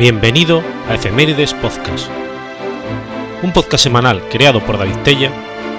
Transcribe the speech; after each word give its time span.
Bienvenido 0.00 0.62
a 0.88 0.94
Efemérides 0.94 1.52
Podcast, 1.52 2.08
un 3.42 3.52
podcast 3.52 3.84
semanal 3.84 4.22
creado 4.30 4.64
por 4.64 4.78
David 4.78 4.96
Tella 5.04 5.30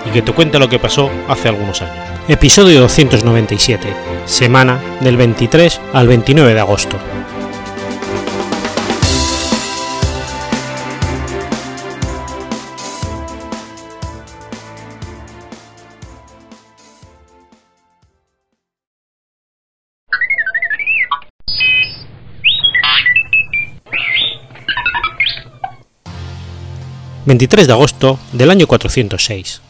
y 0.07 0.11
que 0.11 0.21
te 0.21 0.31
cuenta 0.31 0.59
lo 0.59 0.69
que 0.69 0.77
pasó 0.77 1.09
hace 1.27 1.49
algunos 1.49 1.81
años. 1.81 2.07
Episodio 2.27 2.81
297, 2.81 3.87
semana 4.25 4.79
del 4.99 5.17
23 5.17 5.81
al 5.93 6.07
29 6.07 6.53
de 6.53 6.59
agosto. 6.59 6.97
23 27.31 27.65
de 27.65 27.71
agosto 27.71 28.19
del 28.33 28.51
año 28.51 28.67
406. 28.67 29.61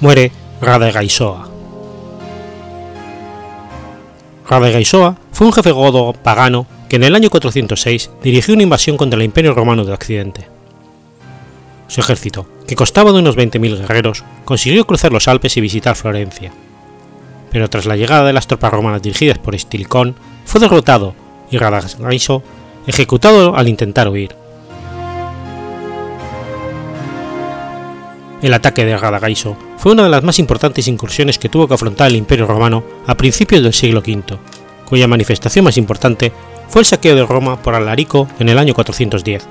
Muere 0.00 0.30
Radagaisoa. 0.60 1.50
Radagaisoa 4.48 5.16
fue 5.32 5.48
un 5.48 5.52
jefe 5.52 5.72
godo 5.72 6.12
pagano 6.12 6.68
que 6.88 6.94
en 6.94 7.02
el 7.02 7.16
año 7.16 7.28
406 7.28 8.12
dirigió 8.22 8.54
una 8.54 8.62
invasión 8.62 8.96
contra 8.96 9.18
el 9.18 9.24
Imperio 9.24 9.52
Romano 9.52 9.84
de 9.84 9.92
Occidente. 9.92 10.46
Su 11.88 12.02
ejército, 12.02 12.46
que 12.68 12.76
constaba 12.76 13.10
de 13.10 13.18
unos 13.18 13.36
20.000 13.36 13.78
guerreros, 13.78 14.22
consiguió 14.44 14.86
cruzar 14.86 15.10
los 15.10 15.26
Alpes 15.26 15.56
y 15.56 15.60
visitar 15.60 15.96
Florencia. 15.96 16.52
Pero 17.50 17.68
tras 17.68 17.86
la 17.86 17.96
llegada 17.96 18.26
de 18.26 18.32
las 18.32 18.46
tropas 18.46 18.72
romanas 18.72 19.02
dirigidas 19.02 19.38
por 19.38 19.56
Estilicón, 19.56 20.14
fue 20.44 20.60
derrotado 20.60 21.16
y 21.50 21.58
Radagaiso 21.58 22.44
ejecutado 22.86 23.56
al 23.56 23.68
intentar 23.68 24.08
huir. 24.08 24.39
El 28.42 28.54
ataque 28.54 28.84
de 28.84 28.96
Radagaiso 28.96 29.56
fue 29.76 29.92
una 29.92 30.04
de 30.04 30.08
las 30.08 30.22
más 30.22 30.38
importantes 30.38 30.88
incursiones 30.88 31.38
que 31.38 31.48
tuvo 31.48 31.68
que 31.68 31.74
afrontar 31.74 32.08
el 32.08 32.16
Imperio 32.16 32.46
Romano 32.46 32.82
a 33.06 33.14
principios 33.14 33.62
del 33.62 33.74
siglo 33.74 34.00
V, 34.00 34.38
cuya 34.86 35.06
manifestación 35.06 35.64
más 35.64 35.76
importante 35.76 36.32
fue 36.68 36.80
el 36.80 36.86
saqueo 36.86 37.16
de 37.16 37.26
Roma 37.26 37.60
por 37.60 37.74
Alarico 37.74 38.28
en 38.38 38.48
el 38.48 38.58
año 38.58 38.72
410, 38.72 39.46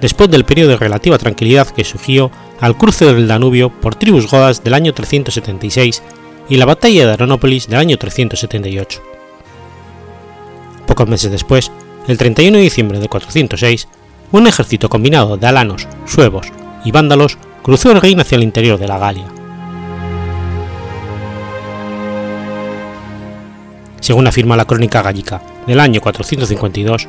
después 0.00 0.30
del 0.30 0.44
periodo 0.44 0.70
de 0.70 0.76
relativa 0.78 1.18
tranquilidad 1.18 1.68
que 1.68 1.84
surgió 1.84 2.30
al 2.60 2.76
cruce 2.76 3.06
del 3.06 3.28
Danubio 3.28 3.68
por 3.68 3.94
tribus 3.94 4.30
godas 4.30 4.64
del 4.64 4.74
año 4.74 4.94
376 4.94 6.02
y 6.48 6.56
la 6.56 6.66
batalla 6.66 7.06
de 7.06 7.12
Aronópolis 7.12 7.68
del 7.68 7.78
año 7.78 7.98
378. 7.98 9.02
Pocos 10.86 11.08
meses 11.08 11.30
después, 11.30 11.70
el 12.08 12.16
31 12.16 12.56
de 12.56 12.64
diciembre 12.64 12.98
de 12.98 13.08
406, 13.08 13.88
un 14.32 14.46
ejército 14.46 14.88
combinado 14.88 15.36
de 15.36 15.46
alanos, 15.46 15.86
suevos 16.06 16.46
y 16.84 16.90
vándalos 16.90 17.38
cruzó 17.62 17.92
el 17.92 18.00
Rin 18.00 18.20
hacia 18.20 18.36
el 18.36 18.42
interior 18.42 18.78
de 18.78 18.88
la 18.88 18.98
Galia. 18.98 19.26
Según 24.00 24.26
afirma 24.26 24.56
la 24.56 24.64
crónica 24.64 25.02
gallica 25.02 25.42
del 25.66 25.78
año 25.78 26.00
452, 26.00 27.06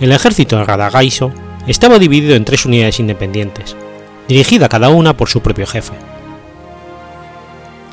el 0.00 0.12
ejército 0.12 0.56
de 0.56 0.64
Radagaiso 0.64 1.32
estaba 1.66 1.98
dividido 1.98 2.34
en 2.34 2.44
tres 2.44 2.66
unidades 2.66 3.00
independientes, 3.00 3.76
dirigida 4.28 4.68
cada 4.68 4.88
una 4.88 5.16
por 5.16 5.28
su 5.28 5.40
propio 5.40 5.66
jefe. 5.66 5.94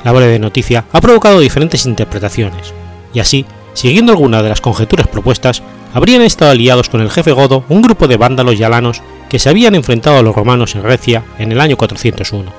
La 0.04 0.12
breve 0.12 0.38
noticia 0.38 0.84
ha 0.92 1.00
provocado 1.00 1.40
diferentes 1.40 1.86
interpretaciones, 1.86 2.74
y 3.14 3.20
así, 3.20 3.46
siguiendo 3.72 4.12
algunas 4.12 4.42
de 4.42 4.50
las 4.50 4.60
conjeturas 4.60 5.08
propuestas, 5.08 5.62
habrían 5.94 6.22
estado 6.22 6.50
aliados 6.50 6.88
con 6.88 7.00
el 7.00 7.10
jefe 7.10 7.32
godo 7.32 7.64
un 7.68 7.80
grupo 7.80 8.08
de 8.08 8.16
vándalos 8.16 8.58
y 8.58 8.64
alanos 8.64 9.00
que 9.34 9.40
se 9.40 9.50
habían 9.50 9.74
enfrentado 9.74 10.18
a 10.18 10.22
los 10.22 10.32
romanos 10.32 10.76
en 10.76 10.82
Grecia 10.84 11.24
en 11.40 11.50
el 11.50 11.60
año 11.60 11.76
401. 11.76 12.52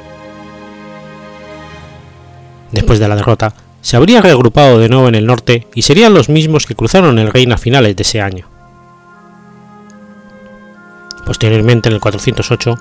Después 2.74 3.00
de 3.00 3.08
la 3.08 3.16
derrota, 3.16 3.53
se 3.80 3.96
habrían 3.96 4.22
reagrupado 4.22 4.78
de 4.78 4.90
nuevo 4.90 5.08
en 5.08 5.16
el 5.16 5.25
norte 5.25 5.69
y 5.74 5.84
serían 5.84 6.14
los 6.14 6.28
mismos 6.28 6.66
que 6.66 6.75
cruzaron 6.75 7.18
el 7.18 7.31
Reino 7.31 7.56
a 7.56 7.58
finales 7.58 7.96
de 7.96 8.02
ese 8.02 8.19
año. 8.19 8.50
Posteriormente, 11.25 11.88
en 11.88 11.96
el 11.96 12.02
408, 12.02 12.78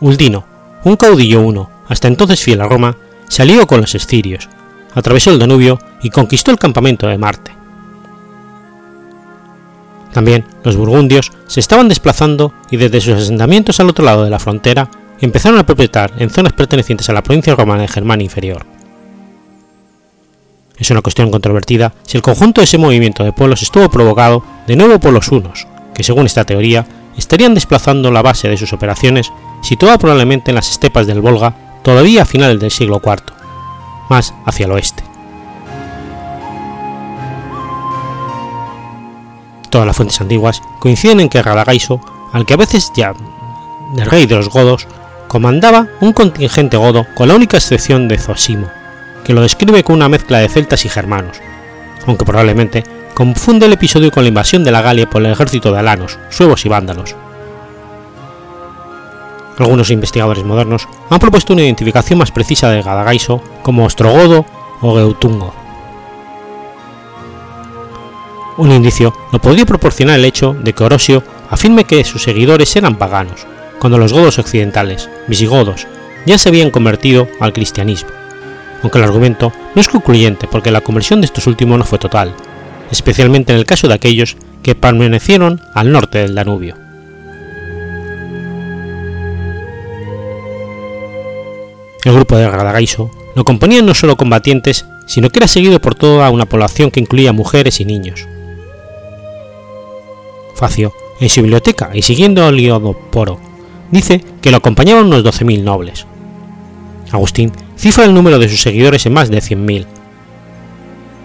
Uldino, 0.00 0.44
un 0.82 0.96
caudillo 0.96 1.40
uno, 1.40 1.70
hasta 1.86 2.08
entonces 2.08 2.42
fiel 2.42 2.60
a 2.62 2.66
Roma, 2.66 2.96
se 3.28 3.42
alió 3.42 3.64
con 3.68 3.80
los 3.80 3.94
escirios, 3.94 4.48
atravesó 4.92 5.30
el 5.30 5.38
Danubio 5.38 5.78
y 6.02 6.10
conquistó 6.10 6.50
el 6.50 6.58
campamento 6.58 7.06
de 7.06 7.16
Marte. 7.16 7.55
También 10.16 10.46
los 10.64 10.78
burgundios 10.78 11.30
se 11.46 11.60
estaban 11.60 11.90
desplazando 11.90 12.54
y 12.70 12.78
desde 12.78 13.02
sus 13.02 13.16
asentamientos 13.16 13.80
al 13.80 13.90
otro 13.90 14.02
lado 14.02 14.24
de 14.24 14.30
la 14.30 14.38
frontera 14.38 14.90
empezaron 15.20 15.58
a 15.58 15.66
propietariar 15.66 16.22
en 16.22 16.30
zonas 16.30 16.54
pertenecientes 16.54 17.10
a 17.10 17.12
la 17.12 17.22
provincia 17.22 17.54
romana 17.54 17.82
de 17.82 17.88
Germania 17.88 18.24
Inferior. 18.24 18.64
Es 20.78 20.90
una 20.90 21.02
cuestión 21.02 21.30
controvertida 21.30 21.92
si 22.06 22.16
el 22.16 22.22
conjunto 22.22 22.62
de 22.62 22.64
ese 22.64 22.78
movimiento 22.78 23.24
de 23.24 23.34
pueblos 23.34 23.62
estuvo 23.62 23.90
provocado 23.90 24.42
de 24.66 24.76
nuevo 24.76 24.98
por 24.98 25.12
los 25.12 25.30
hunos, 25.30 25.66
que 25.94 26.02
según 26.02 26.24
esta 26.24 26.46
teoría 26.46 26.86
estarían 27.18 27.52
desplazando 27.52 28.10
la 28.10 28.22
base 28.22 28.48
de 28.48 28.56
sus 28.56 28.72
operaciones 28.72 29.30
situada 29.62 29.98
probablemente 29.98 30.50
en 30.50 30.54
las 30.54 30.70
estepas 30.70 31.06
del 31.06 31.20
Volga 31.20 31.82
todavía 31.84 32.22
a 32.22 32.24
finales 32.24 32.58
del 32.58 32.70
siglo 32.70 33.02
IV, 33.04 33.20
más 34.08 34.32
hacia 34.46 34.64
el 34.64 34.72
oeste. 34.72 35.05
Todas 39.70 39.86
las 39.86 39.96
fuentes 39.96 40.20
antiguas 40.20 40.62
coinciden 40.78 41.20
en 41.20 41.28
que 41.28 41.42
Radagaiso, 41.42 42.00
al 42.32 42.46
que 42.46 42.54
a 42.54 42.58
veces 42.58 42.92
ya 42.94 43.14
el 43.96 44.06
rey 44.06 44.26
de 44.26 44.36
los 44.36 44.48
godos, 44.48 44.86
comandaba 45.28 45.88
un 46.00 46.12
contingente 46.12 46.76
godo 46.76 47.06
con 47.14 47.28
la 47.28 47.34
única 47.34 47.56
excepción 47.56 48.08
de 48.08 48.18
Zosimo, 48.18 48.68
que 49.24 49.32
lo 49.32 49.42
describe 49.42 49.82
con 49.82 49.96
una 49.96 50.08
mezcla 50.08 50.38
de 50.38 50.48
celtas 50.48 50.84
y 50.84 50.88
germanos, 50.88 51.40
aunque 52.06 52.24
probablemente 52.24 52.84
confunde 53.14 53.66
el 53.66 53.72
episodio 53.72 54.10
con 54.10 54.22
la 54.22 54.28
invasión 54.28 54.62
de 54.62 54.70
la 54.70 54.82
Galia 54.82 55.08
por 55.08 55.24
el 55.24 55.32
ejército 55.32 55.72
de 55.72 55.78
alanos, 55.78 56.18
suevos 56.30 56.64
y 56.64 56.68
vándalos. 56.68 57.16
Algunos 59.58 59.90
investigadores 59.90 60.44
modernos 60.44 60.86
han 61.08 61.18
propuesto 61.18 61.54
una 61.54 61.62
identificación 61.62 62.18
más 62.18 62.30
precisa 62.30 62.68
de 62.68 62.82
Radagaiso 62.82 63.40
como 63.62 63.86
ostrogodo 63.86 64.44
o 64.82 64.96
geutungo. 64.96 65.65
Un 68.58 68.72
indicio 68.72 69.14
lo 69.32 69.38
podría 69.38 69.66
proporcionar 69.66 70.18
el 70.18 70.24
hecho 70.24 70.54
de 70.54 70.72
que 70.72 70.82
Orosio 70.82 71.22
afirme 71.50 71.84
que 71.84 72.04
sus 72.04 72.22
seguidores 72.22 72.74
eran 72.76 72.96
paganos, 72.96 73.46
cuando 73.78 73.98
los 73.98 74.12
godos 74.12 74.38
occidentales, 74.38 75.10
visigodos, 75.26 75.86
ya 76.24 76.38
se 76.38 76.48
habían 76.48 76.70
convertido 76.70 77.28
al 77.38 77.52
cristianismo, 77.52 78.08
aunque 78.82 78.98
el 78.98 79.04
argumento 79.04 79.52
no 79.74 79.80
es 79.80 79.88
concluyente 79.88 80.48
porque 80.50 80.70
la 80.70 80.80
conversión 80.80 81.20
de 81.20 81.26
estos 81.26 81.46
últimos 81.46 81.78
no 81.78 81.84
fue 81.84 81.98
total, 81.98 82.34
especialmente 82.90 83.52
en 83.52 83.58
el 83.58 83.66
caso 83.66 83.88
de 83.88 83.94
aquellos 83.94 84.36
que 84.62 84.74
permanecieron 84.74 85.60
al 85.74 85.92
norte 85.92 86.18
del 86.18 86.34
Danubio. 86.34 86.76
El 92.04 92.12
grupo 92.14 92.36
de 92.36 92.48
Radagaiso 92.48 93.10
lo 93.34 93.44
componían 93.44 93.84
no 93.84 93.94
solo 93.94 94.16
combatientes, 94.16 94.86
sino 95.06 95.28
que 95.28 95.40
era 95.40 95.46
seguido 95.46 95.80
por 95.80 95.94
toda 95.94 96.30
una 96.30 96.46
población 96.46 96.90
que 96.90 97.00
incluía 97.00 97.32
mujeres 97.32 97.80
y 97.80 97.84
niños. 97.84 98.26
Facio, 100.56 100.92
en 101.20 101.28
su 101.28 101.42
biblioteca 101.42 101.90
y 101.92 102.02
siguiendo 102.02 102.44
a 102.44 102.52
Liodoporo, 102.52 103.38
dice 103.90 104.22
que 104.40 104.50
lo 104.50 104.56
acompañaban 104.56 105.06
unos 105.06 105.22
12.000 105.22 105.62
nobles. 105.62 106.06
Agustín 107.12 107.52
cifra 107.76 108.04
el 108.04 108.14
número 108.14 108.38
de 108.38 108.48
sus 108.48 108.60
seguidores 108.60 109.06
en 109.06 109.12
más 109.12 109.30
de 109.30 109.38
100.000. 109.38 109.86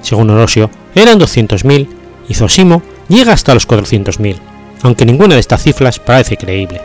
Según 0.01 0.29
Orosio, 0.29 0.69
eran 0.95 1.19
200.000 1.19 1.87
y 2.27 2.33
Zosimo 2.33 2.81
llega 3.07 3.33
hasta 3.33 3.53
los 3.53 3.67
400.000, 3.67 4.35
aunque 4.83 5.05
ninguna 5.05 5.35
de 5.35 5.41
estas 5.41 5.63
cifras 5.63 5.99
parece 5.99 6.37
creíble. 6.37 6.81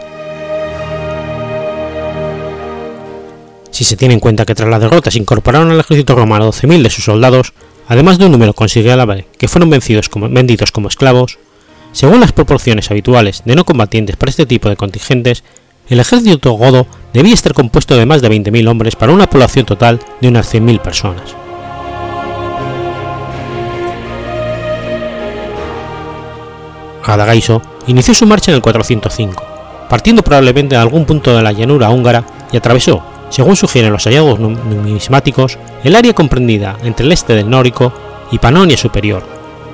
Si 3.70 3.84
se 3.84 3.96
tiene 3.96 4.14
en 4.14 4.20
cuenta 4.20 4.46
que 4.46 4.54
tras 4.54 4.70
la 4.70 4.78
derrota 4.78 5.10
se 5.10 5.18
incorporaron 5.18 5.70
al 5.70 5.80
ejército 5.80 6.14
romano 6.14 6.50
12.000 6.50 6.82
de 6.82 6.90
sus 6.90 7.04
soldados, 7.04 7.52
además 7.88 8.18
de 8.18 8.24
un 8.24 8.32
número 8.32 8.54
considerable 8.54 9.26
que 9.36 9.48
fueron 9.48 9.68
vencidos 9.68 10.08
como, 10.08 10.28
vendidos 10.30 10.72
como 10.72 10.88
esclavos, 10.88 11.38
según 11.96 12.20
las 12.20 12.32
proporciones 12.32 12.90
habituales 12.90 13.40
de 13.46 13.56
no 13.56 13.64
combatientes 13.64 14.16
para 14.16 14.28
este 14.28 14.44
tipo 14.44 14.68
de 14.68 14.76
contingentes, 14.76 15.42
el 15.88 15.98
ejército 15.98 16.52
godo 16.52 16.86
debía 17.14 17.32
estar 17.32 17.54
compuesto 17.54 17.96
de 17.96 18.04
más 18.04 18.20
de 18.20 18.28
20.000 18.28 18.68
hombres 18.68 18.94
para 18.96 19.14
una 19.14 19.26
población 19.26 19.64
total 19.64 19.98
de 20.20 20.28
unas 20.28 20.52
100.000 20.52 20.80
personas. 20.82 21.34
Radagaiso 27.02 27.62
inició 27.86 28.12
su 28.12 28.26
marcha 28.26 28.50
en 28.50 28.56
el 28.56 28.62
405, 28.62 29.42
partiendo 29.88 30.22
probablemente 30.22 30.74
de 30.74 30.82
algún 30.82 31.06
punto 31.06 31.34
de 31.34 31.42
la 31.42 31.52
llanura 31.52 31.88
húngara 31.88 32.26
y 32.52 32.58
atravesó, 32.58 33.02
según 33.30 33.56
sugieren 33.56 33.92
los 33.92 34.04
hallazgos 34.04 34.38
numismáticos, 34.38 35.58
el 35.82 35.96
área 35.96 36.12
comprendida 36.12 36.76
entre 36.84 37.06
el 37.06 37.12
este 37.12 37.34
del 37.34 37.48
Nórico 37.48 37.90
y 38.30 38.38
Panonia 38.38 38.76
Superior, 38.76 39.22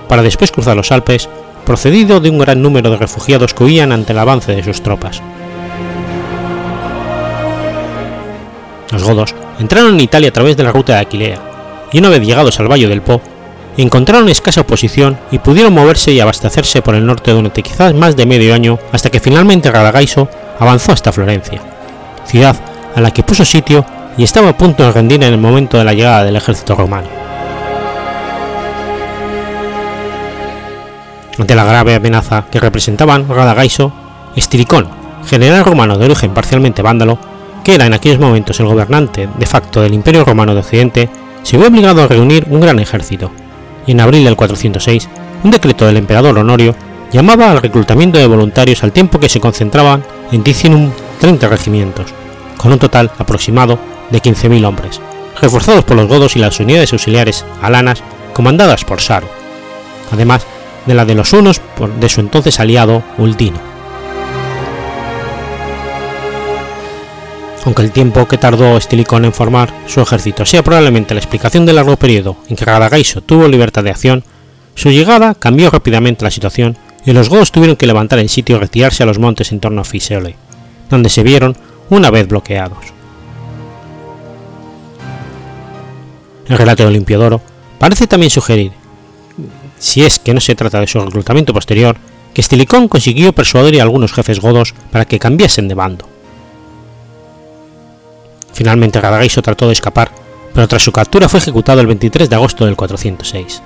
para 0.08 0.22
después 0.22 0.52
cruzar 0.52 0.76
los 0.76 0.92
Alpes, 0.92 1.28
procedido 1.64 2.20
de 2.20 2.31
un 2.31 2.38
gran 2.38 2.62
número 2.62 2.91
de 2.91 2.97
refugiados 2.97 3.55
que 3.55 3.64
huían 3.64 3.93
ante 3.93 4.12
el 4.12 4.19
avance 4.19 4.55
de 4.55 4.62
sus 4.62 4.82
tropas. 4.82 5.23
Los 8.91 9.03
godos 9.05 9.35
entraron 9.59 9.94
en 9.94 10.00
Italia 10.00 10.29
a 10.29 10.32
través 10.32 10.56
de 10.56 10.64
la 10.64 10.73
ruta 10.73 10.94
de 10.94 11.00
Aquilea, 11.00 11.38
y 11.93 11.99
una 11.99 12.09
vez 12.11 12.20
llegados 12.20 12.59
al 12.61 12.70
Valle 12.70 12.88
del 12.88 13.03
Po, 13.03 13.20
encontraron 13.76 14.29
escasa 14.29 14.62
oposición 14.62 15.19
y 15.31 15.38
pudieron 15.38 15.73
moverse 15.73 16.12
y 16.12 16.20
abastecerse 16.20 16.82
por 16.82 16.94
el 16.94 17.06
norte 17.06 17.31
durante 17.31 17.62
quizás 17.62 17.94
más 17.94 18.17
de 18.17 18.26
medio 18.26 18.55
año 18.55 18.79
hasta 18.93 19.11
que 19.11 19.20
finalmente 19.20 19.70
Radagaiso 19.70 20.29
avanzó 20.59 20.93
hasta 20.93 21.12
Florencia, 21.12 21.62
ciudad 22.26 22.56
a 22.94 23.00
la 23.00 23.11
que 23.11 23.23
puso 23.23 23.44
sitio 23.44 23.87
y 24.19 24.25
estaba 24.25 24.50
a 24.50 24.59
punto 24.59 24.85
de 24.85 24.93
rendir 24.93 25.23
en 25.23 25.32
el 25.32 25.38
momento 25.38 25.79
de 25.79 25.85
la 25.85 25.94
llegada 25.94 26.25
del 26.25 26.37
ejército 26.37 26.75
romano. 26.75 27.09
Ante 31.42 31.56
la 31.56 31.64
grave 31.64 31.96
amenaza 31.96 32.44
que 32.52 32.60
representaban 32.60 33.28
Radagaiso, 33.28 33.92
Estiricón, 34.36 34.86
general 35.26 35.64
romano 35.64 35.98
de 35.98 36.04
origen 36.04 36.32
parcialmente 36.32 36.82
vándalo, 36.82 37.18
que 37.64 37.74
era 37.74 37.84
en 37.84 37.94
aquellos 37.94 38.20
momentos 38.20 38.60
el 38.60 38.66
gobernante 38.66 39.28
de 39.36 39.46
facto 39.46 39.82
del 39.82 39.92
Imperio 39.92 40.24
Romano 40.24 40.54
de 40.54 40.60
Occidente, 40.60 41.10
se 41.42 41.56
vio 41.56 41.66
obligado 41.66 42.00
a 42.00 42.06
reunir 42.06 42.46
un 42.48 42.60
gran 42.60 42.78
ejército, 42.78 43.32
y 43.88 43.90
en 43.90 44.00
abril 44.00 44.22
del 44.24 44.36
406, 44.36 45.08
un 45.42 45.50
decreto 45.50 45.84
del 45.84 45.96
emperador 45.96 46.38
Honorio 46.38 46.76
llamaba 47.10 47.50
al 47.50 47.60
reclutamiento 47.60 48.20
de 48.20 48.28
voluntarios 48.28 48.84
al 48.84 48.92
tiempo 48.92 49.18
que 49.18 49.28
se 49.28 49.40
concentraban 49.40 50.04
en 50.30 50.44
Ticinum 50.44 50.92
30 51.20 51.48
regimientos, 51.48 52.14
con 52.56 52.70
un 52.70 52.78
total 52.78 53.10
aproximado 53.18 53.80
de 54.10 54.22
15.000 54.22 54.64
hombres, 54.64 55.00
reforzados 55.40 55.82
por 55.82 55.96
los 55.96 56.06
godos 56.06 56.36
y 56.36 56.38
las 56.38 56.60
unidades 56.60 56.92
auxiliares 56.92 57.44
alanas 57.60 58.00
comandadas 58.32 58.84
por 58.84 59.00
Saro, 59.00 59.26
además 60.12 60.46
de 60.87 60.94
la 60.94 61.05
de 61.05 61.14
los 61.14 61.32
unos 61.32 61.61
de 62.00 62.08
su 62.08 62.20
entonces 62.20 62.58
aliado 62.61 63.02
Ultino. 63.19 63.58
Aunque 67.64 67.82
el 67.82 67.93
tiempo 67.93 68.26
que 68.26 68.38
tardó 68.38 68.76
Estilicón 68.76 69.25
en 69.25 69.32
formar 69.32 69.73
su 69.87 70.00
ejército 70.00 70.44
sea 70.44 70.64
probablemente 70.64 71.14
la 71.14 71.20
explicación 71.20 71.64
del 71.64 71.76
largo 71.76 71.96
periodo 71.96 72.37
en 72.49 72.56
que 72.56 72.64
Radagaiso 72.64 73.20
tuvo 73.20 73.46
libertad 73.46 73.84
de 73.84 73.90
acción, 73.90 74.25
su 74.75 74.90
llegada 74.90 75.34
cambió 75.34 75.70
rápidamente 75.70 76.25
la 76.25 76.31
situación 76.31 76.76
y 77.05 77.12
los 77.12 77.28
godos 77.28 77.52
tuvieron 77.52 77.76
que 77.76 77.87
levantar 77.87 78.19
el 78.19 78.28
sitio 78.28 78.56
y 78.56 78.58
retirarse 78.58 79.02
a 79.02 79.06
los 79.06 79.19
montes 79.19 79.52
en 79.52 79.61
torno 79.61 79.81
a 79.81 79.85
Fiseole, 79.85 80.37
donde 80.90 81.08
se 81.08 81.23
vieron 81.23 81.56
una 81.88 82.11
vez 82.11 82.26
bloqueados. 82.26 82.78
El 86.49 86.58
relato 86.58 86.82
de 86.82 86.88
Olimpiodoro 86.88 87.40
parece 87.78 88.06
también 88.06 88.31
sugerir, 88.31 88.73
si 89.82 90.02
es 90.05 90.20
que 90.20 90.32
no 90.32 90.40
se 90.40 90.55
trata 90.55 90.81
de 90.81 90.87
su 90.87 91.00
reclutamiento 91.00 91.52
posterior, 91.52 91.96
que 92.32 92.40
Estilicón 92.40 92.88
consiguió 92.88 93.32
persuadir 93.32 93.81
a 93.81 93.82
algunos 93.82 94.12
jefes 94.12 94.40
godos 94.40 94.75
para 94.90 95.05
que 95.05 95.19
cambiasen 95.19 95.69
de 95.69 95.75
bando. 95.75 96.08
Finalmente 98.55 99.00
Radagaiso 99.00 99.43
trató 99.43 99.67
de 99.67 99.73
escapar, 99.73 100.12
pero 100.55 100.69
tras 100.69 100.82
su 100.82 100.93
captura 100.93 101.29
fue 101.29 101.38
ejecutado 101.38 101.81
el 101.81 101.88
23 101.88 102.31
de 102.31 102.37
agosto 102.37 102.64
del 102.64 102.76
406. 102.76 103.62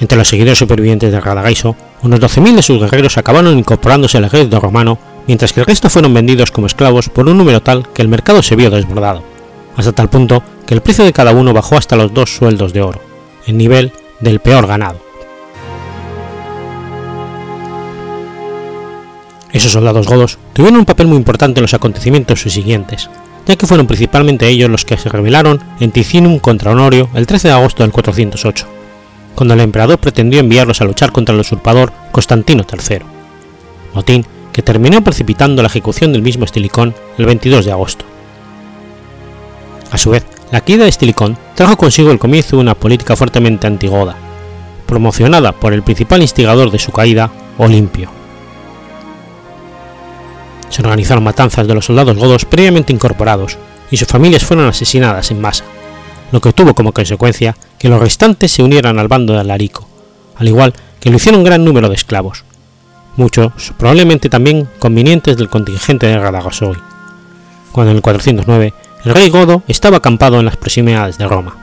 Entre 0.00 0.18
los 0.18 0.28
seguidores 0.28 0.58
supervivientes 0.58 1.10
de 1.12 1.20
Radagaiso, 1.20 1.76
unos 2.02 2.20
12.000 2.20 2.56
de 2.56 2.62
sus 2.62 2.78
guerreros 2.78 3.16
acabaron 3.16 3.58
incorporándose 3.58 4.18
al 4.18 4.24
ejército 4.24 4.60
romano, 4.60 4.98
mientras 5.26 5.52
que 5.52 5.60
el 5.60 5.66
resto 5.66 5.88
fueron 5.88 6.12
vendidos 6.12 6.50
como 6.50 6.66
esclavos 6.66 7.08
por 7.08 7.26
un 7.28 7.38
número 7.38 7.62
tal 7.62 7.88
que 7.88 8.02
el 8.02 8.08
mercado 8.08 8.42
se 8.42 8.56
vio 8.56 8.68
desbordado, 8.68 9.31
hasta 9.76 9.92
tal 9.92 10.10
punto 10.10 10.42
que 10.66 10.74
el 10.74 10.82
precio 10.82 11.04
de 11.04 11.12
cada 11.12 11.32
uno 11.32 11.52
bajó 11.52 11.76
hasta 11.76 11.96
los 11.96 12.12
dos 12.12 12.34
sueldos 12.34 12.72
de 12.72 12.82
oro, 12.82 13.00
el 13.46 13.56
nivel 13.56 13.92
del 14.20 14.40
peor 14.40 14.66
ganado. 14.66 15.00
Esos 19.52 19.72
soldados 19.72 20.06
godos 20.06 20.38
tuvieron 20.54 20.80
un 20.80 20.86
papel 20.86 21.06
muy 21.06 21.18
importante 21.18 21.60
en 21.60 21.62
los 21.62 21.74
acontecimientos 21.74 22.40
subsiguientes, 22.40 23.10
ya 23.46 23.56
que 23.56 23.66
fueron 23.66 23.86
principalmente 23.86 24.48
ellos 24.48 24.70
los 24.70 24.84
que 24.84 24.96
se 24.96 25.10
rebelaron 25.10 25.60
en 25.80 25.90
Ticinum 25.90 26.38
contra 26.38 26.72
Honorio 26.72 27.10
el 27.14 27.26
13 27.26 27.48
de 27.48 27.54
agosto 27.54 27.82
del 27.82 27.92
408, 27.92 28.66
cuando 29.34 29.54
el 29.54 29.60
emperador 29.60 29.98
pretendió 29.98 30.40
enviarlos 30.40 30.80
a 30.80 30.84
luchar 30.84 31.12
contra 31.12 31.34
el 31.34 31.40
usurpador 31.40 31.92
Constantino 32.12 32.64
III, 32.70 33.00
motín 33.94 34.24
que 34.52 34.62
terminó 34.62 35.02
precipitando 35.02 35.62
la 35.62 35.68
ejecución 35.68 36.12
del 36.12 36.22
mismo 36.22 36.44
Estilicón 36.44 36.94
el 37.18 37.26
22 37.26 37.64
de 37.64 37.72
agosto. 37.72 38.04
A 39.92 39.98
su 39.98 40.08
vez, 40.08 40.24
la 40.50 40.62
caída 40.62 40.84
de 40.84 40.88
Estilicón 40.88 41.36
trajo 41.54 41.76
consigo 41.76 42.10
el 42.10 42.18
comienzo 42.18 42.56
de 42.56 42.62
una 42.62 42.74
política 42.74 43.14
fuertemente 43.14 43.66
antigoda, 43.66 44.16
promocionada 44.86 45.52
por 45.52 45.74
el 45.74 45.82
principal 45.82 46.22
instigador 46.22 46.70
de 46.70 46.78
su 46.78 46.92
caída, 46.92 47.30
Olimpio. 47.58 48.08
Se 50.70 50.80
organizaron 50.80 51.22
matanzas 51.22 51.68
de 51.68 51.74
los 51.74 51.84
soldados 51.84 52.16
godos 52.16 52.46
previamente 52.46 52.94
incorporados, 52.94 53.58
y 53.90 53.98
sus 53.98 54.08
familias 54.08 54.46
fueron 54.46 54.66
asesinadas 54.66 55.30
en 55.30 55.42
masa, 55.42 55.64
lo 56.32 56.40
que 56.40 56.54
tuvo 56.54 56.72
como 56.72 56.92
consecuencia 56.92 57.54
que 57.78 57.90
los 57.90 58.00
restantes 58.00 58.50
se 58.50 58.62
unieran 58.62 58.98
al 58.98 59.08
bando 59.08 59.34
de 59.34 59.40
Alarico, 59.40 59.86
al 60.36 60.48
igual 60.48 60.72
que 61.00 61.10
lo 61.10 61.16
hicieron 61.16 61.40
un 61.40 61.44
gran 61.44 61.66
número 61.66 61.90
de 61.90 61.96
esclavos, 61.96 62.44
muchos 63.16 63.52
probablemente 63.76 64.30
también 64.30 64.66
convenientes 64.78 65.36
del 65.36 65.50
contingente 65.50 66.06
de 66.06 66.18
Radagosoi, 66.18 66.78
cuando 67.72 67.90
en 67.90 67.98
el 67.98 68.02
409 68.02 68.72
el 69.04 69.14
rey 69.14 69.30
godo 69.30 69.62
estaba 69.68 69.98
acampado 69.98 70.38
en 70.38 70.46
las 70.46 70.56
proximidades 70.56 71.18
de 71.18 71.26
Roma. 71.26 71.56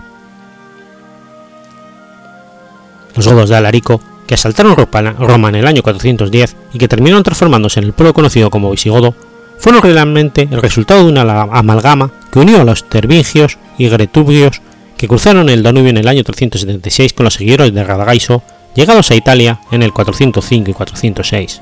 Los 3.16 3.28
godos 3.28 3.50
de 3.50 3.56
Alarico, 3.56 4.02
que 4.28 4.36
asaltaron 4.36 4.76
Roma 4.76 5.50
en 5.50 5.56
el 5.56 5.68
año 5.68 5.82
410 5.82 6.56
y 6.74 6.78
que 6.78 6.88
terminaron 6.88 7.24
transformándose 7.24 7.80
en 7.80 7.88
el 7.88 7.94
pueblo 7.94 8.14
conocido 8.14 8.50
como 8.50 8.72
visigodo, 8.72 9.16
fueron 9.58 9.82
realmente 9.82 10.48
el 10.50 10.62
resultado 10.62 11.04
de 11.04 11.12
una 11.12 11.22
amalgama 11.22 12.12
que 12.32 12.40
unió 12.40 12.62
a 12.62 12.64
los 12.64 12.88
tervingios 12.88 13.58
y 13.78 13.90
gretubios 13.90 14.62
que 14.98 15.08
cruzaron 15.08 15.50
el 15.50 15.64
Danubio 15.64 15.90
en 15.90 15.98
el 15.98 16.08
año 16.08 16.24
376 16.24 17.14
con 17.14 17.24
los 17.24 17.34
seguidores 17.34 17.74
de 17.74 17.84
Radagaiso, 17.84 18.44
llegados 18.76 19.12
a 19.12 19.16
Italia 19.16 19.62
en 19.72 19.82
el 19.82 19.94
405 19.94 20.70
y 20.70 20.74
406. 20.74 21.62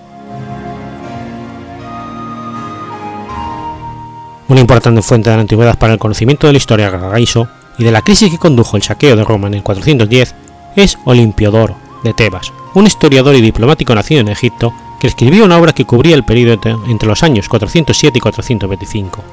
Una 4.50 4.62
importante 4.62 5.02
fuente 5.02 5.30
de 5.30 5.36
la 5.36 5.42
antigüedad 5.42 5.78
para 5.78 5.94
el 5.94 6.00
conocimiento 6.00 6.48
de 6.48 6.54
la 6.54 6.58
historia 6.58 6.90
de 6.90 7.48
y 7.80 7.84
de 7.84 7.92
la 7.92 8.02
crisis 8.02 8.32
que 8.32 8.38
condujo 8.38 8.78
el 8.78 8.84
saqueo 8.84 9.16
de 9.16 9.24
Roma 9.24 9.48
en 9.48 9.56
el 9.56 9.64
410 9.64 10.34
es 10.76 10.98
Olimpiodoro, 11.04 11.76
de 12.04 12.14
Tebas, 12.14 12.54
un 12.74 12.88
historiador 12.88 13.36
y 13.36 13.42
diplomático 13.42 13.94
nacido 13.94 14.22
en 14.22 14.30
Egipto 14.30 14.74
que 15.02 15.08
escribió 15.08 15.44
una 15.44 15.58
obra 15.58 15.74
que 15.74 15.86
cubría 15.86 16.16
el 16.16 16.24
periodo 16.24 16.82
entre 16.88 17.10
los 17.10 17.24
años 17.24 17.50
407 17.50 18.18
y 18.18 18.22
425. 18.22 19.24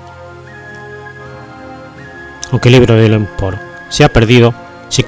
Aunque 2.50 2.68
el 2.68 2.74
libro 2.74 2.94
del 2.94 3.14
Emporo 3.14 3.58
se 3.88 4.04
ha 4.04 4.08
perdido, 4.08 4.52
se, 4.88 5.04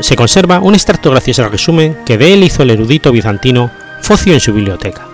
se 0.00 0.16
conserva 0.16 0.58
un 0.58 0.74
extracto 0.74 1.10
gracias 1.10 1.38
al 1.38 1.50
resumen 1.50 1.96
que 2.04 2.18
de 2.18 2.34
él 2.34 2.42
hizo 2.42 2.62
el 2.62 2.70
erudito 2.70 3.12
bizantino 3.12 3.70
Focio 4.02 4.34
en 4.34 4.40
su 4.40 4.52
biblioteca. 4.52 5.06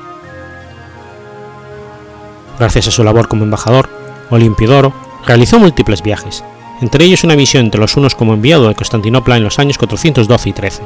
Gracias 2.59 2.88
a 2.88 2.90
su 2.90 3.04
labor 3.04 3.28
como 3.28 3.44
embajador, 3.44 3.88
Olimpiodoro 4.30 4.92
realizó 5.26 5.58
múltiples 5.58 6.02
viajes, 6.02 6.44
entre 6.80 7.04
ellos 7.04 7.25
una 7.25 7.37
misión 7.37 7.64
entre 7.64 7.80
los 7.80 7.96
unos 7.96 8.14
como 8.14 8.34
enviado 8.34 8.68
de 8.68 8.75
Constantinopla 8.75 9.37
en 9.37 9.44
los 9.44 9.58
años 9.58 9.78
412 9.78 10.49
y 10.49 10.52
13, 10.52 10.82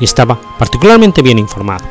y 0.00 0.04
estaba 0.04 0.38
particularmente 0.58 1.22
bien 1.22 1.38
informado. 1.38 1.84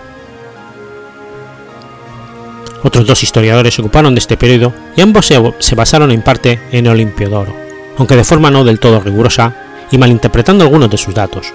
Otros 2.81 3.05
dos 3.05 3.23
historiadores 3.23 3.73
se 3.73 3.81
ocuparon 3.81 4.15
de 4.15 4.19
este 4.19 4.37
periodo 4.37 4.73
y 4.95 5.01
ambos 5.01 5.25
se, 5.25 5.75
basaron 5.75 6.11
en 6.11 6.21
parte 6.21 6.59
en 6.71 6.87
Olimpiodoro, 6.87 7.53
aunque 7.97 8.15
de 8.15 8.23
forma 8.23 8.49
no 8.49 8.63
del 8.63 8.79
todo 8.79 9.01
rigurosa 9.01 9.53
y 9.91 9.97
malinterpretando 9.97 10.63
algunos 10.63 10.89
de 10.89 10.97
sus 10.97 11.13
datos. 11.13 11.53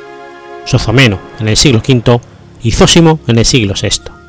Sozomeno 0.67 1.19
en 1.41 1.49
el 1.49 1.57
siglo 1.57 1.81
V 1.87 2.21
y 2.63 2.73
Zósimo 2.73 3.21
en 3.27 3.39
el 3.39 3.47
siglo 3.47 3.75
VI. 3.81 4.24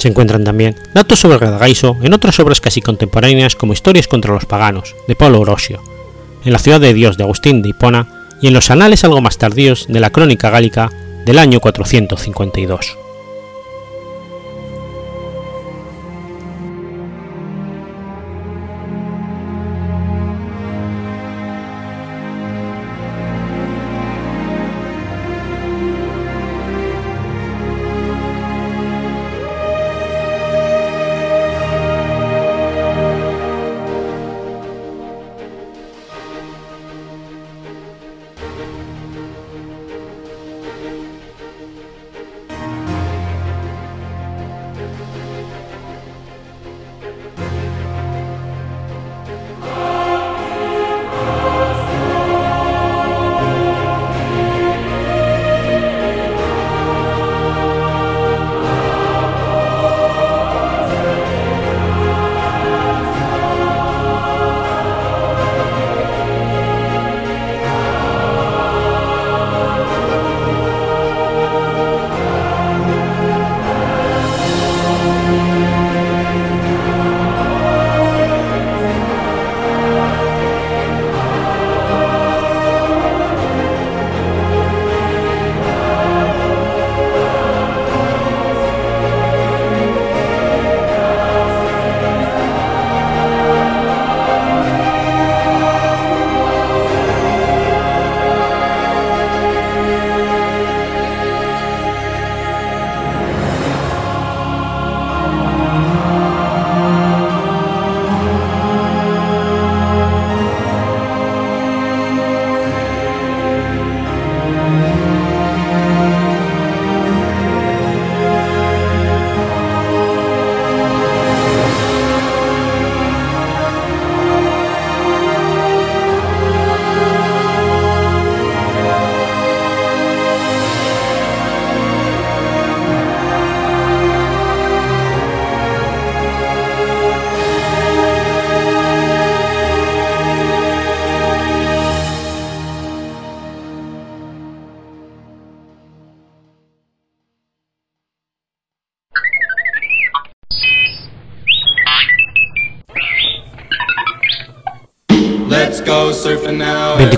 Se 0.00 0.08
encuentran 0.08 0.44
también 0.44 0.76
datos 0.94 1.18
sobre 1.18 1.36
Radagaiso 1.36 1.94
en 2.00 2.14
otras 2.14 2.40
obras 2.40 2.62
casi 2.62 2.80
contemporáneas 2.80 3.54
como 3.54 3.74
Historias 3.74 4.08
contra 4.08 4.32
los 4.32 4.46
paganos, 4.46 4.96
de 5.06 5.14
Paulo 5.14 5.40
Orosio, 5.40 5.82
en 6.42 6.54
La 6.54 6.58
ciudad 6.58 6.80
de 6.80 6.94
Dios 6.94 7.18
de 7.18 7.24
Agustín 7.24 7.60
de 7.60 7.68
Hipona 7.68 8.24
y 8.40 8.46
en 8.46 8.54
los 8.54 8.70
anales 8.70 9.04
algo 9.04 9.20
más 9.20 9.36
tardíos 9.36 9.84
de 9.90 10.00
la 10.00 10.08
Crónica 10.08 10.48
Gálica 10.48 10.90
del 11.26 11.38
año 11.38 11.60
452. 11.60 12.96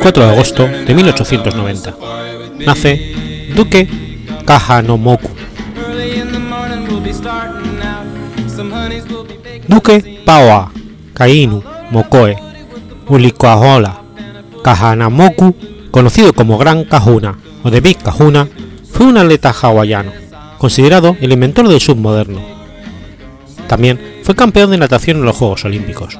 24 0.03 0.25
de 0.25 0.33
agosto 0.33 0.67
de 0.67 0.95
1890. 0.95 1.95
Nace 2.67 3.15
Duque 3.55 3.87
Kahanomoku. 4.45 5.29
Duque 9.69 10.23
Paoa 10.27 10.73
Kainu 11.15 11.63
Mokoe 11.93 12.37
Ulikoahola 13.07 14.01
Kahanamoku, 14.65 15.55
conocido 15.93 16.33
como 16.33 16.59
Gran 16.59 16.83
Kahuna 16.85 17.39
o 17.63 17.71
de 17.71 17.81
Big 17.81 17.99
Kahuna, 17.99 18.49
fue 18.91 19.07
un 19.07 19.19
atleta 19.19 19.53
hawaiano, 19.53 20.11
considerado 20.59 21.17
el 21.21 21.31
inventor 21.33 21.69
del 21.69 21.81
submoderno. 21.81 22.41
También 23.69 24.01
fue 24.25 24.35
campeón 24.35 24.73
de 24.73 24.79
natación 24.79 25.19
en 25.19 25.25
los 25.27 25.37
Juegos 25.37 25.65
Olímpicos. 25.65 26.19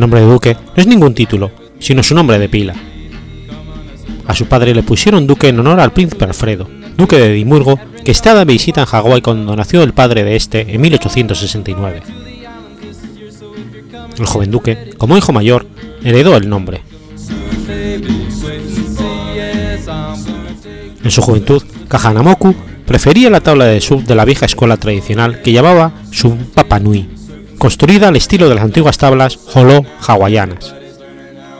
El 0.00 0.04
nombre 0.08 0.20
de 0.22 0.32
Duque 0.32 0.54
no 0.54 0.80
es 0.80 0.86
ningún 0.86 1.12
título, 1.12 1.50
sino 1.78 2.02
su 2.02 2.14
nombre 2.14 2.38
de 2.38 2.48
pila. 2.48 2.74
A 4.26 4.34
su 4.34 4.46
padre 4.46 4.74
le 4.74 4.82
pusieron 4.82 5.26
Duque 5.26 5.48
en 5.48 5.60
honor 5.60 5.78
al 5.78 5.92
príncipe 5.92 6.24
Alfredo, 6.24 6.66
duque 6.96 7.18
de 7.18 7.34
Edimburgo, 7.34 7.78
que 8.02 8.10
estaba 8.10 8.38
de 8.38 8.46
visita 8.46 8.80
en 8.80 8.86
Hawái 8.86 9.20
cuando 9.20 9.54
nació 9.54 9.82
el 9.82 9.92
padre 9.92 10.24
de 10.24 10.36
este 10.36 10.74
en 10.74 10.80
1869. 10.80 12.00
El 14.18 14.24
joven 14.24 14.50
duque, 14.50 14.94
como 14.96 15.18
hijo 15.18 15.34
mayor, 15.34 15.66
heredó 16.02 16.34
el 16.34 16.48
nombre. 16.48 16.80
En 21.04 21.10
su 21.10 21.20
juventud, 21.20 21.62
Kahanamoku 21.88 22.54
prefería 22.86 23.28
la 23.28 23.42
tabla 23.42 23.66
de 23.66 23.82
surf 23.82 24.06
de 24.06 24.14
la 24.14 24.24
vieja 24.24 24.46
escuela 24.46 24.78
tradicional 24.78 25.42
que 25.42 25.52
llamaba 25.52 25.92
su 26.10 26.34
Papanui, 26.54 27.19
construida 27.60 28.08
al 28.08 28.16
estilo 28.16 28.48
de 28.48 28.54
las 28.54 28.64
antiguas 28.64 28.96
tablas 28.96 29.38
holo 29.54 29.84
hawaianas. 30.08 30.74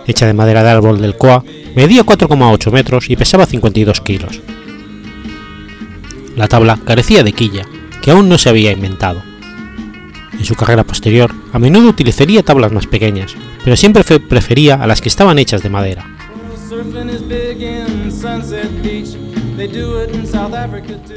Hecha 0.06 0.26
de 0.26 0.32
madera 0.32 0.62
de 0.62 0.70
árbol 0.70 0.98
del 0.98 1.14
koa, 1.14 1.44
medía 1.76 2.04
4,8 2.04 2.72
metros 2.72 3.10
y 3.10 3.16
pesaba 3.16 3.44
52 3.44 4.00
kilos. 4.00 4.40
La 6.36 6.48
tabla 6.48 6.78
carecía 6.86 7.22
de 7.22 7.34
quilla, 7.34 7.66
que 8.00 8.12
aún 8.12 8.30
no 8.30 8.38
se 8.38 8.48
había 8.48 8.72
inventado. 8.72 9.22
En 10.32 10.44
su 10.46 10.54
carrera 10.54 10.84
posterior, 10.84 11.30
a 11.52 11.58
menudo 11.58 11.90
utilizaría 11.90 12.42
tablas 12.42 12.72
más 12.72 12.86
pequeñas, 12.86 13.36
pero 13.62 13.76
siempre 13.76 14.02
prefería 14.20 14.76
a 14.76 14.86
las 14.86 15.02
que 15.02 15.10
estaban 15.10 15.38
hechas 15.38 15.62
de 15.62 15.68
madera. 15.68 16.06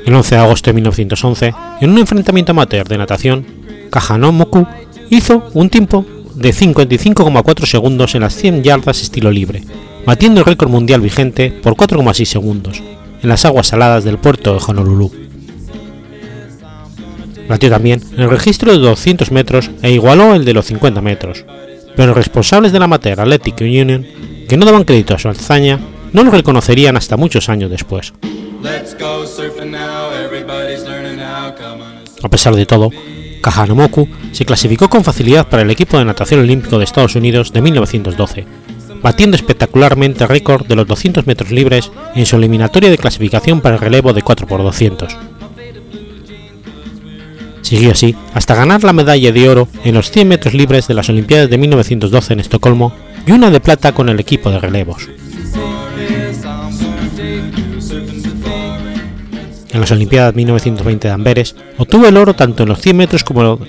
El 0.05 0.13
11 0.13 0.35
de 0.35 0.41
agosto 0.41 0.69
de 0.69 0.73
1911, 0.73 1.53
en 1.79 1.89
un 1.89 1.99
enfrentamiento 1.99 2.51
amateur 2.51 2.85
de 2.85 2.97
natación, 2.97 3.62
Kahanomoku 3.93 4.65
hizo 5.12 5.47
un 5.53 5.69
tiempo 5.69 6.03
de 6.33 6.50
55,4 6.50 7.65
segundos 7.67 8.15
en 8.15 8.21
las 8.21 8.35
100 8.35 8.63
yardas 8.63 9.03
estilo 9.03 9.29
libre, 9.29 9.62
batiendo 10.03 10.39
el 10.39 10.47
récord 10.47 10.69
mundial 10.69 11.00
vigente 11.00 11.51
por 11.51 11.75
4,6 11.75 12.25
segundos 12.25 12.81
en 13.21 13.29
las 13.29 13.45
aguas 13.45 13.67
saladas 13.67 14.03
del 14.03 14.17
puerto 14.17 14.55
de 14.55 14.62
Honolulu. 14.65 15.12
Batió 17.47 17.69
también 17.69 18.01
el 18.17 18.31
registro 18.31 18.71
de 18.71 18.79
200 18.79 19.31
metros 19.31 19.69
e 19.83 19.91
igualó 19.91 20.33
el 20.33 20.43
de 20.43 20.53
los 20.53 20.65
50 20.65 21.00
metros, 21.01 21.45
pero 21.95 22.07
los 22.07 22.17
responsables 22.17 22.71
de 22.71 22.79
la 22.79 22.85
Amateur 22.85 23.21
Athletic 23.21 23.62
Union, 23.62 24.07
que 24.50 24.57
no 24.57 24.65
daban 24.65 24.85
crédito 24.85 25.13
a 25.13 25.19
su 25.19 25.29
hazaña, 25.29 25.79
no 26.13 26.23
lo 26.23 26.31
reconocerían 26.31 26.97
hasta 26.97 27.15
muchos 27.15 27.47
años 27.47 27.69
después. 27.69 28.12
A 32.23 32.29
pesar 32.29 32.55
de 32.55 32.65
todo, 32.65 32.89
Kahanamoku 33.43 34.07
se 34.31 34.45
clasificó 34.45 34.89
con 34.89 35.03
facilidad 35.03 35.47
para 35.47 35.62
el 35.62 35.69
equipo 35.69 36.00
de 36.00 36.05
natación 36.05 36.39
olímpico 36.39 36.79
de 36.79 36.85
Estados 36.85 37.15
Unidos 37.15 37.51
de 37.51 37.62
1912, 37.62 38.45
batiendo 39.03 39.35
espectacularmente 39.35 40.23
el 40.23 40.29
récord 40.29 40.65
de 40.65 40.75
los 40.75 40.88
200 40.88 41.27
metros 41.27 41.51
libres 41.51 41.91
en 42.15 42.25
su 42.25 42.38
eliminatoria 42.38 42.89
de 42.89 42.97
clasificación 42.97 43.62
para 43.62 43.75
el 43.75 43.81
relevo 43.81 44.13
de 44.13 44.23
4x200. 44.23 45.15
Siguió 47.62 47.91
así 47.91 48.15
hasta 48.33 48.55
ganar 48.55 48.83
la 48.83 48.93
medalla 48.93 49.31
de 49.31 49.50
oro 49.50 49.67
en 49.83 49.95
los 49.95 50.09
100 50.09 50.27
metros 50.27 50.53
libres 50.53 50.88
de 50.88 50.93
las 50.93 51.09
Olimpiadas 51.09 51.50
de 51.50 51.57
1912 51.57 52.33
en 52.33 52.39
Estocolmo 52.39 52.93
y 53.25 53.31
una 53.31 53.50
de 53.50 53.59
plata 53.59 53.93
con 53.93 54.09
el 54.09 54.19
equipo 54.19 54.51
de 54.51 54.59
relevos. 54.59 55.09
En 59.73 59.81
las 59.81 59.91
Olimpiadas 59.91 60.35
1920 60.35 61.07
de 61.07 61.13
Amberes 61.13 61.55
obtuvo 61.77 62.07
el 62.07 62.15
oro 62.15 62.35
tanto 62.35 62.63
en 62.63 62.69
los 62.69 62.79
100 62.79 62.95
metros 62.95 63.23
como 63.23 63.59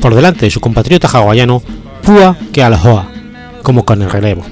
por 0.00 0.14
delante 0.14 0.46
de 0.46 0.50
su 0.50 0.60
compatriota 0.60 1.08
hawaiano 1.08 1.60
Pua 2.02 2.36
Kealoha, 2.52 3.08
como 3.62 3.84
con 3.84 4.00
el 4.00 4.10
relevo. 4.10 4.44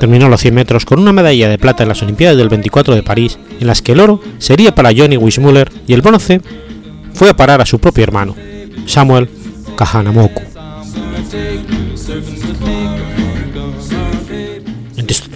Terminó 0.00 0.28
los 0.28 0.40
100 0.40 0.54
metros 0.54 0.84
con 0.84 0.98
una 0.98 1.12
medalla 1.12 1.48
de 1.48 1.58
plata 1.58 1.84
en 1.84 1.88
las 1.88 2.02
Olimpiadas 2.02 2.36
del 2.36 2.48
24 2.48 2.94
de 2.94 3.02
París, 3.02 3.38
en 3.60 3.66
las 3.66 3.80
que 3.80 3.92
el 3.92 4.00
oro 4.00 4.20
sería 4.38 4.74
para 4.74 4.90
Johnny 4.94 5.16
Weissmuller 5.16 5.70
y 5.86 5.92
el 5.92 6.02
bronce 6.02 6.40
fue 7.14 7.30
a 7.30 7.36
parar 7.36 7.60
a 7.60 7.66
su 7.66 7.78
propio 7.78 8.04
hermano, 8.04 8.34
Samuel 8.86 9.28
Kahanamoku. 9.76 10.42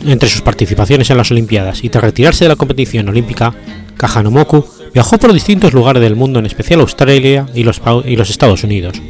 Entre 0.04 0.28
sus 0.28 0.42
participaciones 0.42 1.10
en 1.10 1.16
las 1.16 1.30
Olimpiadas 1.30 1.84
y 1.84 1.88
tras 1.88 2.02
retirarse 2.02 2.44
de 2.44 2.48
la 2.48 2.56
competición 2.56 3.08
olímpica, 3.08 3.54
Kahanamoku 3.96 4.64
viajó 4.92 5.16
por 5.18 5.32
distintos 5.32 5.72
lugares 5.72 6.02
del 6.02 6.16
mundo, 6.16 6.40
en 6.40 6.46
especial 6.46 6.80
Australia 6.80 7.46
y 7.54 7.62
los, 7.62 7.80
y 8.04 8.16
los 8.16 8.28
Estados 8.28 8.64
Unidos, 8.64 9.00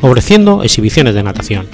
ofreciendo 0.00 0.64
exhibiciones 0.64 1.14
de 1.14 1.22
natación. 1.22 1.68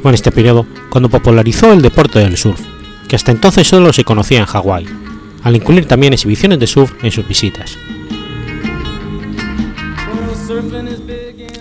Fue 0.00 0.10
en 0.10 0.14
este 0.14 0.32
periodo 0.32 0.66
cuando 0.88 1.10
popularizó 1.10 1.72
el 1.72 1.82
deporte 1.82 2.20
del 2.20 2.38
surf, 2.38 2.60
que 3.06 3.16
hasta 3.16 3.32
entonces 3.32 3.66
solo 3.66 3.92
se 3.92 4.04
conocía 4.04 4.38
en 4.38 4.46
Hawái, 4.46 4.86
al 5.42 5.56
incluir 5.56 5.86
también 5.86 6.14
exhibiciones 6.14 6.58
de 6.58 6.66
surf 6.66 6.92
en 7.02 7.10
sus 7.10 7.28
visitas. 7.28 7.76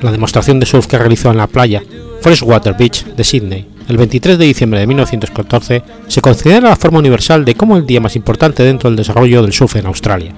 La 0.02 0.12
demostración 0.12 0.60
de 0.62 0.66
surf 0.66 0.88
que 0.88 0.98
realizó 0.98 1.32
en 1.32 1.38
la 1.38 1.48
playa 1.48 1.84
Freshwater 2.22 2.76
Beach 2.78 3.04
de 3.04 3.24
Sydney 3.24 3.77
el 3.88 3.98
23 3.98 4.38
de 4.38 4.46
diciembre 4.46 4.80
de 4.80 4.88
1914 4.88 5.84
se 6.08 6.22
considera 6.22 6.70
la 6.70 6.76
forma 6.76 7.00
universal 7.00 7.46
de 7.46 7.56
cómo 7.56 7.78
el 7.78 7.86
día 7.86 8.02
más 8.02 8.16
importante 8.16 8.64
dentro 8.64 8.90
del 8.90 8.98
desarrollo 8.98 9.42
del 9.42 9.54
surf 9.54 9.76
en 9.78 9.86
Australia. 9.86 10.34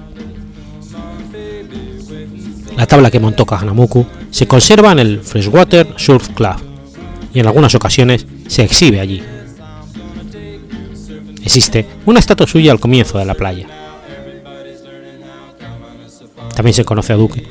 La 2.76 2.86
tabla 2.86 3.10
que 3.10 3.20
montó 3.20 3.44
Kahanamoku 3.44 4.06
se 4.30 4.46
conserva 4.46 4.92
en 4.92 5.00
el 5.00 5.20
Freshwater 5.20 5.88
Surf 5.96 6.28
Club 6.28 6.56
y 7.34 7.40
en 7.40 7.46
algunas 7.46 7.74
ocasiones 7.74 8.26
se 8.46 8.62
exhibe 8.62 9.00
allí. 9.00 9.22
Existe 11.42 11.86
una 12.06 12.20
estatua 12.20 12.46
suya 12.46 12.72
al 12.72 12.80
comienzo 12.80 13.18
de 13.18 13.24
la 13.24 13.34
playa. 13.34 13.66
También 16.54 16.74
se 16.74 16.84
conoce 16.84 17.12
a 17.12 17.16
Duque 17.16 17.44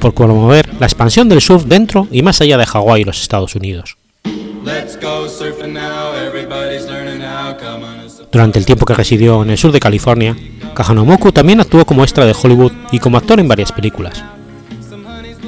por 0.00 0.12
promover 0.12 0.68
la 0.80 0.86
expansión 0.86 1.28
del 1.28 1.40
surf 1.40 1.64
dentro 1.64 2.08
y 2.10 2.22
más 2.22 2.40
allá 2.40 2.58
de 2.58 2.66
Hawái 2.66 3.02
y 3.02 3.04
los 3.04 3.20
Estados 3.20 3.54
Unidos. 3.54 3.96
Durante 8.32 8.58
el 8.58 8.66
tiempo 8.66 8.86
que 8.86 8.94
residió 8.94 9.42
en 9.42 9.50
el 9.50 9.58
sur 9.58 9.72
de 9.72 9.80
California, 9.80 10.36
Kahanamoku 10.74 11.32
también 11.32 11.60
actuó 11.60 11.84
como 11.84 12.02
extra 12.02 12.24
de 12.24 12.34
Hollywood 12.40 12.72
y 12.92 12.98
como 12.98 13.16
actor 13.16 13.40
en 13.40 13.48
varias 13.48 13.72
películas. 13.72 14.22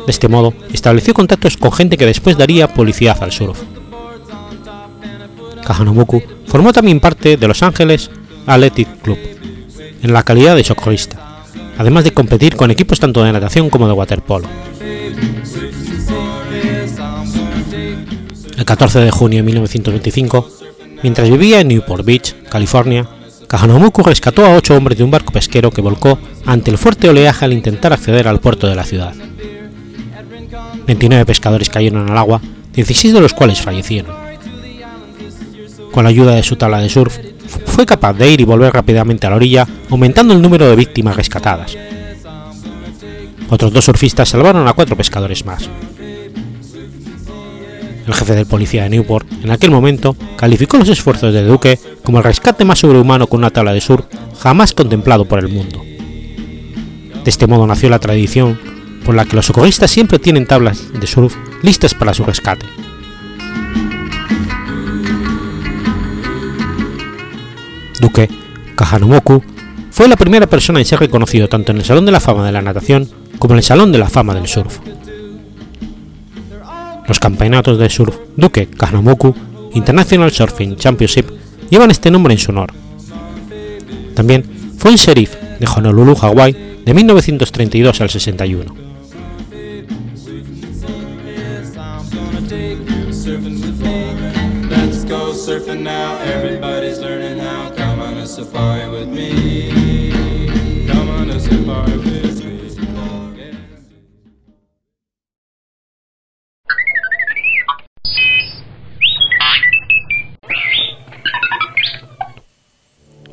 De 0.07 0.11
este 0.11 0.29
modo, 0.29 0.55
estableció 0.73 1.13
contactos 1.13 1.57
con 1.57 1.73
gente 1.73 1.97
que 1.97 2.07
después 2.07 2.39
daría 2.39 2.73
publicidad 2.73 3.23
al 3.23 3.33
surf. 3.33 3.61
Kahanamoku 5.65 6.23
formó 6.47 6.73
también 6.73 7.01
parte 7.01 7.37
de 7.37 7.49
Los 7.49 7.63
Ángeles 7.63 8.11
Athletic 8.47 9.03
Club, 9.03 9.19
en 10.03 10.13
la 10.13 10.23
calidad 10.23 10.57
de 10.57 10.65
socorrista, 10.65 11.45
además 11.77 12.05
de 12.05 12.15
competir 12.15 12.57
con 12.57 12.71
equipos 12.71 13.01
tanto 13.01 13.23
de 13.23 13.33
natación 13.33 13.69
como 13.69 13.87
de 13.87 13.93
waterpolo. 13.93 14.49
El 18.59 18.65
14 18.65 18.99
de 18.99 19.11
junio 19.13 19.37
de 19.39 19.45
1925, 19.45 20.51
mientras 21.05 21.31
vivía 21.31 21.61
en 21.61 21.69
Newport 21.69 22.05
Beach, 22.05 22.35
California, 22.51 23.09
Kahanamoku 23.47 24.03
rescató 24.03 24.45
a 24.45 24.57
ocho 24.57 24.75
hombres 24.75 24.99
de 24.99 25.05
un 25.05 25.13
barco 25.13 25.33
pesquero 25.33 25.71
que 25.71 25.81
volcó 25.81 26.19
ante 26.45 26.73
el 26.73 26.77
fuerte 26.77 27.09
oleaje 27.09 27.45
al 27.45 27.53
intentar 27.53 27.93
acceder 27.93 28.27
al 28.27 28.41
puerto 28.41 28.67
de 28.67 28.75
la 28.75 28.83
ciudad. 28.83 29.15
29 30.89 31.25
pescadores 31.25 31.69
cayeron 31.69 32.11
al 32.11 32.19
agua, 32.19 32.41
16 32.73 33.15
de 33.15 33.21
los 33.21 33.33
cuales 33.33 33.63
fallecieron. 33.63 34.13
Con 35.93 36.03
la 36.03 36.11
ayuda 36.11 36.35
de 36.35 36.43
su 36.43 36.57
tabla 36.57 36.81
de 36.81 36.89
surf, 36.89 37.17
fue 37.65 37.87
capaz 37.87 38.15
de 38.15 38.29
ir 38.29 38.41
y 38.41 38.45
volver 38.45 38.73
rápidamente 38.73 39.29
a 39.29 39.31
la 39.31 39.37
orilla, 39.37 39.69
aumentando 39.89 40.35
el 40.35 40.43
número 40.43 40.69
de 40.69 40.75
víctimas 40.75 41.15
rescatadas. 41.15 41.77
Otros 43.51 43.73
dos 43.73 43.85
surfistas 43.85 44.29
salvaron 44.29 44.67
a 44.67 44.73
cuatro 44.73 44.97
pescadores 44.97 45.47
más. 45.47 45.71
El 48.09 48.15
jefe 48.15 48.35
de 48.35 48.47
policía 48.47 48.85
de 48.85 48.89
Newport, 48.89 49.31
en 49.45 49.51
aquel 49.51 49.71
momento, 49.71 50.17
calificó 50.39 50.79
los 50.79 50.89
esfuerzos 50.89 51.35
de 51.35 51.45
Duque 51.45 51.79
como 52.03 52.17
el 52.19 52.25
rescate 52.25 52.65
más 52.65 52.79
sobrehumano 52.79 53.27
con 53.27 53.41
una 53.41 53.51
tabla 53.51 53.75
de 53.75 53.83
surf 53.83 54.07
jamás 54.41 54.73
contemplado 54.73 55.27
por 55.27 55.39
el 55.41 55.49
mundo. 55.49 55.85
De 57.23 57.29
este 57.31 57.47
modo 57.47 57.67
nació 57.67 57.91
la 57.91 57.99
tradición 57.99 58.59
por 59.05 59.15
la 59.15 59.27
que 59.27 59.37
los 59.37 59.45
socorristas 59.45 59.91
siempre 59.91 60.19
tienen 60.19 60.47
tablas 60.47 60.91
de 60.99 61.07
surf 61.07 61.37
listas 61.63 61.95
para 61.95 62.15
su 62.15 62.25
rescate. 62.25 62.65
Duque 68.01 68.31
Kahanomoku 68.75 69.43
fue 69.91 70.09
la 70.09 70.17
primera 70.17 70.47
persona 70.47 70.79
en 70.79 70.87
ser 70.87 71.01
reconocido 71.01 71.47
tanto 71.49 71.73
en 71.73 71.79
el 71.79 71.85
Salón 71.85 72.07
de 72.07 72.13
la 72.13 72.21
Fama 72.21 72.47
de 72.47 72.53
la 72.53 72.63
Natación 72.63 73.07
como 73.39 73.53
en 73.53 73.59
el 73.59 73.65
Salón 73.65 73.93
de 73.93 73.99
la 73.99 74.09
Fama 74.09 74.35
del 74.35 74.47
Surf. 74.47 74.79
Los 77.09 77.21
campeonatos 77.21 77.79
de 77.79 77.89
surf 77.89 78.17
Duque 78.37 78.67
Kahanomoku 78.67 79.35
International 79.73 80.31
Surfing 80.31 80.77
Championship 80.77 81.27
llevan 81.71 81.91
este 81.91 82.11
nombre 82.11 82.35
en 82.35 82.39
su 82.39 82.51
honor. 82.51 82.73
También 84.15 84.45
fue 84.79 84.91
un 84.91 84.97
sheriff 84.97 85.35
de 85.59 85.67
Honolulu, 85.67 86.15
Hawái, 86.15 86.83
de 86.85 86.95
1932 86.95 88.01
al 88.01 88.11
61. 88.11 88.88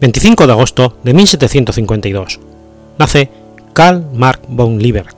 25 0.05 0.45
de 0.45 0.53
agosto 0.53 0.97
de 1.03 1.15
1752. 1.15 2.39
Nace 2.99 3.27
Karl 3.73 4.05
Marx 4.13 4.39
von 4.47 4.77
Lieberich. 4.77 5.15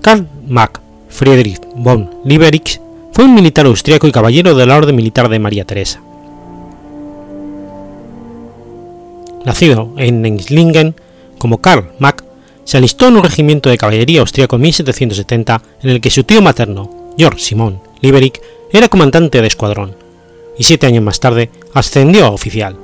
Karl 0.00 0.26
Marx 0.48 0.80
Friedrich 1.10 1.60
von 1.74 2.10
Lieberich 2.24 2.80
fue 3.12 3.26
un 3.26 3.34
militar 3.34 3.66
austriaco 3.66 4.06
y 4.06 4.12
caballero 4.12 4.54
de 4.54 4.64
la 4.64 4.78
Orden 4.78 4.96
Militar 4.96 5.28
de 5.28 5.38
María 5.38 5.66
Teresa. 5.66 6.00
Nacido 9.44 9.92
en 9.98 10.24
Eislingen 10.24 10.94
como 11.36 11.58
Karl 11.58 11.92
Mack, 11.98 12.24
se 12.64 12.78
alistó 12.78 13.08
en 13.08 13.16
un 13.16 13.24
regimiento 13.24 13.68
de 13.68 13.76
caballería 13.76 14.20
austriaco 14.20 14.56
en 14.56 14.62
1770 14.62 15.62
en 15.82 15.90
el 15.90 16.00
que 16.00 16.08
su 16.08 16.24
tío 16.24 16.40
materno, 16.40 17.12
Georg 17.18 17.38
Simon 17.38 17.82
Lieberich, 18.00 18.40
era 18.72 18.88
comandante 18.88 19.42
de 19.42 19.48
escuadrón, 19.48 20.05
y 20.58 20.64
siete 20.64 20.86
años 20.86 21.02
más 21.02 21.20
tarde 21.20 21.50
ascendió 21.74 22.26
a 22.26 22.30
oficial. 22.30 22.76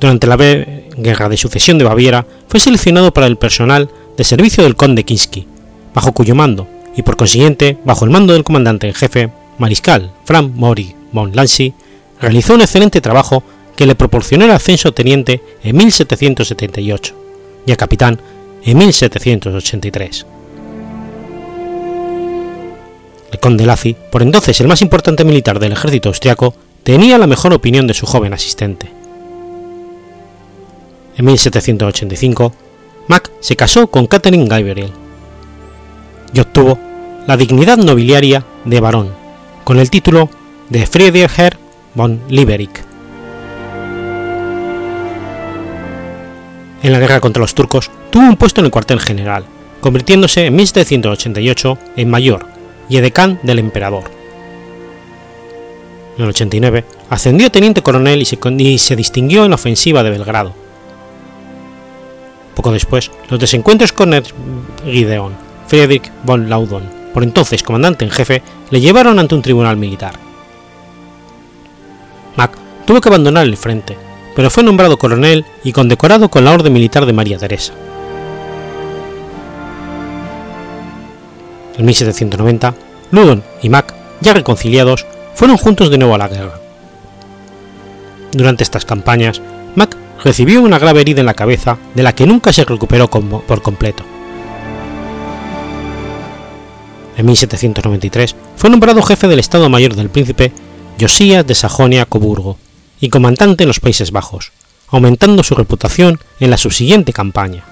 Durante 0.00 0.26
la 0.26 0.36
Guerra 0.36 1.28
de 1.28 1.36
Sucesión 1.36 1.78
de 1.78 1.84
Baviera 1.84 2.26
fue 2.48 2.60
seleccionado 2.60 3.12
para 3.12 3.26
el 3.26 3.36
personal 3.36 3.88
de 4.16 4.24
servicio 4.24 4.64
del 4.64 4.76
conde 4.76 5.04
Kinsky, 5.04 5.46
bajo 5.94 6.12
cuyo 6.12 6.34
mando, 6.34 6.66
y 6.96 7.02
por 7.02 7.16
consiguiente 7.16 7.78
bajo 7.84 8.04
el 8.04 8.10
mando 8.10 8.32
del 8.32 8.44
comandante 8.44 8.88
en 8.88 8.94
jefe, 8.94 9.30
mariscal 9.58 10.12
Frank 10.24 10.52
Mori 10.54 10.94
von 11.12 11.34
Lancy, 11.34 11.72
realizó 12.20 12.54
un 12.54 12.62
excelente 12.62 13.00
trabajo 13.00 13.42
que 13.76 13.86
le 13.86 13.94
proporcionó 13.94 14.44
el 14.44 14.50
ascenso 14.50 14.88
a 14.88 14.92
teniente 14.92 15.40
en 15.62 15.76
1778 15.76 17.14
y 17.66 17.72
a 17.72 17.76
capitán 17.76 18.20
en 18.64 18.78
1783. 18.78 20.26
El 23.32 23.40
conde 23.40 23.64
Lacy, 23.64 23.96
por 24.10 24.22
entonces 24.22 24.60
el 24.60 24.68
más 24.68 24.82
importante 24.82 25.24
militar 25.24 25.58
del 25.58 25.72
ejército 25.72 26.10
austriaco, 26.10 26.54
tenía 26.84 27.16
la 27.16 27.26
mejor 27.26 27.54
opinión 27.54 27.86
de 27.86 27.94
su 27.94 28.04
joven 28.04 28.34
asistente. 28.34 28.92
En 31.16 31.24
1785, 31.24 32.52
Mack 33.08 33.30
se 33.40 33.56
casó 33.56 33.86
con 33.86 34.06
Catherine 34.06 34.46
Gabriel 34.46 34.92
y 36.34 36.40
obtuvo 36.40 36.78
la 37.26 37.38
dignidad 37.38 37.78
nobiliaria 37.78 38.44
de 38.66 38.80
barón, 38.80 39.14
con 39.64 39.78
el 39.78 39.88
título 39.88 40.28
de 40.68 40.86
Friedrich 40.86 41.56
von 41.94 42.20
Lieberich. 42.28 42.84
En 46.82 46.92
la 46.92 46.98
guerra 46.98 47.20
contra 47.20 47.40
los 47.40 47.54
turcos 47.54 47.90
tuvo 48.10 48.24
un 48.24 48.36
puesto 48.36 48.60
en 48.60 48.66
el 48.66 48.72
cuartel 48.72 49.00
general, 49.00 49.46
convirtiéndose 49.80 50.46
en 50.46 50.56
1788 50.56 51.78
en 51.96 52.10
mayor 52.10 52.51
y 52.98 53.00
del 53.42 53.58
emperador. 53.58 54.04
En 56.18 56.24
el 56.24 56.30
89 56.30 56.84
ascendió 57.08 57.46
a 57.46 57.50
teniente 57.50 57.82
coronel 57.82 58.20
y 58.20 58.78
se, 58.78 58.96
distinguió 58.96 59.44
en 59.44 59.50
la 59.50 59.54
ofensiva 59.54 60.02
de 60.02 60.10
Belgrado. 60.10 60.52
Poco 62.54 62.70
después, 62.70 63.10
los 63.30 63.40
desencuentros 63.40 63.92
con 63.92 64.12
Gideon 64.84 65.34
Friedrich 65.66 66.12
von 66.22 66.50
Laudon, 66.50 66.82
por 67.14 67.22
entonces 67.22 67.62
comandante 67.62 68.04
en 68.04 68.10
jefe, 68.10 68.42
le 68.70 68.80
llevaron 68.80 69.18
ante 69.18 69.34
un 69.34 69.42
tribunal 69.42 69.78
militar. 69.78 70.14
Mack 72.36 72.58
tuvo 72.86 73.00
que 73.00 73.08
abandonar 73.08 73.46
el 73.46 73.56
frente, 73.56 73.96
pero 74.36 74.50
fue 74.50 74.64
nombrado 74.64 74.98
coronel 74.98 75.46
y 75.64 75.72
condecorado 75.72 76.28
con 76.28 76.44
la 76.44 76.52
Orden 76.52 76.74
Militar 76.74 77.06
de 77.06 77.14
María 77.14 77.38
Teresa. 77.38 77.72
En 81.82 81.86
1790, 81.86 82.76
Ludon 83.10 83.42
y 83.60 83.68
Mack, 83.68 83.92
ya 84.20 84.32
reconciliados, 84.32 85.04
fueron 85.34 85.56
juntos 85.56 85.90
de 85.90 85.98
nuevo 85.98 86.14
a 86.14 86.18
la 86.18 86.28
guerra. 86.28 86.60
Durante 88.30 88.62
estas 88.62 88.84
campañas, 88.84 89.42
Mack 89.74 89.96
recibió 90.22 90.62
una 90.62 90.78
grave 90.78 91.00
herida 91.00 91.18
en 91.18 91.26
la 91.26 91.34
cabeza 91.34 91.78
de 91.96 92.04
la 92.04 92.14
que 92.14 92.24
nunca 92.24 92.52
se 92.52 92.64
recuperó 92.64 93.10
por 93.10 93.62
completo. 93.62 94.04
En 97.16 97.26
1793 97.26 98.36
fue 98.54 98.70
nombrado 98.70 99.02
jefe 99.02 99.26
del 99.26 99.40
Estado 99.40 99.68
Mayor 99.68 99.96
del 99.96 100.08
Príncipe 100.08 100.52
Josías 101.00 101.44
de 101.44 101.56
Sajonia-Coburgo 101.56 102.58
y 103.00 103.08
comandante 103.08 103.64
en 103.64 103.68
los 103.68 103.80
Países 103.80 104.12
Bajos, 104.12 104.52
aumentando 104.86 105.42
su 105.42 105.56
reputación 105.56 106.20
en 106.38 106.50
la 106.50 106.58
subsiguiente 106.58 107.12
campaña. 107.12 107.71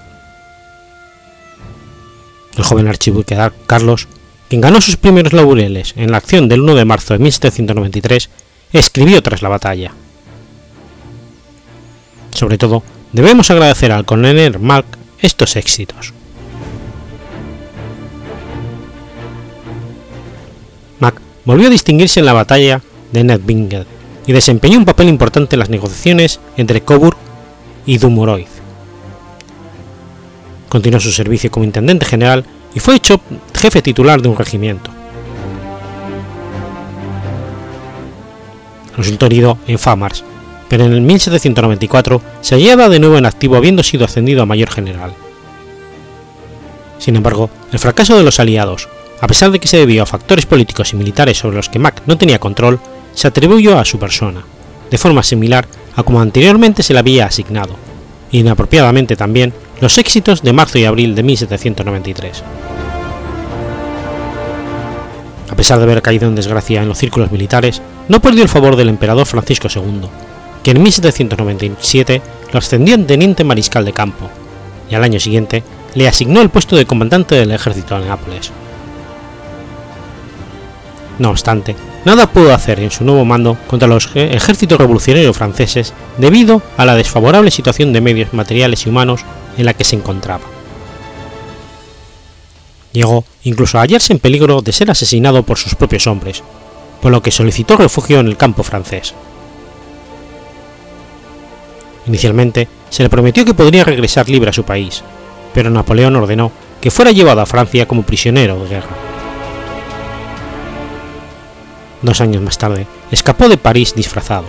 El 2.57 2.63
joven 2.63 2.87
archiduque 2.87 3.37
Carlos, 3.65 4.07
quien 4.49 4.61
ganó 4.61 4.81
sus 4.81 4.97
primeros 4.97 5.33
laureles 5.33 5.93
en 5.95 6.11
la 6.11 6.17
acción 6.17 6.49
del 6.49 6.61
1 6.61 6.75
de 6.75 6.85
marzo 6.85 7.13
de 7.13 7.19
1793, 7.19 8.29
escribió 8.73 9.21
tras 9.23 9.41
la 9.41 9.49
batalla. 9.49 9.93
Sobre 12.33 12.57
todo, 12.57 12.83
debemos 13.11 13.49
agradecer 13.51 13.91
al 13.91 14.05
coronel 14.05 14.59
Mark 14.59 14.85
estos 15.21 15.55
éxitos. 15.55 16.13
Mack 20.99 21.21
volvió 21.45 21.67
a 21.67 21.71
distinguirse 21.71 22.19
en 22.19 22.25
la 22.25 22.33
batalla 22.33 22.81
de 23.11 23.23
Nedbinger 23.23 23.85
y 24.25 24.33
desempeñó 24.33 24.77
un 24.77 24.85
papel 24.85 25.09
importante 25.09 25.55
en 25.55 25.59
las 25.59 25.69
negociaciones 25.69 26.39
entre 26.57 26.81
Coburg 26.81 27.17
y 27.85 27.97
Dumoroid. 27.97 28.60
Continuó 30.71 31.01
su 31.01 31.11
servicio 31.11 31.51
como 31.51 31.65
intendente 31.65 32.05
general 32.05 32.45
y 32.73 32.79
fue 32.79 32.95
hecho 32.95 33.19
jefe 33.53 33.81
titular 33.81 34.21
de 34.21 34.29
un 34.29 34.37
regimiento. 34.37 34.89
Resultó 38.95 39.25
herido 39.25 39.57
en 39.67 39.77
Famars, 39.77 40.23
pero 40.69 40.85
en 40.85 40.93
el 40.93 41.01
1794 41.01 42.21
se 42.39 42.55
hallaba 42.55 42.87
de 42.87 42.99
nuevo 42.99 43.17
en 43.17 43.25
activo 43.25 43.57
habiendo 43.57 43.83
sido 43.83 44.05
ascendido 44.05 44.41
a 44.41 44.45
mayor 44.45 44.69
general. 44.69 45.13
Sin 46.99 47.17
embargo, 47.17 47.49
el 47.73 47.79
fracaso 47.79 48.17
de 48.17 48.23
los 48.23 48.39
aliados, 48.39 48.87
a 49.19 49.27
pesar 49.27 49.51
de 49.51 49.59
que 49.59 49.67
se 49.67 49.75
debió 49.75 50.03
a 50.03 50.05
factores 50.05 50.45
políticos 50.45 50.93
y 50.93 50.95
militares 50.95 51.37
sobre 51.37 51.57
los 51.57 51.67
que 51.67 51.79
Mack 51.79 52.03
no 52.05 52.17
tenía 52.17 52.39
control, 52.39 52.79
se 53.13 53.27
atribuyó 53.27 53.77
a 53.77 53.83
su 53.83 53.99
persona, 53.99 54.45
de 54.89 54.97
forma 54.97 55.21
similar 55.21 55.67
a 55.97 56.03
como 56.03 56.21
anteriormente 56.21 56.81
se 56.81 56.93
le 56.93 56.99
había 56.99 57.25
asignado, 57.25 57.75
inapropiadamente 58.31 59.17
también 59.17 59.53
los 59.81 59.97
éxitos 59.97 60.43
de 60.43 60.53
marzo 60.53 60.77
y 60.77 60.85
abril 60.85 61.15
de 61.15 61.23
1793. 61.23 62.43
A 65.49 65.55
pesar 65.55 65.79
de 65.79 65.83
haber 65.83 66.01
caído 66.01 66.27
en 66.27 66.35
desgracia 66.35 66.81
en 66.81 66.87
los 66.87 66.99
círculos 66.99 67.31
militares, 67.31 67.81
no 68.07 68.21
perdió 68.21 68.43
el 68.43 68.49
favor 68.49 68.75
del 68.75 68.89
emperador 68.89 69.25
Francisco 69.25 69.67
II, 69.73 70.07
que 70.63 70.71
en 70.71 70.81
1797 70.83 72.21
lo 72.53 72.59
ascendió 72.59 72.93
en 72.95 73.07
teniente 73.07 73.43
mariscal 73.43 73.83
de 73.83 73.91
campo, 73.91 74.29
y 74.89 74.95
al 74.95 75.03
año 75.03 75.19
siguiente 75.19 75.63
le 75.95 76.07
asignó 76.07 76.41
el 76.41 76.49
puesto 76.49 76.75
de 76.75 76.85
comandante 76.85 77.35
del 77.35 77.51
ejército 77.51 77.97
en 77.97 78.07
Nápoles. 78.07 78.51
No 81.17 81.31
obstante, 81.31 81.75
nada 82.05 82.27
pudo 82.27 82.53
hacer 82.53 82.79
en 82.79 82.91
su 82.91 83.03
nuevo 83.03 83.25
mando 83.25 83.57
contra 83.67 83.87
los 83.87 84.09
ejércitos 84.15 84.77
revolucionarios 84.77 85.37
franceses 85.37 85.93
debido 86.17 86.61
a 86.77 86.85
la 86.85 86.95
desfavorable 86.95 87.51
situación 87.51 87.93
de 87.93 88.01
medios 88.01 88.33
materiales 88.33 88.85
y 88.85 88.89
humanos 88.89 89.25
en 89.61 89.65
la 89.65 89.73
que 89.73 89.83
se 89.83 89.95
encontraba. 89.95 90.43
Llegó 92.91 93.23
incluso 93.43 93.77
a 93.77 93.81
hallarse 93.81 94.11
en 94.11 94.19
peligro 94.19 94.61
de 94.61 94.73
ser 94.73 94.91
asesinado 94.91 95.43
por 95.43 95.57
sus 95.57 95.75
propios 95.75 96.07
hombres, 96.07 96.43
por 97.01 97.11
lo 97.11 97.21
que 97.21 97.31
solicitó 97.31 97.77
refugio 97.77 98.19
en 98.19 98.27
el 98.27 98.37
campo 98.37 98.63
francés. 98.63 99.13
Inicialmente, 102.07 102.67
se 102.89 103.03
le 103.03 103.09
prometió 103.09 103.45
que 103.45 103.53
podría 103.53 103.85
regresar 103.85 104.27
libre 104.27 104.49
a 104.49 104.53
su 104.53 104.63
país, 104.63 105.03
pero 105.53 105.69
Napoleón 105.69 106.15
ordenó 106.15 106.51
que 106.81 106.91
fuera 106.91 107.11
llevado 107.11 107.41
a 107.41 107.45
Francia 107.45 107.87
como 107.87 108.03
prisionero 108.03 108.59
de 108.59 108.67
guerra. 108.67 108.95
Dos 112.01 112.19
años 112.19 112.41
más 112.41 112.57
tarde, 112.57 112.87
escapó 113.11 113.47
de 113.47 113.57
París 113.57 113.93
disfrazado. 113.95 114.47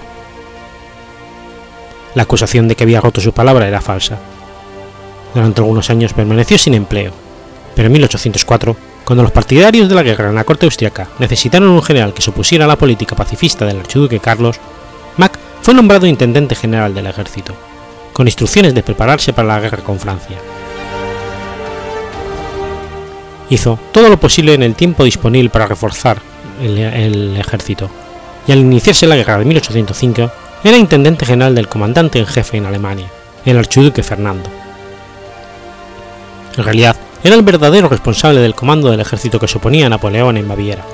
La 2.14 2.22
acusación 2.22 2.66
de 2.66 2.74
que 2.74 2.84
había 2.84 3.00
roto 3.00 3.20
su 3.20 3.32
palabra 3.32 3.68
era 3.68 3.82
falsa. 3.82 4.18
Durante 5.34 5.60
algunos 5.60 5.88
años 5.90 6.12
permaneció 6.12 6.58
sin 6.58 6.74
empleo, 6.74 7.12
pero 7.74 7.86
en 7.86 7.92
1804, 7.92 8.76
cuando 9.04 9.22
los 9.22 9.32
partidarios 9.32 9.88
de 9.88 9.94
la 9.94 10.02
guerra 10.02 10.28
en 10.28 10.34
la 10.34 10.44
corte 10.44 10.66
austriaca 10.66 11.08
necesitaron 11.18 11.70
un 11.70 11.82
general 11.82 12.12
que 12.14 12.22
se 12.22 12.30
opusiera 12.30 12.66
a 12.66 12.68
la 12.68 12.76
política 12.76 13.16
pacifista 13.16 13.64
del 13.64 13.80
archiduque 13.80 14.20
Carlos, 14.20 14.60
Mack 15.16 15.38
fue 15.62 15.74
nombrado 15.74 16.06
intendente 16.06 16.54
general 16.54 16.94
del 16.94 17.06
ejército, 17.06 17.54
con 18.12 18.26
instrucciones 18.26 18.74
de 18.74 18.82
prepararse 18.82 19.32
para 19.32 19.48
la 19.48 19.60
guerra 19.60 19.82
con 19.82 19.98
Francia. 19.98 20.36
Hizo 23.48 23.78
todo 23.92 24.08
lo 24.08 24.18
posible 24.18 24.54
en 24.54 24.62
el 24.62 24.74
tiempo 24.74 25.04
disponible 25.04 25.50
para 25.50 25.66
reforzar 25.66 26.20
el, 26.62 26.78
el 26.78 27.36
ejército, 27.36 27.90
y 28.46 28.52
al 28.52 28.58
iniciarse 28.58 29.06
la 29.06 29.16
guerra 29.16 29.38
de 29.38 29.44
1805 29.44 30.30
era 30.64 30.78
intendente 30.78 31.26
general 31.26 31.54
del 31.54 31.68
comandante 31.68 32.18
en 32.18 32.26
jefe 32.26 32.56
en 32.56 32.66
Alemania, 32.66 33.10
el 33.44 33.58
archiduque 33.58 34.02
Fernando. 34.02 34.61
En 36.56 36.64
realidad, 36.64 36.96
era 37.24 37.34
el 37.34 37.42
verdadero 37.42 37.88
responsable 37.88 38.40
del 38.40 38.54
comando 38.54 38.90
del 38.90 39.00
ejército 39.00 39.38
que 39.38 39.48
se 39.48 39.58
oponía 39.58 39.86
a 39.86 39.90
Napoleón 39.90 40.36
en 40.36 40.48
Baviera, 40.48 40.84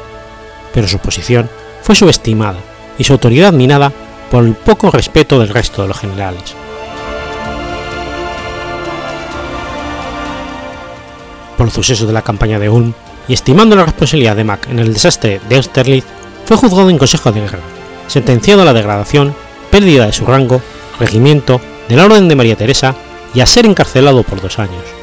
pero 0.73 0.87
su 0.87 0.99
posición 0.99 1.49
fue 1.83 1.95
subestimada 1.95 2.59
y 2.99 3.05
su 3.05 3.15
autoridad 3.15 3.53
minada 3.53 3.93
por 4.31 4.45
el 4.45 4.55
poco 4.55 4.91
respeto 4.91 5.41
del 5.41 5.49
resto 5.49 5.83
de 5.83 5.89
los 5.89 5.99
generales. 5.99 6.55
Por 11.57 11.67
los 11.67 11.75
sucesos 11.75 12.07
de 12.07 12.13
la 12.13 12.23
campaña 12.23 12.59
de 12.59 12.69
Ulm 12.69 12.93
y 13.27 13.33
estimando 13.33 13.75
la 13.75 13.85
responsabilidad 13.85 14.37
de 14.37 14.45
Mack 14.45 14.69
en 14.71 14.79
el 14.79 14.93
desastre 14.93 15.41
de 15.49 15.57
Austerlitz, 15.57 16.07
fue 16.45 16.57
juzgado 16.57 16.89
en 16.91 16.99
Consejo 16.99 17.33
de 17.33 17.41
Guerra, 17.41 17.59
sentenciado 18.07 18.63
a 18.63 18.65
la 18.65 18.73
degradación, 18.73 19.35
pérdida 19.71 20.07
de 20.07 20.13
su 20.13 20.25
rango, 20.25 20.63
regimiento, 21.01 21.61
de 21.89 21.97
la 21.97 22.05
Orden 22.05 22.29
de 22.29 22.37
María 22.37 22.57
Teresa 22.57 22.95
y 23.35 23.41
a 23.41 23.47
ser 23.47 23.67
encarcelado 23.67 24.23
por 24.23 24.41
dos 24.41 24.59
años. 24.59 24.98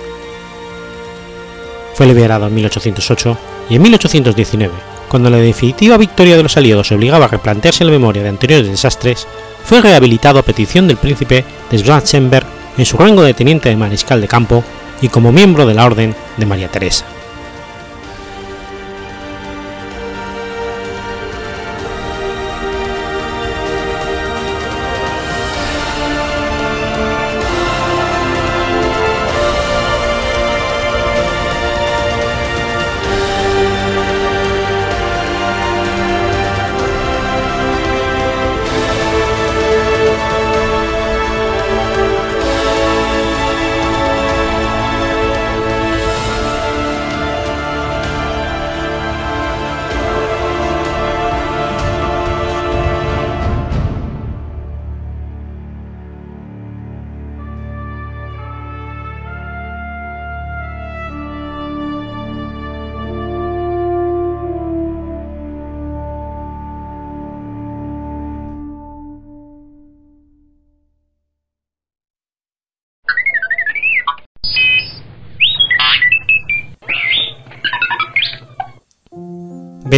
Fue 1.95 2.05
liberado 2.05 2.47
en 2.47 2.53
1808 2.53 3.37
y 3.69 3.75
en 3.75 3.81
1819, 3.81 4.73
cuando 5.09 5.29
la 5.29 5.37
definitiva 5.37 5.97
victoria 5.97 6.35
de 6.35 6.43
los 6.43 6.57
aliados 6.57 6.91
obligaba 6.91 7.25
a 7.25 7.29
replantearse 7.29 7.85
la 7.85 7.91
memoria 7.91 8.21
de 8.21 8.29
anteriores 8.29 8.67
desastres, 8.67 9.25
fue 9.63 9.81
rehabilitado 9.81 10.39
a 10.39 10.43
petición 10.43 10.87
del 10.87 10.97
príncipe 10.97 11.45
de 11.71 11.77
Schwarzenberg 11.77 12.45
en 12.77 12.85
su 12.85 12.97
rango 12.97 13.23
de 13.23 13.33
teniente 13.33 13.69
de 13.69 13.77
mariscal 13.77 14.19
de 14.19 14.27
campo 14.27 14.63
y 15.01 15.07
como 15.07 15.31
miembro 15.31 15.65
de 15.65 15.73
la 15.73 15.85
Orden 15.85 16.13
de 16.35 16.45
María 16.45 16.67
Teresa. 16.67 17.05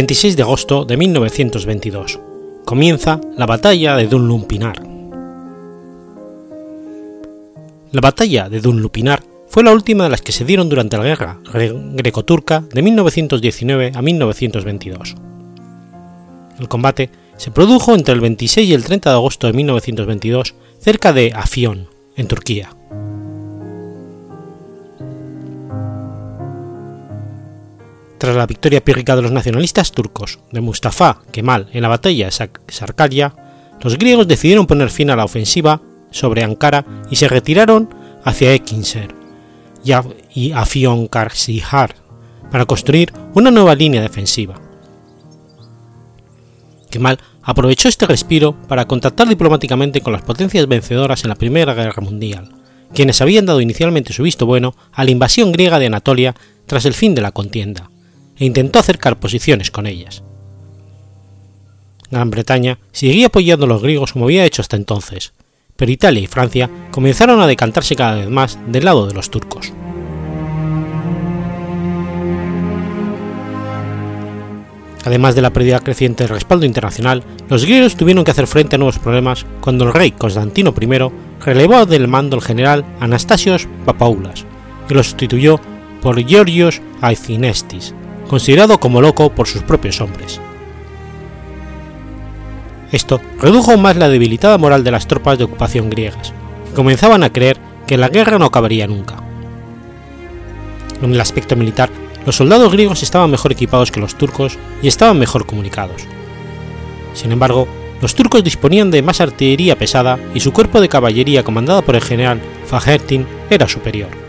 26 0.08 0.36
de 0.36 0.42
agosto 0.42 0.86
de 0.86 0.96
1922. 0.96 2.18
Comienza 2.64 3.20
la 3.36 3.44
batalla 3.44 3.94
de 3.94 4.06
Dunlupinar. 4.06 4.82
La 7.92 8.00
batalla 8.00 8.48
de 8.48 8.62
Dunlupinar 8.62 9.22
fue 9.48 9.64
la 9.64 9.72
última 9.72 10.04
de 10.04 10.10
las 10.10 10.22
que 10.22 10.32
se 10.32 10.46
dieron 10.46 10.70
durante 10.70 10.96
la 10.96 11.04
guerra 11.04 11.40
greco-turca 11.52 12.64
de 12.72 12.80
1919 12.80 13.92
a 13.94 14.00
1922. 14.00 15.14
El 16.58 16.68
combate 16.68 17.10
se 17.36 17.50
produjo 17.50 17.94
entre 17.94 18.14
el 18.14 18.22
26 18.22 18.66
y 18.66 18.72
el 18.72 18.84
30 18.84 19.10
de 19.10 19.16
agosto 19.16 19.46
de 19.46 19.52
1922 19.52 20.54
cerca 20.78 21.12
de 21.12 21.32
Afión, 21.34 21.86
en 22.16 22.28
Turquía. 22.28 22.77
Tras 28.18 28.34
la 28.34 28.46
victoria 28.46 28.84
pírrica 28.84 29.14
de 29.14 29.22
los 29.22 29.30
nacionalistas 29.30 29.92
turcos 29.92 30.40
de 30.50 30.60
Mustafa 30.60 31.20
Kemal 31.30 31.68
en 31.72 31.82
la 31.82 31.88
batalla 31.88 32.26
de 32.26 32.50
Sarkaria, 32.66 33.34
los 33.80 33.96
griegos 33.96 34.26
decidieron 34.26 34.66
poner 34.66 34.90
fin 34.90 35.10
a 35.10 35.16
la 35.16 35.24
ofensiva 35.24 35.80
sobre 36.10 36.42
Ankara 36.42 36.84
y 37.10 37.16
se 37.16 37.28
retiraron 37.28 37.94
hacia 38.24 38.52
Ekinser 38.52 39.14
y 40.34 40.50
Afyonkarahisar 40.50 41.94
para 42.50 42.64
construir 42.64 43.12
una 43.34 43.52
nueva 43.52 43.76
línea 43.76 44.02
defensiva. 44.02 44.60
Kemal 46.90 47.20
aprovechó 47.42 47.88
este 47.88 48.06
respiro 48.06 48.56
para 48.66 48.88
contactar 48.88 49.28
diplomáticamente 49.28 50.00
con 50.00 50.12
las 50.12 50.22
potencias 50.22 50.66
vencedoras 50.66 51.22
en 51.22 51.28
la 51.28 51.36
Primera 51.36 51.72
Guerra 51.74 52.02
Mundial, 52.02 52.50
quienes 52.92 53.20
habían 53.20 53.46
dado 53.46 53.60
inicialmente 53.60 54.12
su 54.12 54.24
visto 54.24 54.44
bueno 54.44 54.74
a 54.92 55.04
la 55.04 55.12
invasión 55.12 55.52
griega 55.52 55.78
de 55.78 55.86
Anatolia 55.86 56.34
tras 56.66 56.84
el 56.84 56.94
fin 56.94 57.14
de 57.14 57.22
la 57.22 57.30
contienda 57.30 57.90
e 58.38 58.44
intentó 58.44 58.78
acercar 58.78 59.18
posiciones 59.18 59.70
con 59.70 59.86
ellas. 59.86 60.22
Gran 62.10 62.30
Bretaña 62.30 62.78
seguía 62.92 63.26
apoyando 63.26 63.66
a 63.66 63.68
los 63.68 63.82
griegos 63.82 64.12
como 64.12 64.26
había 64.26 64.44
hecho 64.44 64.62
hasta 64.62 64.76
entonces, 64.76 65.32
pero 65.76 65.92
Italia 65.92 66.22
y 66.22 66.26
Francia 66.26 66.70
comenzaron 66.90 67.40
a 67.40 67.46
decantarse 67.46 67.96
cada 67.96 68.16
vez 68.16 68.28
más 68.28 68.58
del 68.66 68.84
lado 68.84 69.06
de 69.06 69.14
los 69.14 69.30
turcos. 69.30 69.72
Además 75.04 75.34
de 75.34 75.42
la 75.42 75.52
pérdida 75.52 75.80
creciente 75.80 76.24
del 76.24 76.34
respaldo 76.34 76.66
internacional, 76.66 77.22
los 77.48 77.64
griegos 77.64 77.96
tuvieron 77.96 78.24
que 78.24 78.30
hacer 78.30 78.46
frente 78.46 78.76
a 78.76 78.78
nuevos 78.78 78.98
problemas 78.98 79.46
cuando 79.60 79.86
el 79.86 79.94
rey 79.94 80.10
Constantino 80.10 80.74
I 80.78 81.44
relevó 81.44 81.86
del 81.86 82.08
mando 82.08 82.36
al 82.36 82.42
general 82.42 82.84
Anastasios 83.00 83.68
Papoulas 83.86 84.44
y 84.88 84.94
lo 84.94 85.02
sustituyó 85.02 85.60
por 86.02 86.22
Georgios 86.22 86.82
Aizinestis, 87.00 87.94
considerado 88.28 88.78
como 88.78 89.00
loco 89.00 89.30
por 89.30 89.48
sus 89.48 89.62
propios 89.62 90.00
hombres. 90.00 90.40
Esto 92.92 93.20
redujo 93.40 93.72
aún 93.72 93.82
más 93.82 93.96
la 93.96 94.08
debilitada 94.08 94.56
moral 94.56 94.84
de 94.84 94.90
las 94.90 95.06
tropas 95.06 95.36
de 95.38 95.44
ocupación 95.44 95.90
griegas, 95.90 96.32
que 96.68 96.74
comenzaban 96.74 97.22
a 97.22 97.32
creer 97.32 97.58
que 97.86 97.98
la 97.98 98.08
guerra 98.08 98.38
no 98.38 98.46
acabaría 98.46 98.86
nunca. 98.86 99.16
En 101.02 101.12
el 101.12 101.20
aspecto 101.20 101.56
militar, 101.56 101.90
los 102.24 102.36
soldados 102.36 102.72
griegos 102.72 103.02
estaban 103.02 103.30
mejor 103.30 103.52
equipados 103.52 103.90
que 103.90 104.00
los 104.00 104.14
turcos 104.14 104.58
y 104.82 104.88
estaban 104.88 105.18
mejor 105.18 105.46
comunicados. 105.46 106.02
Sin 107.14 107.32
embargo, 107.32 107.68
los 108.00 108.14
turcos 108.14 108.44
disponían 108.44 108.90
de 108.90 109.02
más 109.02 109.20
artillería 109.20 109.76
pesada 109.76 110.18
y 110.34 110.40
su 110.40 110.52
cuerpo 110.52 110.80
de 110.80 110.88
caballería 110.88 111.42
comandado 111.42 111.82
por 111.82 111.94
el 111.94 112.02
general 112.02 112.40
Fahrettin 112.66 113.26
era 113.50 113.66
superior. 113.66 114.27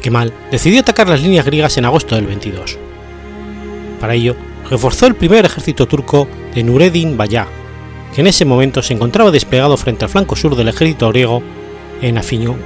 Kemal 0.00 0.32
decidió 0.50 0.80
atacar 0.80 1.08
las 1.08 1.22
líneas 1.22 1.44
griegas 1.44 1.76
en 1.76 1.84
agosto 1.84 2.14
del 2.14 2.26
22. 2.26 2.78
Para 4.00 4.14
ello, 4.14 4.34
reforzó 4.68 5.06
el 5.06 5.14
primer 5.14 5.44
ejército 5.44 5.86
turco 5.86 6.28
de 6.54 6.62
Nureddin 6.62 7.16
Bayá, 7.16 7.46
que 8.14 8.22
en 8.22 8.26
ese 8.26 8.44
momento 8.44 8.82
se 8.82 8.94
encontraba 8.94 9.30
desplegado 9.30 9.76
frente 9.76 10.04
al 10.04 10.10
flanco 10.10 10.36
sur 10.36 10.56
del 10.56 10.68
ejército 10.68 11.08
griego 11.10 11.42
en 12.00 12.18
Afiño 12.18 12.56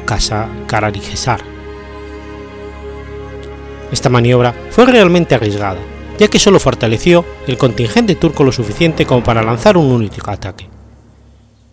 Kararijesar. 0.66 1.40
Esta 3.90 4.08
maniobra 4.08 4.54
fue 4.70 4.86
realmente 4.86 5.34
arriesgada, 5.34 5.80
ya 6.18 6.28
que 6.28 6.38
solo 6.38 6.60
fortaleció 6.60 7.24
el 7.46 7.58
contingente 7.58 8.14
turco 8.14 8.44
lo 8.44 8.52
suficiente 8.52 9.06
como 9.06 9.22
para 9.22 9.42
lanzar 9.42 9.76
un 9.76 9.90
único 9.90 10.30
ataque. 10.30 10.68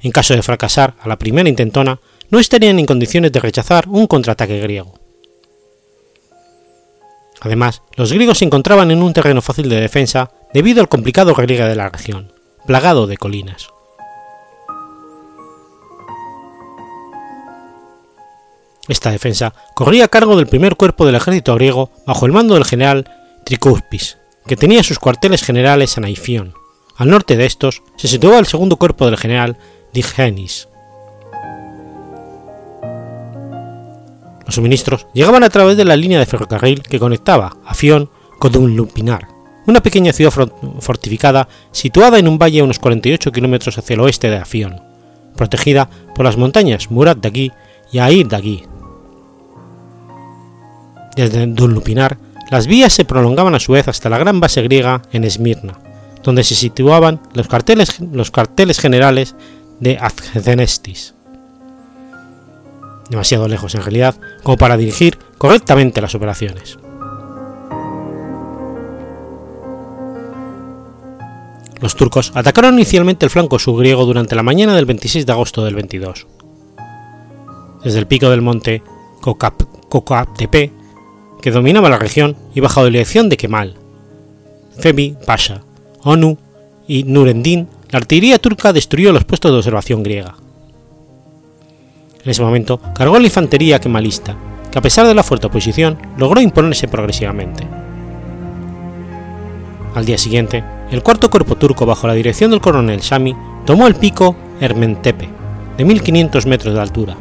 En 0.02 0.12
caso 0.12 0.36
de 0.36 0.42
fracasar 0.42 0.96
a 1.00 1.08
la 1.08 1.18
primera 1.18 1.50
intentona, 1.50 2.00
no 2.30 2.40
estarían 2.40 2.80
en 2.80 2.86
condiciones 2.86 3.32
de 3.32 3.40
rechazar 3.40 3.88
un 3.88 4.08
contraataque 4.08 4.60
griego. 4.60 5.01
Además, 7.42 7.82
los 7.96 8.14
griegos 8.14 8.38
se 8.38 8.46
encontraban 8.46 8.92
en 8.92 9.02
un 9.02 9.14
terreno 9.14 9.42
fácil 9.42 9.68
de 9.68 9.82
defensa 9.82 10.32
debido 10.54 10.80
al 10.80 10.90
complicado 10.90 11.34
relieve 11.34 11.68
de 11.68 11.76
la 11.76 11.90
región, 11.90 12.32
plagado 12.68 13.08
de 13.08 13.18
colinas. 13.18 13.70
Esta 18.88 19.12
defensa 19.12 19.54
corría 19.74 20.06
a 20.06 20.08
cargo 20.08 20.36
del 20.36 20.48
primer 20.48 20.76
cuerpo 20.76 21.06
del 21.06 21.16
ejército 21.16 21.56
griego 21.56 21.92
bajo 22.06 22.26
el 22.26 22.32
mando 22.32 22.54
del 22.54 22.66
general 22.66 23.10
Tricouspis, 23.44 24.18
que 24.46 24.56
tenía 24.56 24.84
sus 24.84 25.00
cuarteles 25.00 25.44
generales 25.44 25.98
en 25.98 26.06
Aifion. 26.06 26.54
Al 26.98 27.10
norte 27.10 27.38
de 27.38 27.46
estos 27.46 27.82
se 27.96 28.08
situaba 28.08 28.38
el 28.38 28.46
segundo 28.46 28.78
cuerpo 28.78 29.06
del 29.06 29.18
general 29.18 29.58
Digenis. 29.94 30.68
Los 34.52 34.58
suministros 34.58 35.08
llegaban 35.14 35.46
a 35.46 35.50
través 35.50 35.78
de 35.78 35.86
la 35.86 35.96
línea 35.96 36.20
de 36.20 36.26
ferrocarril 36.26 36.84
que 36.84 37.00
conectaba 37.00 37.56
Afión 37.66 38.10
con 38.38 38.52
Dunlupinar, 38.52 39.30
una 39.66 39.82
pequeña 39.82 40.12
ciudad 40.12 40.34
fortificada 40.82 41.48
situada 41.72 42.20
en 42.20 42.28
un 42.28 42.38
valle 42.38 42.60
a 42.60 42.66
unos 42.66 42.78
48 42.78 43.32
kilómetros 43.32 43.78
hacia 43.78 43.94
el 43.94 44.02
oeste 44.02 44.30
de 44.30 44.36
Afión, 44.36 44.82
protegida 45.38 45.90
por 46.14 46.26
las 46.26 46.36
montañas 46.36 46.92
Murat 46.92 47.20
Dagui 47.20 47.54
y 47.94 48.00
Air 48.00 48.28
Dagui. 48.28 48.66
Desde 51.16 51.48
Dunlupinar, 51.48 52.18
las 52.50 52.68
vías 52.68 52.92
se 52.92 53.06
prolongaban 53.06 53.56
a 53.56 53.60
su 53.62 53.72
vez 53.72 53.88
hasta 53.88 54.10
la 54.10 54.18
gran 54.18 54.42
base 54.42 54.62
griega 54.64 55.02
en 55.14 55.24
Esmirna, 55.24 55.80
donde 56.24 56.44
se 56.44 56.56
situaban 56.56 57.22
los 57.36 57.48
carteles, 57.48 58.02
los 58.02 58.32
carteles 58.32 58.82
generales 58.82 59.34
de 59.80 59.98
Azgenestis. 59.98 61.14
Demasiado 63.10 63.48
lejos 63.48 63.76
en 63.76 63.82
realidad 63.82 64.16
como 64.44 64.58
para 64.58 64.78
dirigir 64.78 65.18
correctamente 65.38 66.02
las 66.02 66.16
operaciones. 66.16 66.78
Los 71.80 71.96
turcos 71.96 72.32
atacaron 72.36 72.76
inicialmente 72.76 73.26
el 73.26 73.32
flanco 73.32 73.58
subgriego 73.58 74.06
durante 74.06 74.36
la 74.36 74.44
mañana 74.44 74.76
del 74.76 74.86
26 74.86 75.26
de 75.26 75.32
agosto 75.32 75.66
del 75.66 75.76
22. 75.76 76.28
Desde 77.84 78.00
el 78.00 78.06
pico 78.06 78.30
del 78.30 78.42
monte 78.42 78.84
Kokaptepe, 79.22 80.72
que 81.42 81.52
dominaba 81.52 81.90
la 81.90 81.98
región, 81.98 82.38
y 82.54 82.60
bajo 82.60 82.82
la 82.82 82.90
dirección 82.90 83.30
de 83.30 83.38
Kemal, 83.38 83.76
Febi 84.78 85.18
Pasha, 85.26 85.64
Onu 86.04 86.38
y 86.88 87.04
Nurendin 87.04 87.68
la 87.92 87.98
artillería 88.00 88.40
turca 88.40 88.72
destruyó 88.72 89.12
los 89.12 89.26
puestos 89.26 89.52
de 89.52 89.58
observación 89.58 90.02
griega. 90.02 90.36
En 92.24 92.30
ese 92.30 92.42
momento 92.42 92.80
cargó 92.94 93.18
la 93.18 93.26
infantería 93.26 93.80
kemalista, 93.80 94.36
que 94.72 94.78
a 94.78 94.82
pesar 94.82 95.08
de 95.08 95.16
la 95.16 95.24
fuerte 95.24 95.48
oposición 95.48 95.98
logró 96.18 96.40
imponerse 96.40 96.88
progresivamente. 96.88 97.68
Al 99.96 100.06
día 100.06 100.18
siguiente, 100.18 100.64
el 100.92 101.04
cuarto 101.04 101.30
cuerpo 101.30 101.56
turco 101.56 101.86
bajo 101.86 102.08
la 102.08 102.14
dirección 102.14 102.52
del 102.52 102.62
coronel 102.62 103.02
Sami 103.02 103.36
tomó 103.66 103.88
el 103.88 103.96
pico 103.96 104.36
Ermentepe, 104.60 105.30
de 105.78 105.86
1500 105.86 106.46
metros 106.46 106.74
de 106.74 106.82
altura, 106.82 107.18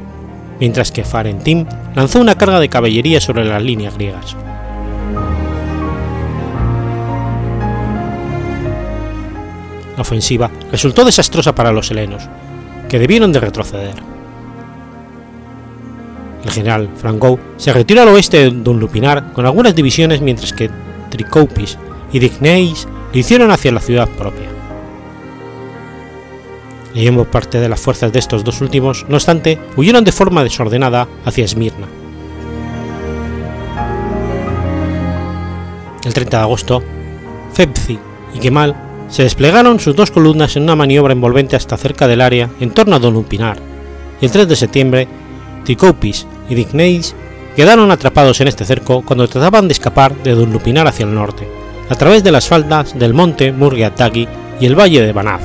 mientras 0.60 0.92
que 0.92 1.04
Farentim 1.04 1.66
lanzó 1.94 2.20
una 2.20 2.36
carga 2.36 2.60
de 2.60 2.68
caballería 2.68 3.20
sobre 3.20 3.44
las 3.44 3.62
líneas 3.62 3.94
griegas. 3.94 4.36
La 9.96 10.02
ofensiva 10.02 10.50
resultó 10.70 11.04
desastrosa 11.04 11.54
para 11.54 11.72
los 11.72 11.90
helenos, 11.90 12.28
que 12.88 12.98
debieron 12.98 13.32
de 13.32 13.40
retroceder. 13.40 14.19
El 16.44 16.50
general 16.50 16.88
Franco 16.96 17.38
se 17.56 17.72
retiró 17.72 18.02
al 18.02 18.08
oeste 18.08 18.38
de 18.38 18.50
Dunlupinar 18.50 19.32
con 19.32 19.44
algunas 19.44 19.74
divisiones 19.74 20.20
mientras 20.20 20.52
que 20.52 20.70
Tricopis 21.10 21.76
y 22.12 22.18
Digneis 22.18 22.88
lo 23.12 23.18
hicieron 23.18 23.50
hacia 23.50 23.72
la 23.72 23.80
ciudad 23.80 24.08
propia. 24.08 24.48
Leyendo 26.94 27.24
parte 27.24 27.60
de 27.60 27.68
las 27.68 27.80
fuerzas 27.80 28.12
de 28.12 28.18
estos 28.18 28.42
dos 28.42 28.60
últimos, 28.60 29.06
no 29.08 29.16
obstante, 29.16 29.58
huyeron 29.76 30.04
de 30.04 30.12
forma 30.12 30.42
desordenada 30.42 31.06
hacia 31.24 31.44
Esmirna. 31.44 31.86
El 36.04 36.14
30 36.14 36.36
de 36.38 36.42
agosto, 36.42 36.82
Febzi 37.52 37.98
y 38.34 38.38
Kemal 38.38 38.74
se 39.08 39.24
desplegaron 39.24 39.78
sus 39.78 39.94
dos 39.94 40.10
columnas 40.10 40.56
en 40.56 40.64
una 40.64 40.76
maniobra 40.76 41.12
envolvente 41.12 41.56
hasta 41.56 41.76
cerca 41.76 42.08
del 42.08 42.20
área 42.20 42.48
en 42.58 42.70
torno 42.70 42.96
a 42.96 42.98
Dunlupinar, 42.98 43.58
y 44.20 44.24
el 44.24 44.32
3 44.32 44.48
de 44.48 44.56
septiembre 44.56 45.08
Tricopis 45.64 46.26
y 46.48 46.54
Digneis 46.54 47.14
quedaron 47.56 47.90
atrapados 47.90 48.40
en 48.40 48.48
este 48.48 48.64
cerco 48.64 49.02
cuando 49.02 49.28
trataban 49.28 49.68
de 49.68 49.72
escapar 49.72 50.14
de 50.22 50.32
Dunlupinar 50.32 50.86
hacia 50.86 51.04
el 51.04 51.14
norte, 51.14 51.48
a 51.88 51.94
través 51.94 52.24
de 52.24 52.32
las 52.32 52.48
faldas 52.48 52.98
del 52.98 53.14
monte 53.14 53.52
Murgiatagi 53.52 54.28
y 54.60 54.66
el 54.66 54.78
valle 54.78 55.02
de 55.02 55.12
Banaz. 55.12 55.42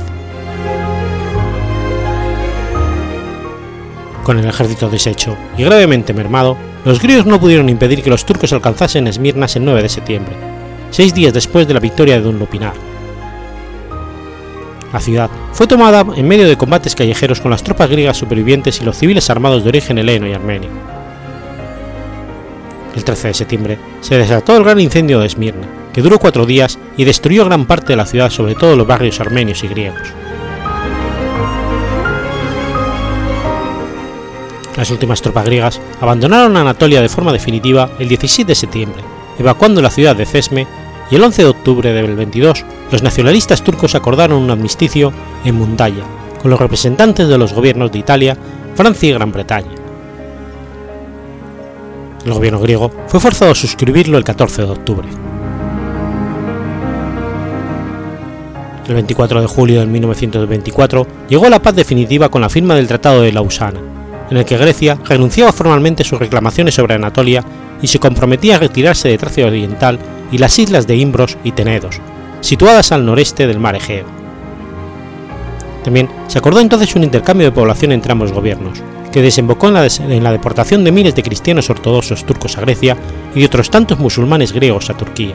Con 4.22 4.38
el 4.38 4.46
ejército 4.46 4.88
deshecho 4.88 5.36
y 5.56 5.64
gravemente 5.64 6.12
mermado, 6.12 6.56
los 6.84 7.00
griegos 7.00 7.26
no 7.26 7.40
pudieron 7.40 7.68
impedir 7.68 8.02
que 8.02 8.10
los 8.10 8.24
turcos 8.24 8.52
alcanzasen 8.52 9.06
Esmirnas 9.06 9.56
el 9.56 9.64
9 9.64 9.82
de 9.82 9.88
septiembre, 9.88 10.36
seis 10.90 11.14
días 11.14 11.32
después 11.32 11.68
de 11.68 11.74
la 11.74 11.80
victoria 11.80 12.14
de 12.14 12.22
Dunlupinar. 12.22 12.85
La 14.96 15.02
ciudad 15.02 15.28
fue 15.52 15.66
tomada 15.66 16.06
en 16.16 16.26
medio 16.26 16.48
de 16.48 16.56
combates 16.56 16.94
callejeros 16.94 17.42
con 17.42 17.50
las 17.50 17.62
tropas 17.62 17.90
griegas 17.90 18.16
supervivientes 18.16 18.80
y 18.80 18.84
los 18.86 18.96
civiles 18.96 19.28
armados 19.28 19.62
de 19.62 19.68
origen 19.68 19.98
heleno 19.98 20.26
y 20.26 20.32
armenio. 20.32 20.70
El 22.94 23.04
13 23.04 23.28
de 23.28 23.34
septiembre 23.34 23.78
se 24.00 24.16
desató 24.16 24.56
el 24.56 24.64
gran 24.64 24.80
incendio 24.80 25.20
de 25.20 25.26
Esmirna, 25.26 25.68
que 25.92 26.00
duró 26.00 26.18
cuatro 26.18 26.46
días 26.46 26.78
y 26.96 27.04
destruyó 27.04 27.44
gran 27.44 27.66
parte 27.66 27.88
de 27.88 27.96
la 27.96 28.06
ciudad, 28.06 28.30
sobre 28.30 28.54
todo 28.54 28.74
los 28.74 28.86
barrios 28.86 29.20
armenios 29.20 29.62
y 29.64 29.68
griegos. 29.68 30.00
Las 34.78 34.90
últimas 34.90 35.20
tropas 35.20 35.44
griegas 35.44 35.78
abandonaron 36.00 36.56
Anatolia 36.56 37.02
de 37.02 37.10
forma 37.10 37.34
definitiva 37.34 37.90
el 37.98 38.08
17 38.08 38.48
de 38.48 38.54
septiembre, 38.54 39.02
evacuando 39.38 39.82
la 39.82 39.90
ciudad 39.90 40.16
de 40.16 40.24
Cesme 40.24 40.66
y 41.10 41.16
el 41.16 41.22
11 41.22 41.42
de 41.42 41.48
octubre 41.48 41.92
del 41.92 42.16
22 42.16 42.64
los 42.90 43.02
nacionalistas 43.02 43.62
turcos 43.62 43.94
acordaron 43.94 44.42
un 44.42 44.50
amnisticio 44.50 45.12
en 45.44 45.54
Mundaya 45.56 46.04
con 46.40 46.50
los 46.50 46.60
representantes 46.60 47.28
de 47.28 47.38
los 47.38 47.52
gobiernos 47.52 47.90
de 47.92 47.98
Italia, 47.98 48.36
Francia 48.74 49.08
y 49.08 49.12
Gran 49.12 49.32
Bretaña. 49.32 49.70
El 52.24 52.32
gobierno 52.32 52.60
griego 52.60 52.90
fue 53.06 53.20
forzado 53.20 53.52
a 53.52 53.54
suscribirlo 53.54 54.18
el 54.18 54.24
14 54.24 54.62
de 54.62 54.70
octubre. 54.70 55.08
El 58.88 58.94
24 58.94 59.40
de 59.40 59.46
julio 59.48 59.80
de 59.80 59.86
1924 59.86 61.06
llegó 61.28 61.48
la 61.48 61.60
paz 61.60 61.74
definitiva 61.74 62.28
con 62.28 62.40
la 62.40 62.48
firma 62.48 62.74
del 62.74 62.86
Tratado 62.86 63.22
de 63.22 63.32
Lausana, 63.32 63.80
en 64.30 64.36
el 64.36 64.44
que 64.44 64.56
Grecia 64.56 64.98
renunciaba 65.04 65.52
formalmente 65.52 66.02
a 66.02 66.06
sus 66.06 66.18
reclamaciones 66.18 66.74
sobre 66.74 66.94
Anatolia 66.94 67.44
y 67.82 67.88
se 67.88 67.98
comprometía 67.98 68.56
a 68.56 68.60
retirarse 68.60 69.08
de 69.08 69.18
Tracia 69.18 69.46
Oriental 69.46 69.98
y 70.30 70.38
las 70.38 70.58
islas 70.58 70.86
de 70.86 70.96
Imbros 70.96 71.38
y 71.44 71.52
Tenedos, 71.52 72.00
situadas 72.40 72.92
al 72.92 73.04
noreste 73.04 73.46
del 73.46 73.60
mar 73.60 73.76
Egeo. 73.76 74.06
También 75.84 76.08
se 76.26 76.38
acordó 76.38 76.60
entonces 76.60 76.96
un 76.96 77.04
intercambio 77.04 77.46
de 77.46 77.52
población 77.52 77.92
entre 77.92 78.12
ambos 78.12 78.32
gobiernos, 78.32 78.82
que 79.12 79.22
desembocó 79.22 79.68
en 79.68 80.22
la, 80.22 80.32
deportación 80.32 80.84
de 80.84 80.92
miles 80.92 81.14
de 81.14 81.22
cristianos 81.22 81.70
ortodoxos 81.70 82.24
turcos 82.24 82.58
a 82.58 82.60
Grecia 82.60 82.96
y 83.34 83.40
de 83.40 83.46
otros 83.46 83.70
tantos 83.70 83.98
musulmanes 83.98 84.52
griegos 84.52 84.90
a 84.90 84.96
Turquía, 84.96 85.34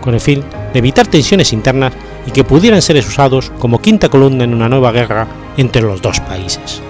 con 0.00 0.14
el 0.14 0.20
fin 0.20 0.42
de 0.72 0.78
evitar 0.78 1.06
tensiones 1.06 1.52
internas 1.52 1.94
y 2.26 2.32
que 2.32 2.44
pudieran 2.44 2.82
ser 2.82 2.98
usados 2.98 3.50
como 3.58 3.80
quinta 3.80 4.08
columna 4.08 4.44
en 4.44 4.52
una 4.52 4.68
nueva 4.68 4.92
guerra 4.92 5.26
entre 5.56 5.82
los 5.82 6.02
dos 6.02 6.20
países. 6.20 6.82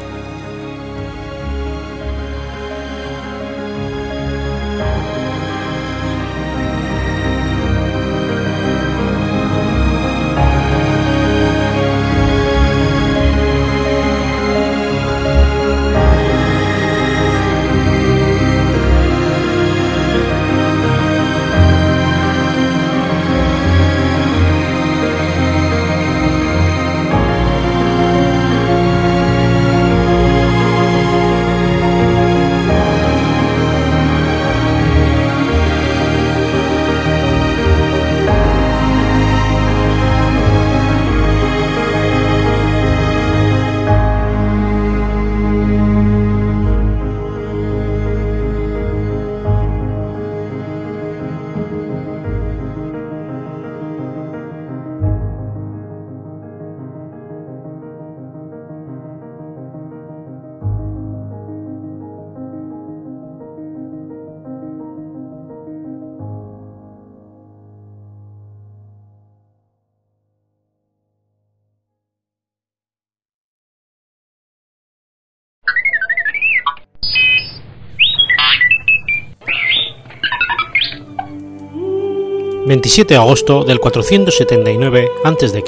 27 82.74 83.14
de 83.14 83.20
agosto 83.20 83.62
del 83.62 83.78
479 83.78 85.08
a.C. 85.22 85.62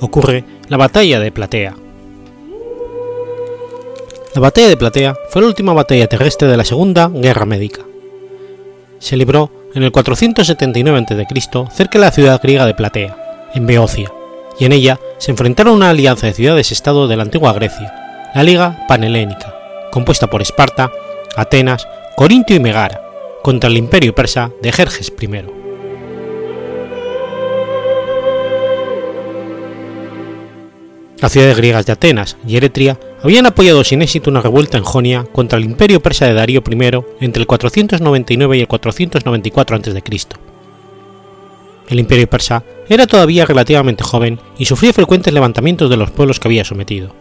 Ocurre 0.00 0.44
la 0.68 0.76
Batalla 0.76 1.18
de 1.18 1.32
Platea. 1.32 1.74
La 4.32 4.40
Batalla 4.40 4.68
de 4.68 4.76
Platea 4.76 5.16
fue 5.28 5.42
la 5.42 5.48
última 5.48 5.72
batalla 5.72 6.06
terrestre 6.06 6.46
de 6.46 6.56
la 6.56 6.64
Segunda 6.64 7.10
Guerra 7.12 7.46
Médica. 7.46 7.82
Se 9.00 9.16
libró 9.16 9.50
en 9.74 9.82
el 9.82 9.90
479 9.90 10.98
a.C. 11.00 11.26
cerca 11.72 11.98
de 11.98 12.04
la 12.04 12.12
ciudad 12.12 12.40
griega 12.40 12.64
de 12.64 12.74
Platea, 12.74 13.50
en 13.54 13.66
Beocia, 13.66 14.12
y 14.56 14.66
en 14.66 14.74
ella 14.74 15.00
se 15.18 15.32
enfrentaron 15.32 15.74
una 15.74 15.90
alianza 15.90 16.28
de 16.28 16.32
ciudades-estado 16.32 17.08
de 17.08 17.16
la 17.16 17.24
antigua 17.24 17.54
Grecia, 17.54 18.30
la 18.36 18.44
Liga 18.44 18.86
Panhelénica, 18.86 19.52
compuesta 19.90 20.28
por 20.28 20.42
Esparta, 20.42 20.92
Atenas, 21.34 21.88
Corintio 22.14 22.54
y 22.54 22.60
Megara, 22.60 23.02
contra 23.42 23.68
el 23.68 23.76
imperio 23.76 24.14
persa 24.14 24.52
de 24.62 24.70
Jerjes 24.70 25.12
I. 25.20 25.57
Las 31.20 31.32
ciudades 31.32 31.56
griegas 31.56 31.84
de 31.84 31.92
Atenas 31.92 32.36
y 32.46 32.56
Eretria 32.56 32.98
habían 33.24 33.46
apoyado 33.46 33.82
sin 33.82 34.02
éxito 34.02 34.30
una 34.30 34.40
revuelta 34.40 34.78
en 34.78 34.84
Jonia 34.84 35.24
contra 35.32 35.58
el 35.58 35.64
imperio 35.64 36.00
persa 36.00 36.26
de 36.26 36.34
Darío 36.34 36.62
I 36.64 37.24
entre 37.24 37.40
el 37.40 37.46
499 37.48 38.56
y 38.56 38.60
el 38.60 38.68
494 38.68 39.76
a.C. 39.76 40.02
El 41.88 41.98
imperio 41.98 42.30
persa 42.30 42.62
era 42.88 43.06
todavía 43.08 43.46
relativamente 43.46 44.04
joven 44.04 44.38
y 44.58 44.66
sufría 44.66 44.92
frecuentes 44.92 45.34
levantamientos 45.34 45.90
de 45.90 45.96
los 45.96 46.12
pueblos 46.12 46.38
que 46.38 46.46
había 46.46 46.64
sometido. 46.64 47.12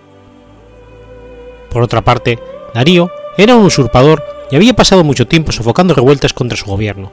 Por 1.71 1.81
otra 1.81 2.01
parte, 2.03 2.37
Darío 2.75 3.09
era 3.35 3.55
un 3.55 3.65
usurpador 3.65 4.23
y 4.51 4.55
había 4.55 4.75
pasado 4.75 5.03
mucho 5.03 5.25
tiempo 5.25 5.51
sofocando 5.51 5.95
revueltas 5.95 6.33
contra 6.33 6.57
su 6.57 6.65
gobierno. 6.65 7.11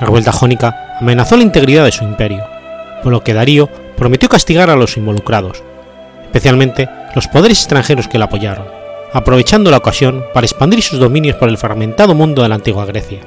La 0.00 0.06
revuelta 0.06 0.32
jónica 0.32 0.96
amenazó 1.00 1.36
la 1.36 1.42
integridad 1.42 1.84
de 1.84 1.92
su 1.92 2.04
imperio, 2.04 2.55
por 3.06 3.12
lo 3.12 3.22
que 3.22 3.34
Darío 3.34 3.68
prometió 3.96 4.28
castigar 4.28 4.68
a 4.68 4.74
los 4.74 4.96
involucrados, 4.96 5.62
especialmente 6.24 6.88
los 7.14 7.28
poderes 7.28 7.60
extranjeros 7.60 8.08
que 8.08 8.18
la 8.18 8.24
apoyaron, 8.24 8.66
aprovechando 9.12 9.70
la 9.70 9.76
ocasión 9.76 10.24
para 10.34 10.44
expandir 10.44 10.82
sus 10.82 10.98
dominios 10.98 11.36
por 11.36 11.48
el 11.48 11.56
fragmentado 11.56 12.16
mundo 12.16 12.42
de 12.42 12.48
la 12.48 12.56
antigua 12.56 12.84
Grecia. 12.84 13.20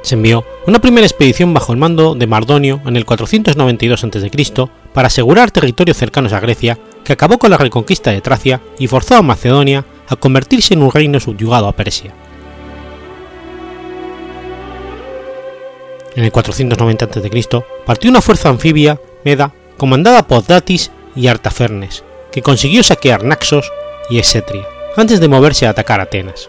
Se 0.00 0.14
envió 0.14 0.46
una 0.66 0.80
primera 0.80 1.06
expedición 1.06 1.52
bajo 1.52 1.74
el 1.74 1.78
mando 1.78 2.14
de 2.14 2.26
Mardonio 2.26 2.80
en 2.86 2.96
el 2.96 3.04
492 3.04 4.04
a.C. 4.04 4.66
para 4.94 5.08
asegurar 5.08 5.50
territorios 5.50 5.98
cercanos 5.98 6.32
a 6.32 6.40
Grecia, 6.40 6.78
que 7.04 7.12
acabó 7.12 7.36
con 7.36 7.50
la 7.50 7.58
reconquista 7.58 8.12
de 8.12 8.22
Tracia 8.22 8.62
y 8.78 8.86
forzó 8.86 9.16
a 9.16 9.22
Macedonia 9.22 9.84
a 10.08 10.16
convertirse 10.16 10.72
en 10.72 10.80
un 10.80 10.90
reino 10.90 11.20
subyugado 11.20 11.68
a 11.68 11.72
Persia. 11.72 12.14
En 16.16 16.24
el 16.24 16.32
490 16.32 17.04
a.C., 17.04 17.64
partió 17.86 18.10
una 18.10 18.20
fuerza 18.20 18.48
anfibia 18.48 18.98
meda 19.24 19.52
comandada 19.76 20.26
por 20.26 20.46
Datis 20.46 20.90
y 21.14 21.28
Artafernes, 21.28 22.04
que 22.30 22.42
consiguió 22.42 22.82
saquear 22.82 23.24
Naxos 23.24 23.70
y 24.10 24.18
Exetria, 24.18 24.66
antes 24.96 25.20
de 25.20 25.28
moverse 25.28 25.66
a 25.66 25.70
atacar 25.70 26.00
Atenas. 26.00 26.48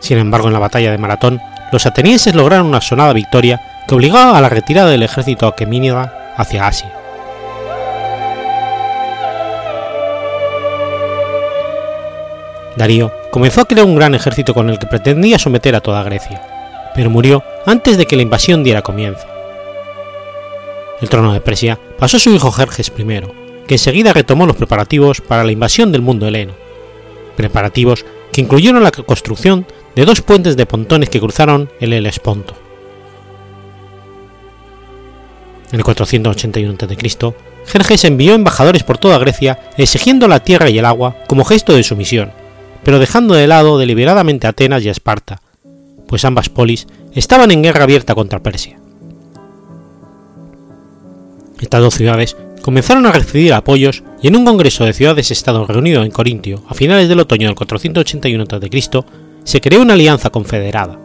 Sin 0.00 0.18
embargo, 0.18 0.48
en 0.48 0.54
la 0.54 0.58
batalla 0.58 0.90
de 0.90 0.98
Maratón, 0.98 1.40
los 1.72 1.86
atenienses 1.86 2.34
lograron 2.34 2.66
una 2.66 2.80
sonada 2.80 3.12
victoria 3.12 3.60
que 3.86 3.94
obligó 3.94 4.18
a 4.18 4.40
la 4.40 4.48
retirada 4.48 4.90
del 4.90 5.02
ejército 5.02 5.46
aquemínida 5.46 6.34
hacia 6.36 6.66
Asia. 6.66 6.92
Darío 12.76 13.12
comenzó 13.30 13.60
a 13.60 13.66
crear 13.66 13.86
un 13.86 13.96
gran 13.96 14.14
ejército 14.14 14.54
con 14.54 14.70
el 14.70 14.78
que 14.78 14.86
pretendía 14.86 15.38
someter 15.38 15.74
a 15.74 15.80
toda 15.80 16.02
Grecia, 16.02 16.59
pero 17.00 17.08
murió 17.08 17.42
antes 17.64 17.96
de 17.96 18.04
que 18.04 18.14
la 18.14 18.20
invasión 18.20 18.62
diera 18.62 18.82
comienzo. 18.82 19.26
El 21.00 21.08
trono 21.08 21.32
de 21.32 21.40
Persia 21.40 21.80
pasó 21.98 22.18
a 22.18 22.20
su 22.20 22.28
hijo 22.28 22.52
Jerjes 22.52 22.92
I, 22.94 23.22
que 23.66 23.76
enseguida 23.76 24.12
retomó 24.12 24.44
los 24.44 24.56
preparativos 24.56 25.22
para 25.22 25.42
la 25.42 25.50
invasión 25.50 25.92
del 25.92 26.02
mundo 26.02 26.28
heleno, 26.28 26.52
preparativos 27.38 28.04
que 28.34 28.42
incluyeron 28.42 28.82
la 28.82 28.90
construcción 28.90 29.66
de 29.96 30.04
dos 30.04 30.20
puentes 30.20 30.58
de 30.58 30.66
pontones 30.66 31.08
que 31.08 31.20
cruzaron 31.20 31.70
el 31.80 31.94
Helesponto. 31.94 32.52
En 35.72 35.78
el 35.78 35.84
481 35.84 36.76
a.C., 36.82 37.34
Jerjes 37.64 38.04
envió 38.04 38.34
embajadores 38.34 38.82
por 38.82 38.98
toda 38.98 39.16
Grecia 39.16 39.58
exigiendo 39.78 40.28
la 40.28 40.40
tierra 40.40 40.68
y 40.68 40.78
el 40.78 40.84
agua 40.84 41.16
como 41.28 41.46
gesto 41.46 41.72
de 41.72 41.82
sumisión, 41.82 42.30
pero 42.84 42.98
dejando 42.98 43.32
de 43.32 43.46
lado 43.46 43.78
deliberadamente 43.78 44.46
a 44.46 44.50
Atenas 44.50 44.84
y 44.84 44.90
a 44.90 44.92
Esparta, 44.92 45.40
pues 46.10 46.24
ambas 46.24 46.48
polis 46.48 46.88
estaban 47.14 47.52
en 47.52 47.62
guerra 47.62 47.84
abierta 47.84 48.16
contra 48.16 48.42
Persia. 48.42 48.80
Estas 51.60 51.80
dos 51.80 51.94
ciudades 51.94 52.36
comenzaron 52.62 53.06
a 53.06 53.12
recibir 53.12 53.54
apoyos 53.54 54.02
y 54.20 54.26
en 54.26 54.34
un 54.34 54.44
congreso 54.44 54.84
de 54.84 54.92
ciudades-estado 54.92 55.64
reunido 55.66 56.02
en 56.02 56.10
Corintio 56.10 56.64
a 56.68 56.74
finales 56.74 57.08
del 57.08 57.20
otoño 57.20 57.46
del 57.46 57.54
481 57.54 58.42
a.C., 58.42 59.04
se 59.44 59.60
creó 59.60 59.82
una 59.82 59.94
alianza 59.94 60.30
confederada. 60.30 60.98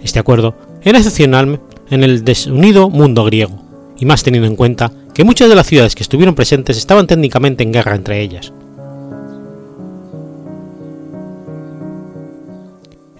Este 0.00 0.20
acuerdo 0.20 0.54
era 0.82 0.98
excepcional 0.98 1.60
en 1.90 2.04
el 2.04 2.24
desunido 2.24 2.90
mundo 2.90 3.24
griego, 3.24 3.60
y 3.98 4.04
más 4.04 4.22
teniendo 4.22 4.46
en 4.46 4.54
cuenta 4.54 4.92
que 5.12 5.24
muchas 5.24 5.48
de 5.48 5.56
las 5.56 5.66
ciudades 5.66 5.96
que 5.96 6.04
estuvieron 6.04 6.36
presentes 6.36 6.76
estaban 6.76 7.08
técnicamente 7.08 7.64
en 7.64 7.72
guerra 7.72 7.96
entre 7.96 8.20
ellas, 8.20 8.52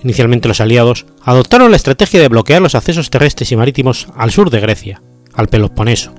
Inicialmente 0.04 0.48
los 0.48 0.60
aliados 0.60 1.06
adoptaron 1.22 1.70
la 1.70 1.78
estrategia 1.78 2.20
de 2.20 2.28
bloquear 2.28 2.60
los 2.60 2.74
accesos 2.74 3.08
terrestres 3.08 3.50
y 3.50 3.56
marítimos 3.56 4.06
al 4.14 4.30
sur 4.30 4.50
de 4.50 4.60
Grecia, 4.60 5.02
al 5.32 5.48
Peloponeso. 5.48 6.14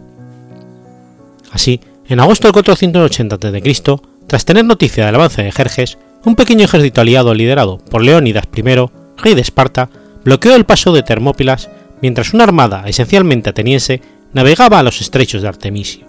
Así, 1.52 1.80
en 2.08 2.20
agosto 2.20 2.48
del 2.48 2.54
480 2.54 3.36
a.C., 3.36 3.98
tras 4.28 4.44
tener 4.44 4.66
noticia 4.66 5.06
del 5.06 5.16
avance 5.16 5.44
de 5.44 5.52
Jerjes, 5.52 6.00
un 6.26 6.36
pequeño 6.36 6.66
ejército 6.66 7.02
aliado 7.02 7.36
liderado 7.36 7.78
por 7.78 8.02
Leónidas 8.02 8.48
I, 8.56 8.62
rey 9.18 9.36
de 9.36 9.42
Esparta, 9.42 9.92
bloqueó 10.24 10.56
el 10.56 10.66
paso 10.66 10.92
de 10.92 11.04
Termópilas 11.04 11.70
mientras 12.02 12.34
una 12.34 12.44
armada 12.44 12.84
esencialmente 12.88 13.52
ateniense 13.52 14.02
navegaba 14.34 14.80
a 14.80 14.84
los 14.84 15.00
estrechos 15.00 15.44
de 15.44 15.48
Artemisio. 15.48 16.08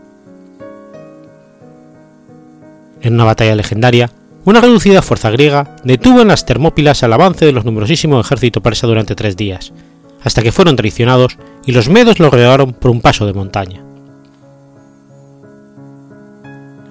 En 3.02 3.14
una 3.14 3.24
batalla 3.24 3.54
legendaria, 3.54 4.10
una 4.46 4.60
reducida 4.60 5.02
fuerza 5.02 5.28
griega 5.30 5.74
detuvo 5.82 6.20
en 6.20 6.28
las 6.28 6.46
Termópilas 6.46 7.02
al 7.02 7.12
avance 7.12 7.44
de 7.44 7.50
los 7.50 7.64
numerosísimos 7.64 8.24
ejércitos 8.24 8.62
persa 8.62 8.86
durante 8.86 9.16
tres 9.16 9.36
días, 9.36 9.72
hasta 10.22 10.40
que 10.40 10.52
fueron 10.52 10.76
traicionados 10.76 11.36
y 11.66 11.72
los 11.72 11.88
medos 11.88 12.20
lo 12.20 12.30
rodearon 12.30 12.72
por 12.72 12.92
un 12.92 13.00
paso 13.00 13.26
de 13.26 13.32
montaña. 13.32 13.82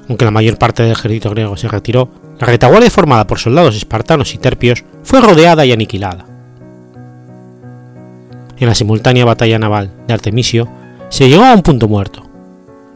Aunque 0.10 0.26
la 0.26 0.32
mayor 0.32 0.58
parte 0.58 0.84
del 0.84 0.92
ejército 0.92 1.30
griego 1.30 1.56
se 1.56 1.70
retiró, 1.70 2.10
la 2.40 2.48
retaguardia 2.48 2.92
formada 2.92 3.26
por 3.26 3.40
soldados 3.40 3.78
espartanos 3.78 4.34
y 4.34 4.38
terpios 4.38 4.84
fue 5.04 5.22
rodeada 5.22 5.66
y 5.66 5.72
aniquilada. 5.72 6.26
En 8.58 8.68
la 8.68 8.76
simultánea 8.76 9.24
batalla 9.24 9.60
naval 9.60 9.92
de 10.06 10.14
Artemisio 10.14 10.68
se 11.08 11.30
llegó 11.30 11.46
a 11.46 11.54
un 11.54 11.62
punto 11.62 11.88
muerto, 11.88 12.22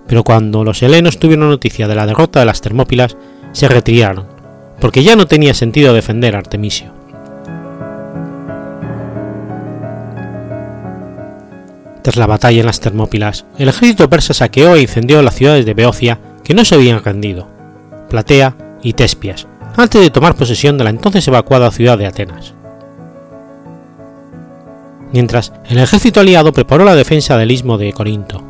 pero 0.05 0.25
cuando 0.25 0.65
los 0.65 0.83
helenos 0.83 1.17
tuvieron 1.17 1.49
noticia 1.49 1.87
de 1.87 1.95
la 1.95 2.05
derrota 2.05 2.41
de 2.41 2.45
las 2.45 2.59
Termópilas, 2.59 3.15
se 3.53 3.69
retiraron 3.69 4.38
porque 4.79 5.03
ya 5.03 5.15
no 5.15 5.27
tenía 5.27 5.53
sentido 5.53 5.93
defender 5.93 6.35
a 6.35 6.39
Artemisio. 6.39 6.93
Tras 12.01 12.15
la 12.15 12.27
batalla 12.27 12.61
en 12.61 12.65
las 12.65 12.79
Termópilas, 12.79 13.45
el 13.57 13.69
ejército 13.69 14.09
persa 14.09 14.33
saqueó 14.33 14.75
e 14.75 14.81
incendió 14.81 15.21
las 15.21 15.35
ciudades 15.35 15.65
de 15.65 15.73
Beocia 15.73 16.19
que 16.43 16.53
no 16.53 16.63
se 16.65 16.75
habían 16.75 17.03
rendido, 17.03 17.47
Platea 18.09 18.55
y 18.81 18.93
Tespias, 18.93 19.47
antes 19.75 20.01
de 20.01 20.09
tomar 20.09 20.35
posesión 20.35 20.77
de 20.77 20.85
la 20.85 20.89
entonces 20.89 21.27
evacuada 21.27 21.71
ciudad 21.71 21.97
de 21.97 22.07
Atenas. 22.07 22.53
Mientras, 25.11 25.51
el 25.67 25.77
ejército 25.79 26.19
aliado 26.19 26.53
preparó 26.53 26.85
la 26.85 26.95
defensa 26.95 27.37
del 27.37 27.51
istmo 27.51 27.77
de 27.77 27.91
Corinto, 27.93 28.43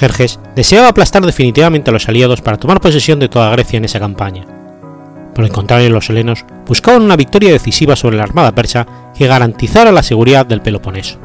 Jerjes 0.00 0.40
deseaba 0.56 0.88
aplastar 0.88 1.26
definitivamente 1.26 1.90
a 1.90 1.92
los 1.92 2.08
aliados 2.08 2.40
para 2.40 2.56
tomar 2.56 2.80
posesión 2.80 3.18
de 3.18 3.28
toda 3.28 3.50
Grecia 3.50 3.76
en 3.76 3.84
esa 3.84 4.00
campaña. 4.00 4.46
Por 5.34 5.44
el 5.44 5.52
contrario, 5.52 5.90
los 5.90 6.08
helenos 6.08 6.46
buscaban 6.66 7.02
una 7.02 7.16
victoria 7.16 7.52
decisiva 7.52 7.96
sobre 7.96 8.16
la 8.16 8.22
armada 8.22 8.54
persa 8.54 8.86
que 9.14 9.26
garantizara 9.26 9.92
la 9.92 10.02
seguridad 10.02 10.46
del 10.46 10.62
Peloponeso. 10.62 11.18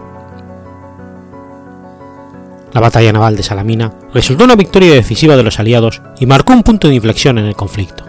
La 2.74 2.82
batalla 2.82 3.14
naval 3.14 3.38
de 3.38 3.44
Salamina 3.44 3.94
resultó 4.14 4.44
una 4.44 4.58
victoria 4.58 4.94
decisiva 4.94 5.38
de 5.38 5.44
los 5.44 5.58
aliados 5.58 6.02
y 6.20 6.26
marcó 6.26 6.52
un 6.52 6.64
punto 6.64 6.90
de 6.90 6.96
inflexión 6.96 7.38
en 7.38 7.46
el 7.46 7.56
conflicto. 7.56 8.04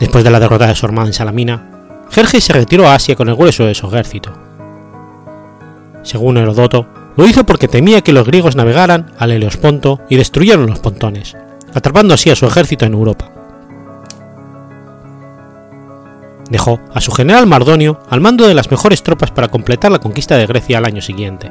Después 0.00 0.24
de 0.24 0.30
la 0.30 0.40
derrota 0.40 0.66
de 0.66 0.74
su 0.74 0.86
armada 0.86 1.08
en 1.08 1.12
Salamina, 1.12 1.62
Jerjes 2.10 2.42
se 2.42 2.54
retiró 2.54 2.88
a 2.88 2.94
Asia 2.94 3.16
con 3.16 3.28
el 3.28 3.36
grueso 3.36 3.66
de 3.66 3.74
su 3.74 3.86
ejército, 3.86 4.43
según 6.04 6.36
Herodoto, 6.36 6.86
lo 7.16 7.26
hizo 7.26 7.44
porque 7.44 7.68
temía 7.68 8.02
que 8.02 8.12
los 8.12 8.26
griegos 8.26 8.56
navegaran 8.56 9.12
al 9.18 9.32
Heliosponto 9.32 10.00
y 10.08 10.16
destruyeron 10.16 10.66
los 10.66 10.78
pontones, 10.78 11.36
atrapando 11.72 12.14
así 12.14 12.30
a 12.30 12.36
su 12.36 12.46
ejército 12.46 12.84
en 12.84 12.94
Europa. 12.94 13.30
Dejó 16.50 16.78
a 16.92 17.00
su 17.00 17.10
general 17.10 17.46
Mardonio 17.46 18.00
al 18.10 18.20
mando 18.20 18.46
de 18.46 18.54
las 18.54 18.70
mejores 18.70 19.02
tropas 19.02 19.30
para 19.30 19.48
completar 19.48 19.90
la 19.90 19.98
conquista 19.98 20.36
de 20.36 20.46
Grecia 20.46 20.78
al 20.78 20.84
año 20.84 21.00
siguiente. 21.00 21.50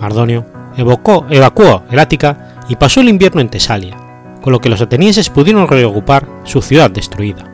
Mardonio 0.00 0.46
evocó, 0.76 1.26
evacuó 1.30 1.84
el 1.90 1.98
Ática 1.98 2.56
y 2.68 2.76
pasó 2.76 3.00
el 3.00 3.08
invierno 3.08 3.40
en 3.40 3.50
Tesalia, 3.50 3.96
con 4.42 4.52
lo 4.52 4.60
que 4.60 4.68
los 4.68 4.80
atenienses 4.80 5.28
pudieron 5.28 5.68
reocupar 5.68 6.26
su 6.44 6.62
ciudad 6.62 6.90
destruida. 6.90 7.49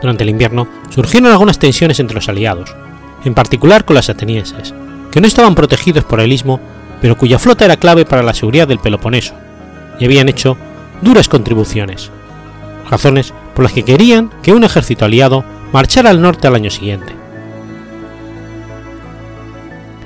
Durante 0.00 0.24
el 0.24 0.30
invierno 0.30 0.66
surgieron 0.88 1.30
algunas 1.30 1.58
tensiones 1.58 2.00
entre 2.00 2.14
los 2.14 2.28
aliados, 2.28 2.74
en 3.24 3.34
particular 3.34 3.84
con 3.84 3.96
los 3.96 4.08
atenienses, 4.08 4.74
que 5.10 5.20
no 5.20 5.26
estaban 5.26 5.54
protegidos 5.54 6.04
por 6.04 6.20
el 6.20 6.32
istmo, 6.32 6.60
pero 7.00 7.16
cuya 7.16 7.38
flota 7.38 7.64
era 7.64 7.76
clave 7.76 8.04
para 8.04 8.22
la 8.22 8.34
seguridad 8.34 8.68
del 8.68 8.78
Peloponeso, 8.78 9.34
y 9.98 10.04
habían 10.04 10.28
hecho 10.28 10.56
duras 11.02 11.28
contribuciones, 11.28 12.10
razones 12.90 13.34
por 13.54 13.64
las 13.64 13.72
que 13.72 13.84
querían 13.84 14.30
que 14.42 14.52
un 14.52 14.64
ejército 14.64 15.04
aliado 15.04 15.44
marchara 15.72 16.10
al 16.10 16.22
norte 16.22 16.46
al 16.46 16.54
año 16.54 16.70
siguiente. 16.70 17.14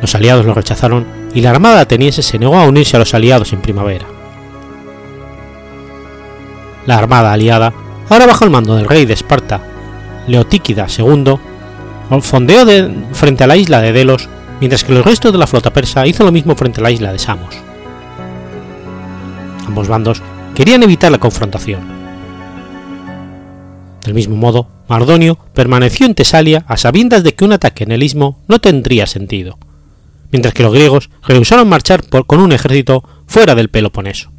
Los 0.00 0.14
aliados 0.14 0.44
lo 0.44 0.54
rechazaron 0.54 1.06
y 1.34 1.40
la 1.40 1.50
armada 1.50 1.80
ateniense 1.80 2.22
se 2.22 2.38
negó 2.38 2.58
a 2.58 2.66
unirse 2.66 2.96
a 2.96 2.98
los 2.98 3.14
aliados 3.14 3.52
en 3.52 3.62
primavera. 3.62 4.06
La 6.86 6.98
armada 6.98 7.32
aliada, 7.32 7.72
ahora 8.10 8.26
bajo 8.26 8.44
el 8.44 8.50
mando 8.50 8.76
del 8.76 8.86
rey 8.86 9.06
de 9.06 9.14
Esparta, 9.14 9.62
Leotíquida 10.26 10.86
II, 10.96 11.36
fondeó 12.20 12.64
de, 12.64 12.92
frente 13.12 13.44
a 13.44 13.46
la 13.46 13.56
isla 13.56 13.80
de 13.80 13.92
Delos, 13.92 14.28
mientras 14.60 14.84
que 14.84 14.92
el 14.92 15.04
resto 15.04 15.32
de 15.32 15.38
la 15.38 15.46
flota 15.46 15.72
persa 15.72 16.06
hizo 16.06 16.24
lo 16.24 16.32
mismo 16.32 16.54
frente 16.54 16.80
a 16.80 16.84
la 16.84 16.90
isla 16.90 17.12
de 17.12 17.18
Samos. 17.18 17.54
Ambos 19.66 19.88
bandos 19.88 20.22
querían 20.54 20.82
evitar 20.82 21.10
la 21.10 21.18
confrontación. 21.18 21.80
Del 24.04 24.14
mismo 24.14 24.36
modo, 24.36 24.68
Mardonio 24.88 25.38
permaneció 25.54 26.06
en 26.06 26.14
Tesalia 26.14 26.64
a 26.68 26.76
sabiendas 26.76 27.24
de 27.24 27.34
que 27.34 27.44
un 27.44 27.52
ataque 27.52 27.84
en 27.84 27.92
el 27.92 28.02
istmo 28.02 28.38
no 28.48 28.60
tendría 28.60 29.06
sentido, 29.06 29.58
mientras 30.30 30.52
que 30.52 30.62
los 30.62 30.74
griegos 30.74 31.10
rehusaron 31.26 31.68
marchar 31.68 32.04
con 32.08 32.40
un 32.40 32.52
ejército 32.52 33.02
fuera 33.26 33.54
del 33.54 33.70
Peloponeso. 33.70 34.33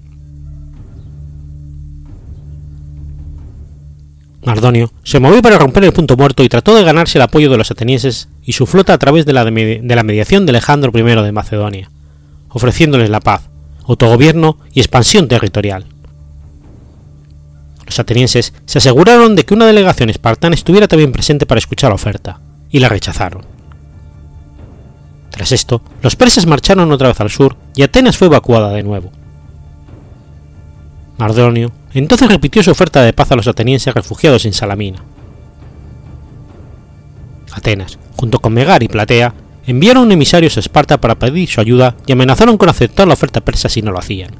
Mardonio 4.46 4.92
se 5.04 5.20
movió 5.20 5.42
para 5.42 5.58
romper 5.58 5.84
el 5.84 5.94
punto 5.94 6.16
muerto 6.16 6.44
y 6.44 6.50
trató 6.50 6.76
de 6.76 6.84
ganarse 6.84 7.18
el 7.18 7.24
apoyo 7.24 7.50
de 7.50 7.58
los 7.58 7.72
atenienses 7.72 8.30
y 8.44 8.54
su 8.54 8.68
flota 8.68 8.94
a 8.94 8.98
través 8.98 9.26
de 9.26 9.34
la, 9.34 9.44
de 9.44 9.96
la 9.96 10.04
mediación 10.04 10.46
de 10.46 10.52
Alejandro 10.52 10.92
I 10.94 11.02
de 11.02 11.32
Macedonia, 11.32 11.90
ofreciéndoles 12.50 13.10
la 13.10 13.22
paz, 13.22 13.50
autogobierno 13.88 14.60
y 14.74 14.80
expansión 14.80 15.28
territorial. 15.28 15.86
Los 17.86 18.00
atenienses 18.00 18.54
se 18.66 18.78
aseguraron 18.78 19.36
de 19.36 19.46
que 19.46 19.54
una 19.54 19.66
delegación 19.66 20.10
espartana 20.10 20.56
estuviera 20.56 20.88
también 20.88 21.12
presente 21.12 21.46
para 21.46 21.60
escuchar 21.60 21.90
la 21.90 21.96
oferta, 21.96 22.40
y 22.70 22.80
la 22.80 22.90
rechazaron. 22.90 23.46
Tras 25.32 25.52
esto, 25.52 25.82
los 26.02 26.16
persas 26.16 26.46
marcharon 26.46 26.92
otra 26.92 27.10
vez 27.10 27.20
al 27.20 27.30
sur 27.30 27.58
y 27.76 27.84
Atenas 27.84 28.18
fue 28.18 28.28
evacuada 28.28 28.70
de 28.70 28.84
nuevo. 28.84 29.12
Mardonio 31.18 31.72
entonces 32.00 32.30
repitió 32.30 32.62
su 32.62 32.72
oferta 32.72 33.04
de 33.04 33.14
paz 33.14 33.32
a 33.32 33.36
los 33.36 33.48
atenienses 33.48 33.94
refugiados 33.94 34.46
en 34.46 34.54
Salamina. 34.54 35.04
Atenas, 37.54 37.98
junto 38.18 38.40
con 38.40 38.54
Megar 38.54 38.84
y 38.84 38.88
Platea, 38.88 39.34
enviaron 39.66 40.12
emisarios 40.12 40.58
a 40.58 40.60
Esparta 40.60 41.00
para 41.00 41.16
pedir 41.16 41.50
su 41.50 41.62
ayuda 41.62 41.96
y 42.06 42.12
amenazaron 42.12 42.58
con 42.58 42.70
aceptar 42.70 43.08
la 43.08 43.14
oferta 43.14 43.42
persa 43.42 43.70
si 43.70 43.82
no 43.82 43.92
lo 43.92 44.00
hacían. 44.00 44.32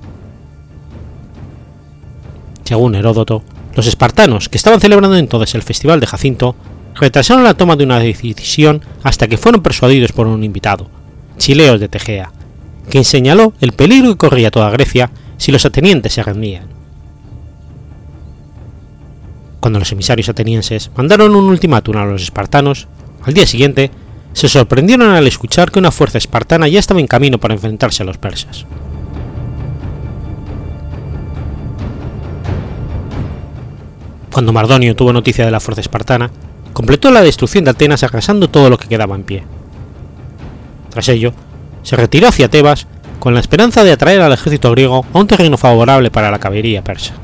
Según 2.64 2.96
Heródoto, 2.96 3.44
los 3.76 3.88
espartanos, 3.88 4.50
que 4.50 4.58
estaban 4.58 4.82
celebrando 4.82 5.16
entonces 5.18 5.56
el 5.56 5.62
festival 5.62 6.00
de 6.00 6.08
Jacinto, 6.08 6.56
retrasaron 6.96 7.44
la 7.44 7.54
toma 7.54 7.76
de 7.76 7.84
una 7.84 8.00
decisión 8.00 8.82
hasta 9.04 9.28
que 9.28 9.38
fueron 9.38 9.62
persuadidos 9.62 10.12
por 10.12 10.28
un 10.28 10.44
invitado, 10.44 10.90
Chileos 11.38 11.80
de 11.80 11.90
Tegea, 11.90 12.32
quien 12.90 13.04
señaló 13.04 13.54
el 13.60 13.74
peligro 13.74 14.12
que 14.12 14.18
corría 14.18 14.52
toda 14.52 14.72
Grecia 14.72 15.12
si 15.38 15.52
los 15.52 15.66
atenienses 15.66 16.14
se 16.14 16.24
rendían. 16.24 16.75
Cuando 19.66 19.80
los 19.80 19.92
emisarios 19.92 20.30
atenienses 20.30 20.92
mandaron 20.96 21.36
un 21.36 21.46
ultimátum 21.46 21.98
a 21.98 22.06
los 22.06 22.22
espartanos, 22.22 22.88
al 23.24 23.34
día 23.34 23.48
siguiente 23.48 23.90
se 24.32 24.48
sorprendieron 24.48 25.10
al 25.10 25.26
escuchar 25.26 25.72
que 25.72 25.80
una 25.80 25.90
fuerza 25.90 26.20
espartana 26.20 26.68
ya 26.68 26.78
estaba 26.78 27.00
en 27.00 27.08
camino 27.08 27.40
para 27.40 27.56
enfrentarse 27.56 28.04
a 28.04 28.06
los 28.06 28.20
persas. 28.20 28.68
Cuando 34.32 34.54
Mardonio 34.54 34.96
tuvo 34.96 35.12
noticia 35.12 35.46
de 35.46 35.52
la 35.52 35.60
fuerza 35.60 35.82
espartana, 35.82 36.30
completó 36.72 37.10
la 37.10 37.24
destrucción 37.24 37.64
de 37.64 37.72
Atenas 37.72 38.04
arrasando 38.04 38.48
todo 38.48 38.70
lo 38.70 38.78
que 38.78 38.88
quedaba 38.88 39.16
en 39.16 39.24
pie. 39.24 39.46
Tras 40.92 41.10
ello, 41.10 41.34
se 41.82 41.96
retiró 41.96 42.28
hacia 42.28 42.52
Tebas 42.52 42.86
con 43.18 43.34
la 43.34 43.40
esperanza 43.40 43.84
de 43.84 43.94
atraer 43.94 44.22
al 44.22 44.34
ejército 44.34 44.70
griego 44.70 45.08
a 45.12 45.18
un 45.18 45.26
terreno 45.26 45.58
favorable 45.58 46.12
para 46.12 46.30
la 46.30 46.38
caballería 46.38 46.84
persa. 46.84 47.16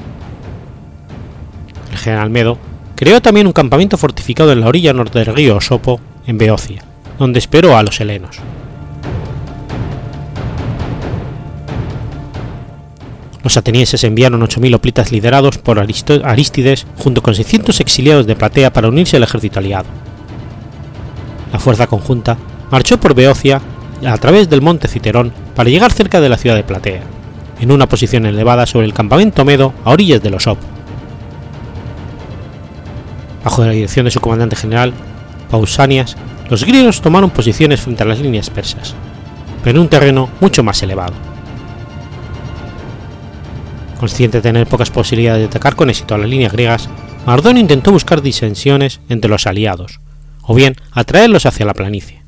El 1.92 1.98
general 1.98 2.30
Medo 2.30 2.58
creó 2.96 3.22
también 3.22 3.48
un 3.48 3.54
campamento 3.54 3.98
fortificado 3.98 4.52
en 4.52 4.62
la 4.62 4.68
orilla 4.68 4.94
norte 4.94 5.20
del 5.20 5.36
río 5.36 5.58
Osopo, 5.58 6.00
en 6.26 6.38
Beocia, 6.38 6.84
donde 7.20 7.40
esperó 7.40 7.78
a 7.78 7.84
los 7.84 8.00
helenos. 8.00 8.38
Los 13.44 13.58
atenienses 13.58 14.04
enviaron 14.04 14.42
8.000 14.42 14.76
hoplitas 14.76 15.12
liderados 15.12 15.58
por 15.58 15.80
Aristides 15.80 16.86
junto 16.98 17.24
con 17.24 17.34
600 17.34 17.80
exiliados 17.80 18.28
de 18.28 18.36
Platea 18.36 18.72
para 18.72 18.88
unirse 18.88 19.18
al 19.18 19.24
ejército 19.24 19.60
aliado. 19.60 19.88
La 21.52 21.60
fuerza 21.60 21.88
conjunta 21.88 22.38
marchó 22.70 23.00
por 23.00 23.16
Beocia 23.16 23.60
a 24.06 24.18
través 24.18 24.50
del 24.50 24.62
monte 24.62 24.88
Citerón 24.88 25.34
para 25.56 25.70
llegar 25.70 25.92
cerca 25.92 26.22
de 26.22 26.30
la 26.30 26.38
ciudad 26.38 26.56
de 26.56 26.64
Platea, 26.64 27.02
en 27.60 27.72
una 27.72 27.88
posición 27.88 28.26
elevada 28.26 28.66
sobre 28.66 28.86
el 28.86 28.94
campamento 28.94 29.44
Medo 29.44 29.74
a 29.84 29.90
orillas 29.90 30.22
de 30.22 30.30
los 30.30 30.48
Op. 30.48 30.60
Bajo 33.44 33.64
la 33.64 33.72
dirección 33.72 34.06
de 34.06 34.12
su 34.12 34.20
comandante 34.20 34.56
general, 34.56 34.94
Pausanias, 35.50 36.16
los 36.50 36.64
griegos 36.64 37.02
tomaron 37.02 37.30
posiciones 37.30 37.82
frente 37.82 38.04
a 38.04 38.06
las 38.06 38.20
líneas 38.20 38.50
persas, 38.50 38.96
pero 39.64 39.78
en 39.78 39.84
un 39.84 39.90
terreno 39.90 40.30
mucho 40.40 40.64
más 40.64 40.82
elevado 40.84 41.14
Consciente 44.02 44.40
de 44.40 44.42
tener 44.42 44.66
pocas 44.66 44.90
posibilidades 44.90 45.42
de 45.42 45.46
atacar 45.46 45.76
con 45.76 45.92
éxito 45.92 46.16
a 46.16 46.18
las 46.18 46.28
líneas 46.28 46.52
griegas, 46.52 46.90
Mardonio 47.28 47.62
intentó 47.62 47.92
buscar 47.92 48.24
disensiones 48.24 49.00
entre 49.10 49.30
los 49.30 49.46
aliados, 49.46 50.00
o 50.42 50.56
bien 50.56 50.76
atraerlos 50.92 51.46
hacia 51.46 51.68
la 51.68 51.76
planicie. 51.76 52.24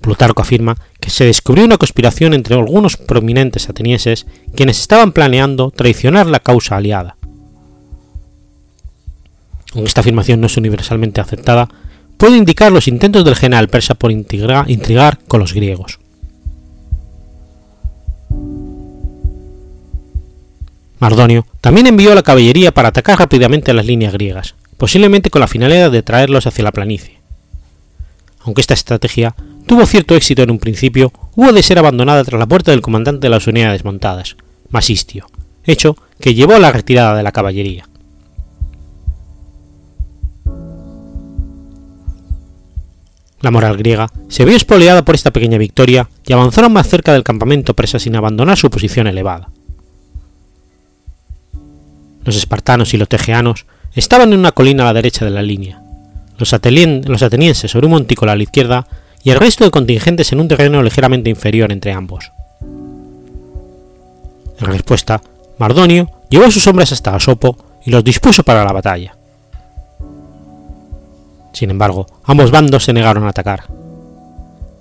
Plutarco 0.00 0.42
afirma 0.42 0.76
que 0.98 1.10
se 1.10 1.24
descubrió 1.24 1.64
una 1.64 1.76
conspiración 1.76 2.34
entre 2.34 2.56
algunos 2.56 2.96
prominentes 2.96 3.68
atenienses 3.68 4.26
quienes 4.56 4.80
estaban 4.80 5.12
planeando 5.12 5.70
traicionar 5.70 6.26
la 6.26 6.40
causa 6.40 6.78
aliada. 6.78 7.16
Aunque 9.74 9.88
esta 9.88 10.00
afirmación 10.02 10.40
no 10.40 10.46
es 10.46 10.56
universalmente 10.56 11.20
aceptada, 11.20 11.68
puede 12.18 12.36
indicar 12.36 12.70
los 12.70 12.88
intentos 12.88 13.24
del 13.24 13.36
general 13.36 13.68
persa 13.68 13.94
por 13.94 14.10
intrigar 14.12 15.18
con 15.26 15.40
los 15.40 15.54
griegos. 15.54 15.98
Mardonio 21.02 21.46
también 21.60 21.88
envió 21.88 22.12
a 22.12 22.14
la 22.14 22.22
caballería 22.22 22.72
para 22.72 22.90
atacar 22.90 23.18
rápidamente 23.18 23.72
a 23.72 23.74
las 23.74 23.86
líneas 23.86 24.12
griegas, 24.12 24.54
posiblemente 24.76 25.30
con 25.30 25.40
la 25.40 25.48
finalidad 25.48 25.90
de 25.90 26.04
traerlos 26.04 26.46
hacia 26.46 26.62
la 26.62 26.70
planicie. 26.70 27.18
Aunque 28.44 28.60
esta 28.60 28.74
estrategia 28.74 29.34
tuvo 29.66 29.84
cierto 29.84 30.14
éxito 30.14 30.42
en 30.42 30.52
un 30.52 30.58
principio, 30.60 31.12
hubo 31.34 31.52
de 31.52 31.62
ser 31.64 31.80
abandonada 31.80 32.22
tras 32.22 32.38
la 32.38 32.46
muerte 32.46 32.70
del 32.70 32.82
comandante 32.82 33.26
de 33.26 33.30
las 33.30 33.48
unidades 33.48 33.84
montadas, 33.84 34.36
Masistio, 34.70 35.26
hecho 35.64 35.96
que 36.20 36.34
llevó 36.34 36.54
a 36.54 36.60
la 36.60 36.70
retirada 36.70 37.16
de 37.16 37.24
la 37.24 37.32
caballería. 37.32 37.88
La 43.42 43.50
moral 43.50 43.76
griega 43.76 44.08
se 44.28 44.44
vio 44.44 44.56
espoleada 44.56 45.04
por 45.04 45.16
esta 45.16 45.32
pequeña 45.32 45.58
victoria 45.58 46.08
y 46.24 46.32
avanzaron 46.32 46.72
más 46.72 46.88
cerca 46.88 47.12
del 47.12 47.24
campamento 47.24 47.74
presa 47.74 47.98
sin 47.98 48.14
abandonar 48.14 48.56
su 48.56 48.70
posición 48.70 49.08
elevada. 49.08 49.50
Los 52.24 52.36
espartanos 52.36 52.94
y 52.94 52.98
los 52.98 53.08
tegeanos 53.08 53.66
estaban 53.94 54.32
en 54.32 54.38
una 54.38 54.52
colina 54.52 54.84
a 54.84 54.86
la 54.86 54.94
derecha 54.94 55.24
de 55.24 55.32
la 55.32 55.42
línea, 55.42 55.82
los, 56.38 56.52
atenienses 56.52 57.70
sobre 57.70 57.86
un 57.86 57.92
montículo 57.92 58.30
a 58.30 58.36
la 58.36 58.44
izquierda 58.44 58.86
y 59.24 59.30
el 59.30 59.40
resto 59.40 59.64
de 59.64 59.72
contingentes 59.72 60.32
en 60.32 60.40
un 60.40 60.48
terreno 60.48 60.80
ligeramente 60.82 61.28
inferior 61.28 61.72
entre 61.72 61.92
ambos. 61.92 62.30
En 64.60 64.66
respuesta, 64.66 65.20
Mardonio 65.58 66.08
llevó 66.30 66.44
a 66.44 66.50
sus 66.50 66.66
hombres 66.68 66.92
hasta 66.92 67.14
Asopo 67.14 67.56
y 67.84 67.90
los 67.90 68.04
dispuso 68.04 68.44
para 68.44 68.64
la 68.64 68.72
batalla. 68.72 69.16
Sin 71.52 71.70
embargo, 71.70 72.06
ambos 72.24 72.50
bandos 72.50 72.84
se 72.84 72.92
negaron 72.92 73.24
a 73.24 73.30
atacar. 73.30 73.64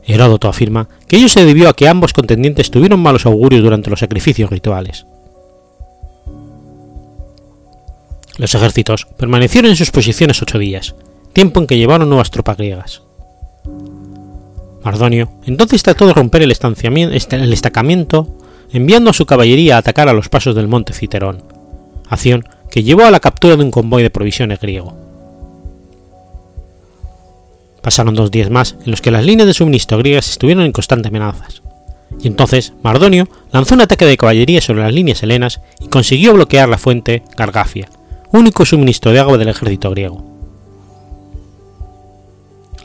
Heródoto 0.04 0.48
afirma 0.48 0.88
que 1.08 1.18
ello 1.18 1.30
se 1.30 1.46
debió 1.46 1.70
a 1.70 1.76
que 1.76 1.88
ambos 1.88 2.14
contendientes 2.14 2.72
tuvieron 2.72 3.00
malos 3.00 3.26
augurios 3.26 3.64
durante 3.64 3.90
los 3.90 4.00
sacrificios 4.00 4.50
rituales. 4.50 5.06
Los 8.38 8.56
ejércitos 8.56 9.08
permanecieron 9.18 9.72
en 9.72 9.78
sus 9.78 9.92
posiciones 9.92 10.42
ocho 10.42 10.58
días, 10.58 10.96
tiempo 11.34 11.60
en 11.60 11.68
que 11.68 11.78
llevaron 11.78 12.10
nuevas 12.10 12.32
tropas 12.32 12.58
griegas. 12.58 13.04
Mardonio 14.84 15.32
entonces 15.46 15.84
trató 15.84 16.08
de 16.08 16.14
romper 16.14 16.42
el, 16.42 16.52
el 16.52 17.54
estacamiento 17.54 18.28
enviando 18.74 19.12
a 19.12 19.14
su 19.14 19.26
caballería 19.26 19.76
a 19.76 19.80
atacar 19.80 20.10
a 20.10 20.14
los 20.14 20.30
pasos 20.30 20.56
del 20.56 20.68
monte 20.68 20.94
Citerón, 20.94 21.44
acción 22.10 22.46
que 22.72 22.84
llevó 22.84 23.04
a 23.04 23.12
la 23.12 23.20
captura 23.20 23.56
de 23.56 23.64
un 23.64 23.72
convoy 23.72 24.02
de 24.02 24.10
provisiones 24.10 24.60
griego. 24.60 25.11
Pasaron 27.82 28.16
dos 28.16 28.32
días 28.32 28.50
más 28.50 28.76
en 28.86 28.92
los 28.92 29.02
que 29.02 29.12
las 29.12 29.26
líneas 29.26 29.48
de 29.48 29.54
suministro 29.54 29.98
griegas 29.98 30.30
estuvieron 30.30 30.64
en 30.64 30.72
constantes 30.72 31.10
amenazas, 31.10 31.62
y 32.20 32.28
entonces 32.28 32.74
Mardonio 32.84 33.28
lanzó 33.52 33.74
un 33.74 33.82
ataque 33.82 34.06
de 34.06 34.18
caballería 34.18 34.62
sobre 34.62 34.82
las 34.82 34.94
líneas 34.94 35.24
helenas 35.24 35.62
y 35.80 35.88
consiguió 35.88 36.34
bloquear 36.34 36.70
la 36.70 36.78
fuente 36.78 37.24
Gargafia, 37.36 37.90
único 38.32 38.66
suministro 38.66 39.12
de 39.12 39.20
agua 39.20 39.38
del 39.38 39.50
ejército 39.50 39.90
griego. 39.90 40.24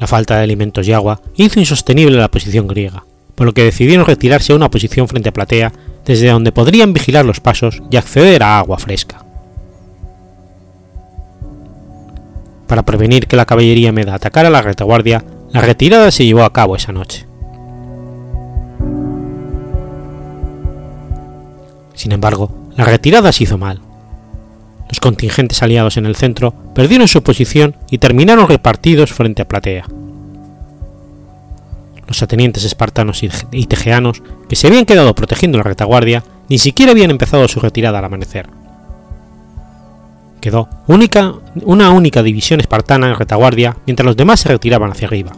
La 0.01 0.07
falta 0.07 0.37
de 0.37 0.45
alimentos 0.45 0.87
y 0.87 0.93
agua 0.93 1.21
hizo 1.37 1.61
insostenible 1.61 2.17
la 2.17 2.31
posición 2.31 2.67
griega, 2.67 3.05
por 3.35 3.47
lo 3.47 3.55
que 3.55 3.65
decidieron 3.65 4.07
retirarse 4.07 4.53
a 4.53 4.57
una 4.57 4.71
posición 4.71 5.09
frente 5.09 5.29
a 5.29 5.33
Platea, 5.33 5.73
desde 6.05 6.31
donde 6.31 6.53
podrían 6.53 6.93
vigilar 6.93 7.25
los 7.25 7.41
pasos 7.41 7.83
y 7.91 7.97
acceder 7.97 8.43
a 8.43 8.59
agua 8.59 8.79
fresca. 8.79 9.26
Para 12.67 12.85
prevenir 12.85 13.29
que 13.29 13.37
la 13.37 13.47
caballería 13.47 13.93
meda 13.93 14.15
atacara 14.15 14.51
la 14.51 14.63
retaguardia, 14.63 15.25
la 15.53 15.61
retirada 15.61 16.11
se 16.11 16.25
llevó 16.25 16.43
a 16.43 16.53
cabo 16.53 16.77
esa 16.77 16.93
noche. 16.93 17.27
Sin 21.95 22.13
embargo, 22.13 22.51
la 22.77 22.85
retirada 22.85 23.33
se 23.33 23.45
hizo 23.45 23.57
mal. 23.57 23.81
Los 24.89 25.01
contingentes 25.01 25.63
aliados 25.63 25.97
en 25.97 26.07
el 26.07 26.15
centro 26.15 26.55
perdieron 26.75 27.09
su 27.09 27.23
posición 27.23 27.77
y 27.91 27.99
terminaron 27.99 28.49
repartidos 28.49 29.13
frente 29.13 29.43
a 29.43 29.49
Platea. 29.49 29.87
Los 32.07 32.23
atenientes 32.23 32.65
espartanos 32.65 33.23
y 33.51 33.67
tegeanos, 33.67 34.23
que 34.49 34.55
se 34.55 34.69
habían 34.69 34.85
quedado 34.85 35.15
protegiendo 35.15 35.59
la 35.59 35.65
retaguardia, 35.65 36.23
ni 36.49 36.59
siquiera 36.59 36.93
habían 36.93 37.11
empezado 37.11 37.49
su 37.49 37.59
retirada 37.59 37.99
al 37.99 38.05
amanecer. 38.05 38.47
Quedó 40.47 40.69
una 41.65 41.91
única 41.91 42.23
división 42.23 42.61
espartana 42.61 43.09
en 43.09 43.17
retaguardia 43.17 43.79
mientras 43.85 44.07
los 44.07 44.17
demás 44.17 44.39
se 44.39 44.49
retiraban 44.49 44.93
hacia 44.93 45.09
arriba. 45.09 45.33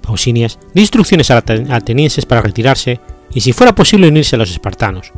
Pausinias 0.00 0.60
dio 0.72 0.80
instrucciones 0.80 1.32
a 1.32 1.38
atenienses 1.38 2.24
para 2.24 2.40
retirarse 2.40 3.00
y 3.34 3.40
si 3.40 3.52
fuera 3.52 3.74
posible 3.74 4.06
unirse 4.06 4.36
a 4.36 4.38
los 4.38 4.52
espartanos, 4.52 5.10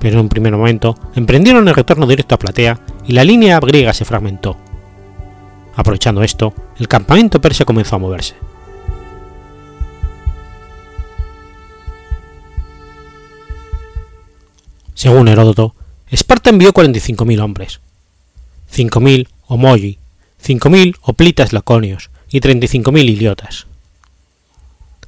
pero 0.00 0.14
en 0.14 0.22
un 0.22 0.28
primer 0.28 0.56
momento 0.56 0.96
emprendieron 1.14 1.68
el 1.68 1.76
retorno 1.76 2.04
directo 2.08 2.34
a 2.34 2.38
Platea 2.40 2.80
y 3.06 3.12
la 3.12 3.22
línea 3.22 3.60
griega 3.60 3.94
se 3.94 4.04
fragmentó. 4.04 4.56
Aprovechando 5.76 6.24
esto, 6.24 6.52
el 6.80 6.88
campamento 6.88 7.40
persa 7.40 7.64
comenzó 7.64 7.94
a 7.94 8.00
moverse. 8.00 8.34
Según 14.94 15.28
Heródoto, 15.28 15.76
Esparta 16.12 16.50
envió 16.50 16.74
45.000 16.74 17.40
hombres, 17.40 17.80
5.000 18.70 19.28
homoyi, 19.46 19.98
5.000 20.44 20.96
hoplitas 21.00 21.54
laconios 21.54 22.10
y 22.28 22.40
35.000 22.40 23.08
iliotas. 23.08 23.66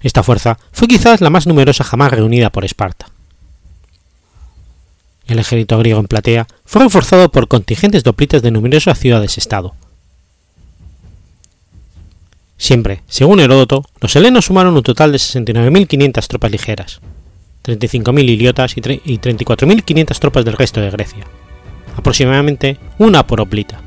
Esta 0.00 0.22
fuerza 0.22 0.58
fue 0.72 0.88
quizás 0.88 1.20
la 1.20 1.28
más 1.28 1.46
numerosa 1.46 1.84
jamás 1.84 2.10
reunida 2.10 2.48
por 2.48 2.64
Esparta. 2.64 3.10
El 5.26 5.38
ejército 5.38 5.78
griego 5.78 6.00
en 6.00 6.06
Platea 6.06 6.46
fue 6.64 6.82
reforzado 6.82 7.30
por 7.30 7.48
contingentes 7.48 8.02
de 8.02 8.08
hoplitas 8.08 8.40
de 8.40 8.50
numerosas 8.50 8.98
ciudades-estado. 8.98 9.74
Siempre, 12.56 13.02
según 13.08 13.40
Heródoto, 13.40 13.84
los 14.00 14.16
helenos 14.16 14.46
sumaron 14.46 14.74
un 14.74 14.82
total 14.82 15.12
de 15.12 15.18
69.500 15.18 16.26
tropas 16.28 16.50
ligeras, 16.50 17.00
35.000 17.64 18.28
iliotas 18.28 18.76
y 18.76 18.80
34.500 18.82 20.18
tropas 20.18 20.44
del 20.44 20.56
resto 20.56 20.80
de 20.80 20.90
Grecia, 20.90 21.24
aproximadamente 21.96 22.78
una 22.98 23.26
por 23.26 23.40
oplita. 23.40 23.80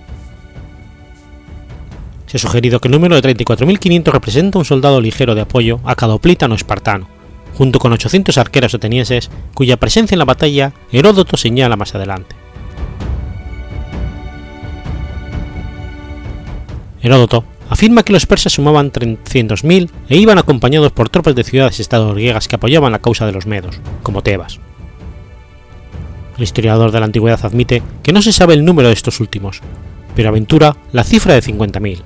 Se 2.26 2.38
ha 2.38 2.40
sugerido 2.40 2.82
que 2.82 2.88
el 2.88 2.92
número 2.94 3.20
de 3.20 3.36
34.500 3.36 4.12
representa 4.12 4.58
un 4.58 4.66
soldado 4.66 5.00
ligero 5.00 5.36
de 5.36 5.42
apoyo 5.42 5.80
a 5.86 5.96
cada 5.96 6.16
oplita 6.16 6.48
no 6.48 6.56
espartano, 6.56 7.08
junto 7.58 7.80
con 7.80 7.94
800 7.94 8.38
arqueros 8.38 8.74
atenienses 8.74 9.30
cuya 9.54 9.78
presencia 9.78 10.16
en 10.16 10.20
la 10.20 10.26
batalla 10.26 10.74
Heródoto 10.92 11.38
señala 11.38 11.76
más 11.76 11.96
adelante. 11.96 12.36
Heródoto 17.02 17.46
afirma 17.70 18.04
que 18.04 18.14
los 18.14 18.26
persas 18.26 18.54
sumaban 18.54 18.92
300.000 18.92 19.90
e 20.10 20.18
iban 20.18 20.38
acompañados 20.38 20.92
por 20.92 21.10
tropas 21.10 21.36
de 21.36 21.44
ciudades-estado 21.44 22.14
griegas 22.14 22.48
que 22.48 22.56
apoyaban 22.56 22.92
la 22.92 23.00
causa 23.00 23.26
de 23.26 23.32
los 23.32 23.46
medos, 23.46 23.80
como 24.04 24.24
Tebas. 24.24 24.60
El 26.38 26.44
historiador 26.44 26.92
de 26.92 27.00
la 27.00 27.06
antigüedad 27.06 27.44
admite 27.44 27.82
que 28.04 28.14
no 28.14 28.22
se 28.22 28.32
sabe 28.32 28.54
el 28.54 28.64
número 28.64 28.88
de 28.90 28.94
estos 28.94 29.20
últimos, 29.20 29.62
pero 30.16 30.30
aventura 30.30 30.78
la 30.92 31.04
cifra 31.04 31.34
de 31.34 31.42
50.000. 31.42 32.02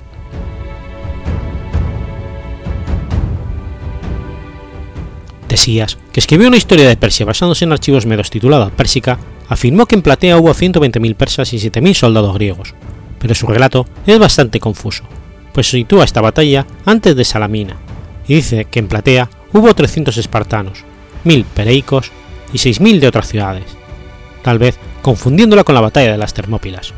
Tesías, 5.48 5.98
que 6.12 6.20
escribió 6.20 6.48
una 6.48 6.56
historia 6.56 6.88
de 6.88 6.96
Persia 6.96 7.26
basándose 7.26 7.66
en 7.66 7.72
archivos 7.72 8.06
medos 8.06 8.30
titulada 8.30 8.70
Pérsica, 8.70 9.18
afirmó 9.50 9.84
que 9.84 9.96
en 9.96 10.02
Platea 10.02 10.38
hubo 10.38 10.54
120.000 10.54 11.14
persas 11.14 11.52
y 11.52 11.58
7.000 11.58 11.92
soldados 11.92 12.34
griegos, 12.34 12.74
pero 13.18 13.34
su 13.34 13.46
relato 13.46 13.84
es 14.06 14.18
bastante 14.18 14.60
confuso 14.60 15.04
pues 15.52 15.68
sitúa 15.68 16.04
esta 16.04 16.20
batalla 16.20 16.66
antes 16.84 17.14
de 17.16 17.24
Salamina, 17.24 17.76
y 18.26 18.34
dice 18.34 18.64
que 18.64 18.78
en 18.78 18.88
Platea 18.88 19.28
hubo 19.52 19.74
300 19.74 20.16
espartanos, 20.16 20.84
1000 21.24 21.44
pereicos 21.44 22.10
y 22.52 22.58
6000 22.58 23.00
de 23.00 23.08
otras 23.08 23.28
ciudades, 23.28 23.64
tal 24.42 24.58
vez 24.58 24.78
confundiéndola 25.02 25.64
con 25.64 25.74
la 25.74 25.80
batalla 25.80 26.12
de 26.12 26.18
las 26.18 26.34
Termópilas. 26.34 26.94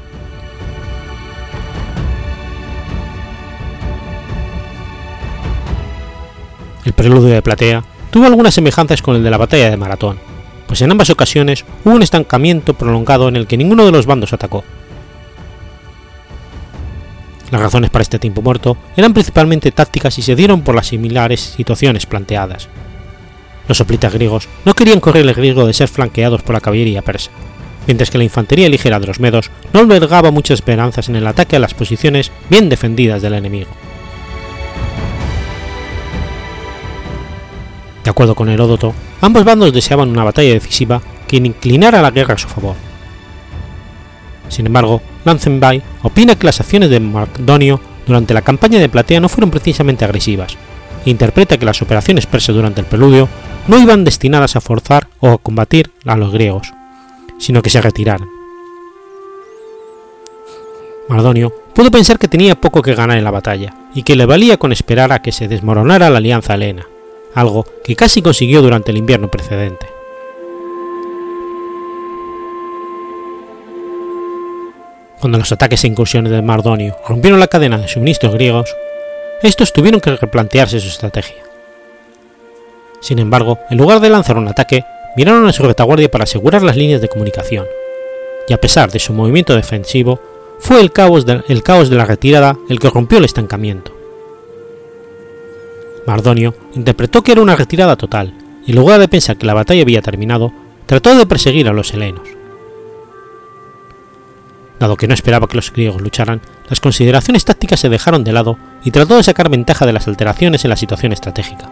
El 6.84 6.92
preludio 6.92 7.34
de 7.34 7.42
Platea 7.42 7.82
tuvo 8.10 8.26
algunas 8.26 8.54
semejanzas 8.54 9.00
con 9.00 9.16
el 9.16 9.24
de 9.24 9.30
la 9.30 9.38
batalla 9.38 9.70
de 9.70 9.76
Maratón, 9.76 10.18
pues 10.66 10.82
en 10.82 10.90
ambas 10.90 11.10
ocasiones 11.10 11.64
hubo 11.84 11.94
un 11.94 12.02
estancamiento 12.02 12.74
prolongado 12.74 13.28
en 13.28 13.36
el 13.36 13.46
que 13.46 13.56
ninguno 13.56 13.86
de 13.86 13.92
los 13.92 14.06
bandos 14.06 14.32
atacó, 14.32 14.64
las 17.50 17.60
razones 17.60 17.90
para 17.90 18.02
este 18.02 18.18
tiempo 18.18 18.42
muerto 18.42 18.76
eran 18.96 19.12
principalmente 19.12 19.70
tácticas 19.70 20.18
y 20.18 20.22
se 20.22 20.34
dieron 20.34 20.62
por 20.62 20.74
las 20.74 20.88
similares 20.88 21.40
situaciones 21.40 22.06
planteadas. 22.06 22.68
Los 23.68 23.78
soplitas 23.78 24.12
griegos 24.12 24.48
no 24.64 24.74
querían 24.74 25.00
correr 25.00 25.26
el 25.26 25.34
riesgo 25.34 25.66
de 25.66 25.72
ser 25.72 25.88
flanqueados 25.88 26.42
por 26.42 26.54
la 26.54 26.60
caballería 26.60 27.02
persa, 27.02 27.30
mientras 27.86 28.10
que 28.10 28.18
la 28.18 28.24
infantería 28.24 28.68
ligera 28.68 29.00
de 29.00 29.06
los 29.06 29.20
medos 29.20 29.50
no 29.72 29.80
albergaba 29.80 30.30
muchas 30.30 30.56
esperanzas 30.58 31.08
en 31.08 31.16
el 31.16 31.26
ataque 31.26 31.56
a 31.56 31.60
las 31.60 31.74
posiciones 31.74 32.30
bien 32.50 32.68
defendidas 32.68 33.22
del 33.22 33.34
enemigo. 33.34 33.70
De 38.04 38.10
acuerdo 38.10 38.34
con 38.34 38.50
Heródoto, 38.50 38.92
ambos 39.22 39.44
bandos 39.44 39.72
deseaban 39.72 40.10
una 40.10 40.24
batalla 40.24 40.52
decisiva 40.52 41.00
que 41.26 41.36
inclinara 41.36 42.02
la 42.02 42.10
guerra 42.10 42.34
a 42.34 42.38
su 42.38 42.48
favor. 42.48 42.76
Sin 44.48 44.66
embargo, 44.66 45.00
Lanzenby 45.24 45.82
opina 46.02 46.36
que 46.36 46.46
las 46.46 46.60
acciones 46.60 46.90
de 46.90 47.00
Mardonio 47.00 47.80
durante 48.06 48.34
la 48.34 48.42
campaña 48.42 48.78
de 48.78 48.88
Platea 48.88 49.20
no 49.20 49.28
fueron 49.28 49.50
precisamente 49.50 50.04
agresivas, 50.04 50.56
e 51.04 51.10
interpreta 51.10 51.58
que 51.58 51.64
las 51.64 51.80
operaciones 51.82 52.26
persas 52.26 52.54
durante 52.54 52.80
el 52.80 52.86
preludio 52.86 53.28
no 53.68 53.78
iban 53.78 54.04
destinadas 54.04 54.56
a 54.56 54.60
forzar 54.60 55.08
o 55.20 55.30
a 55.30 55.38
combatir 55.38 55.90
a 56.04 56.16
los 56.16 56.32
griegos, 56.32 56.72
sino 57.38 57.62
que 57.62 57.70
se 57.70 57.80
retiraran. 57.80 58.28
Mardonio 61.08 61.52
pudo 61.74 61.90
pensar 61.90 62.18
que 62.18 62.28
tenía 62.28 62.54
poco 62.54 62.80
que 62.80 62.94
ganar 62.94 63.18
en 63.18 63.24
la 63.24 63.30
batalla 63.30 63.74
y 63.94 64.02
que 64.02 64.16
le 64.16 64.26
valía 64.26 64.56
con 64.56 64.72
esperar 64.72 65.12
a 65.12 65.20
que 65.20 65.32
se 65.32 65.48
desmoronara 65.48 66.10
la 66.10 66.18
alianza 66.18 66.54
helena, 66.54 66.86
algo 67.34 67.66
que 67.84 67.96
casi 67.96 68.22
consiguió 68.22 68.62
durante 68.62 68.90
el 68.90 68.98
invierno 68.98 69.28
precedente. 69.28 69.93
Cuando 75.24 75.38
los 75.38 75.52
ataques 75.52 75.82
e 75.82 75.86
incursiones 75.86 76.30
de 76.32 76.42
Mardonio 76.42 76.98
rompieron 77.08 77.40
la 77.40 77.46
cadena 77.46 77.78
de 77.78 77.88
suministros 77.88 78.34
griegos, 78.34 78.76
estos 79.40 79.72
tuvieron 79.72 79.98
que 79.98 80.14
replantearse 80.14 80.78
su 80.80 80.88
estrategia. 80.88 81.42
Sin 83.00 83.18
embargo, 83.18 83.58
en 83.70 83.78
lugar 83.78 84.00
de 84.00 84.10
lanzar 84.10 84.36
un 84.36 84.48
ataque, 84.48 84.84
miraron 85.16 85.46
a 85.46 85.52
su 85.54 85.62
retaguardia 85.62 86.10
para 86.10 86.24
asegurar 86.24 86.62
las 86.62 86.76
líneas 86.76 87.00
de 87.00 87.08
comunicación, 87.08 87.64
y 88.50 88.52
a 88.52 88.58
pesar 88.58 88.92
de 88.92 88.98
su 88.98 89.14
movimiento 89.14 89.56
defensivo, 89.56 90.20
fue 90.60 90.82
el 90.82 90.92
caos, 90.92 91.24
de, 91.24 91.40
el 91.48 91.62
caos 91.62 91.88
de 91.88 91.96
la 91.96 92.04
retirada 92.04 92.58
el 92.68 92.78
que 92.78 92.90
rompió 92.90 93.16
el 93.16 93.24
estancamiento. 93.24 93.96
Mardonio 96.06 96.54
interpretó 96.74 97.22
que 97.22 97.32
era 97.32 97.40
una 97.40 97.56
retirada 97.56 97.96
total, 97.96 98.34
y 98.66 98.72
en 98.72 98.76
lugar 98.76 99.00
de 99.00 99.08
pensar 99.08 99.38
que 99.38 99.46
la 99.46 99.54
batalla 99.54 99.80
había 99.80 100.02
terminado, 100.02 100.52
trató 100.84 101.16
de 101.16 101.24
perseguir 101.24 101.66
a 101.66 101.72
los 101.72 101.94
helenos. 101.94 102.33
Dado 104.78 104.96
que 104.96 105.06
no 105.06 105.14
esperaba 105.14 105.46
que 105.46 105.56
los 105.56 105.72
griegos 105.72 106.00
lucharan, 106.00 106.40
las 106.68 106.80
consideraciones 106.80 107.44
tácticas 107.44 107.80
se 107.80 107.88
dejaron 107.88 108.24
de 108.24 108.32
lado 108.32 108.58
y 108.84 108.90
trató 108.90 109.16
de 109.16 109.22
sacar 109.22 109.48
ventaja 109.48 109.86
de 109.86 109.92
las 109.92 110.08
alteraciones 110.08 110.64
en 110.64 110.70
la 110.70 110.76
situación 110.76 111.12
estratégica. 111.12 111.70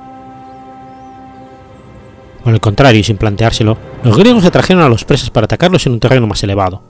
Por 2.44 2.54
el 2.54 2.60
contrario, 2.60 3.00
y 3.00 3.04
sin 3.04 3.18
planteárselo, 3.18 3.78
los 4.02 4.16
griegos 4.16 4.44
atrajeron 4.44 4.82
a 4.82 4.88
los 4.88 5.04
presas 5.04 5.30
para 5.30 5.44
atacarlos 5.44 5.86
en 5.86 5.92
un 5.92 6.00
terreno 6.00 6.26
más 6.26 6.42
elevado, 6.42 6.82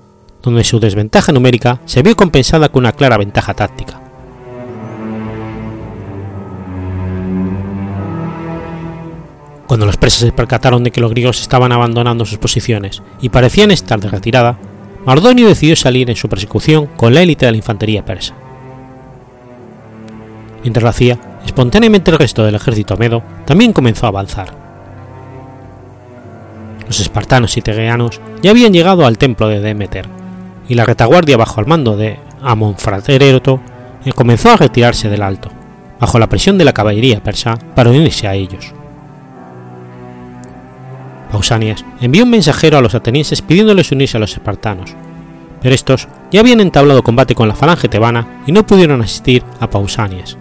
donde 0.43 0.65
su 0.65 0.81
desventaja 0.81 1.33
numérica 1.33 1.81
se 1.85 2.03
vio 2.03 2.17
compensada 2.17 2.71
con 2.71 2.81
una 2.81 2.93
clara 2.93 3.19
ventaja 3.19 3.55
táctica. 3.55 4.01
Cuando 9.67 9.87
los 9.87 9.97
persas 9.97 10.21
se 10.21 10.33
percataron 10.33 10.85
de 10.85 10.91
que 10.91 11.01
los 11.01 11.11
griegos 11.11 11.41
estaban 11.41 11.73
abandonando 11.73 12.27
sus 12.27 12.39
posiciones 12.39 13.03
y 13.23 13.31
parecían 13.31 13.71
estar 13.71 14.01
de 14.01 14.09
retirada, 14.09 14.59
Mardonio 15.05 15.49
decidió 15.49 15.75
salir 15.75 16.09
en 16.11 16.17
su 16.17 16.29
persecución 16.29 16.87
con 16.87 17.13
la 17.13 17.23
élite 17.23 17.47
de 17.47 17.53
la 17.53 17.59
infantería 17.59 18.05
persa. 18.05 18.35
Mientras 20.63 20.83
lo 20.83 20.89
hacía, 20.89 21.19
espontáneamente 21.45 22.13
el 22.13 22.19
resto 22.19 22.45
del 22.45 22.55
ejército 22.55 22.97
medo 22.97 23.23
también 23.45 23.73
comenzó 23.73 24.07
a 24.07 24.11
avanzar. 24.11 24.57
Los 26.87 27.01
espartanos 27.01 27.57
y 27.57 27.63
tegeanos 27.63 28.21
ya 28.43 28.51
habían 28.51 28.73
llegado 28.73 29.05
al 29.05 29.19
templo 29.19 29.49
de 29.49 29.61
Demeter, 29.61 30.07
y 30.69 30.75
la 30.75 30.85
retaguardia 30.85 31.37
bajo 31.37 31.61
el 31.61 31.67
mando 31.67 31.97
de 31.97 32.19
Amonfratereto 32.41 33.61
comenzó 34.15 34.51
a 34.51 34.57
retirarse 34.57 35.09
del 35.09 35.23
alto, 35.23 35.51
bajo 36.01 36.19
la 36.19 36.29
presión 36.29 36.59
de 36.59 36.65
la 36.65 36.73
caballería 36.73 37.23
persa 37.23 37.59
para 37.75 37.91
unirse 37.91 38.29
a 38.29 38.35
ellos. 38.35 38.73
Pausanias 41.33 41.83
envió 42.03 42.25
un 42.25 42.31
mensajero 42.31 42.77
a 42.77 42.83
los 42.83 42.95
atenienses 42.95 43.41
pidiéndoles 43.41 43.91
unirse 43.91 44.19
a 44.19 44.21
los 44.21 44.35
espartanos, 44.35 44.95
pero 45.63 45.75
estos 45.75 46.07
ya 46.31 46.41
habían 46.41 46.61
entablado 46.61 47.03
combate 47.03 47.35
con 47.35 47.49
la 47.49 47.55
falange 47.55 47.89
tebana 47.89 48.43
y 48.47 48.53
no 48.53 48.67
pudieron 48.67 49.01
asistir 49.01 49.43
a 49.59 49.71
Pausanias. 49.71 50.37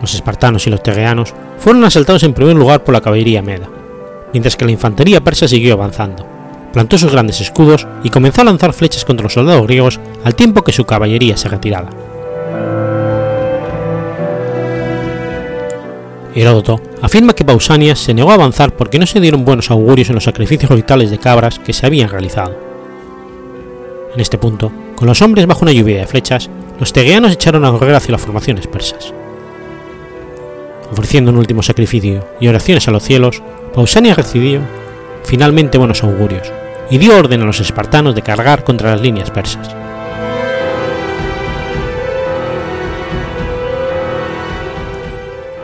Los 0.00 0.14
espartanos 0.14 0.66
y 0.66 0.70
los 0.70 0.82
tegeanos 0.82 1.34
fueron 1.58 1.84
asaltados 1.84 2.22
en 2.22 2.32
primer 2.32 2.56
lugar 2.56 2.82
por 2.82 2.94
la 2.94 3.02
caballería 3.02 3.42
meda, 3.42 3.68
mientras 4.32 4.56
que 4.56 4.64
la 4.64 4.72
infantería 4.72 5.22
persa 5.22 5.46
siguió 5.46 5.74
avanzando, 5.74 6.26
plantó 6.72 6.96
sus 6.96 7.12
grandes 7.12 7.42
escudos 7.42 7.86
y 8.02 8.08
comenzó 8.08 8.40
a 8.40 8.44
lanzar 8.44 8.72
flechas 8.72 9.04
contra 9.04 9.24
los 9.24 9.34
soldados 9.34 9.66
griegos 9.66 10.00
al 10.24 10.34
tiempo 10.34 10.62
que 10.62 10.72
su 10.72 10.86
caballería 10.86 11.36
se 11.36 11.48
retiraba. 11.48 11.90
Heródoto 16.34 16.87
afirma 17.02 17.34
que 17.34 17.44
Pausanias 17.44 17.98
se 17.98 18.14
negó 18.14 18.30
a 18.30 18.34
avanzar 18.34 18.74
porque 18.74 18.98
no 18.98 19.06
se 19.06 19.20
dieron 19.20 19.44
buenos 19.44 19.70
augurios 19.70 20.08
en 20.08 20.14
los 20.14 20.24
sacrificios 20.24 20.70
rituales 20.70 21.10
de 21.10 21.18
cabras 21.18 21.58
que 21.58 21.72
se 21.72 21.86
habían 21.86 22.08
realizado. 22.08 22.56
En 24.14 24.20
este 24.20 24.38
punto, 24.38 24.72
con 24.96 25.06
los 25.06 25.22
hombres 25.22 25.46
bajo 25.46 25.62
una 25.62 25.72
lluvia 25.72 25.98
de 25.98 26.06
flechas, 26.06 26.50
los 26.80 26.92
tegeanos 26.92 27.32
echaron 27.32 27.64
a 27.64 27.70
correr 27.70 27.94
hacia 27.94 28.12
las 28.12 28.20
formaciones 28.20 28.66
persas. 28.66 29.12
Ofreciendo 30.90 31.30
un 31.30 31.38
último 31.38 31.62
sacrificio 31.62 32.26
y 32.40 32.48
oraciones 32.48 32.88
a 32.88 32.90
los 32.90 33.02
cielos, 33.02 33.42
Pausanias 33.74 34.16
recibió 34.16 34.60
finalmente 35.24 35.78
buenos 35.78 36.02
augurios 36.02 36.50
y 36.90 36.98
dio 36.98 37.16
orden 37.18 37.42
a 37.42 37.44
los 37.44 37.60
espartanos 37.60 38.14
de 38.14 38.22
cargar 38.22 38.64
contra 38.64 38.92
las 38.92 39.00
líneas 39.00 39.30
persas. 39.30 39.74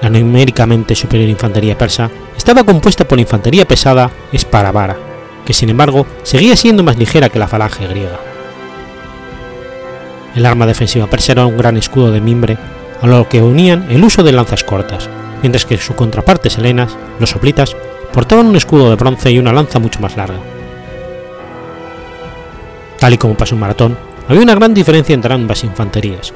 La 0.04 0.10
numéricamente 0.10 0.94
superior 0.94 1.30
infantería 1.30 1.78
persa 1.78 2.10
estaba 2.36 2.62
compuesta 2.62 3.08
por 3.08 3.18
infantería 3.18 3.66
pesada 3.66 4.10
esparavara, 4.32 4.98
que 5.46 5.54
sin 5.54 5.70
embargo 5.70 6.06
seguía 6.24 6.56
siendo 6.56 6.82
más 6.82 6.98
ligera 6.98 7.30
que 7.30 7.38
la 7.38 7.48
falange 7.48 7.86
griega. 7.86 8.20
El 10.34 10.44
arma 10.44 10.66
defensiva 10.66 11.06
persa 11.06 11.32
era 11.32 11.46
un 11.46 11.56
gran 11.56 11.78
escudo 11.78 12.10
de 12.10 12.20
mimbre, 12.20 12.58
a 13.00 13.06
lo 13.06 13.26
que 13.30 13.40
unían 13.40 13.90
el 13.90 14.04
uso 14.04 14.22
de 14.22 14.32
lanzas 14.32 14.62
cortas, 14.62 15.08
mientras 15.40 15.64
que 15.64 15.78
su 15.78 15.94
contraparte 15.94 16.50
helenas, 16.50 16.98
los 17.18 17.30
soplitas, 17.30 17.74
portaban 18.12 18.48
un 18.48 18.56
escudo 18.56 18.90
de 18.90 18.96
bronce 18.96 19.30
y 19.30 19.38
una 19.38 19.54
lanza 19.54 19.78
mucho 19.78 20.00
más 20.00 20.18
larga. 20.18 20.36
Tal 22.98 23.14
y 23.14 23.16
como 23.16 23.38
pasó 23.38 23.54
en 23.54 23.62
Maratón, 23.62 23.96
había 24.28 24.42
una 24.42 24.54
gran 24.54 24.74
diferencia 24.74 25.14
entre 25.14 25.32
ambas 25.32 25.64
infanterías. 25.64 26.34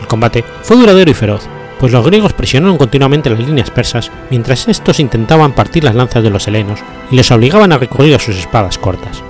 El 0.00 0.06
combate 0.06 0.44
fue 0.62 0.76
duradero 0.76 1.10
y 1.10 1.14
feroz, 1.14 1.48
pues 1.84 1.92
los 1.92 2.06
griegos 2.06 2.32
presionaron 2.32 2.78
continuamente 2.78 3.28
las 3.28 3.40
líneas 3.40 3.70
persas 3.70 4.10
mientras 4.30 4.68
estos 4.68 5.00
intentaban 5.00 5.52
partir 5.52 5.84
las 5.84 5.94
lanzas 5.94 6.22
de 6.22 6.30
los 6.30 6.48
helenos 6.48 6.80
y 7.10 7.16
les 7.16 7.30
obligaban 7.30 7.72
a 7.72 7.76
recurrir 7.76 8.14
a 8.14 8.18
sus 8.18 8.38
espadas 8.38 8.78
cortas. 8.78 9.22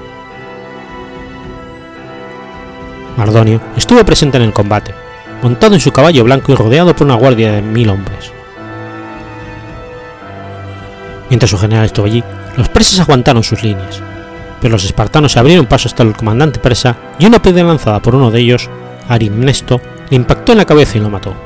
Mardonio 3.17 3.61
estuvo 3.77 4.05
presente 4.05 4.37
en 4.37 4.45
el 4.45 4.53
combate, 4.53 4.95
montado 5.43 5.75
en 5.75 5.81
su 5.81 5.91
caballo 5.91 6.23
blanco 6.23 6.53
y 6.53 6.55
rodeado 6.55 6.95
por 6.95 7.09
una 7.09 7.17
guardia 7.17 7.51
de 7.51 7.61
mil 7.61 7.89
hombres. 7.91 8.31
Mientras 11.31 11.51
su 11.51 11.59
general 11.59 11.87
estuvo 11.87 12.07
allí, 12.07 12.23
los 12.57 12.69
persas 12.69 13.01
aguantaron 13.01 13.43
sus 13.43 13.65
líneas, 13.65 14.01
pero 14.61 14.75
los 14.75 14.85
espartanos 14.85 15.33
se 15.33 15.41
abrieron 15.41 15.67
paso 15.67 15.89
hasta 15.89 16.05
el 16.05 16.15
comandante 16.15 16.61
persa 16.61 16.95
y 17.19 17.27
una 17.27 17.43
piedra 17.43 17.65
lanzada 17.65 18.01
por 18.01 18.15
uno 18.15 18.31
de 18.31 18.39
ellos, 18.39 18.71
Arimnesto, 19.09 19.81
le 20.09 20.15
impactó 20.15 20.53
en 20.53 20.59
la 20.59 20.67
cabeza 20.67 20.99
y 20.99 21.01
lo 21.01 21.11
mató. 21.11 21.44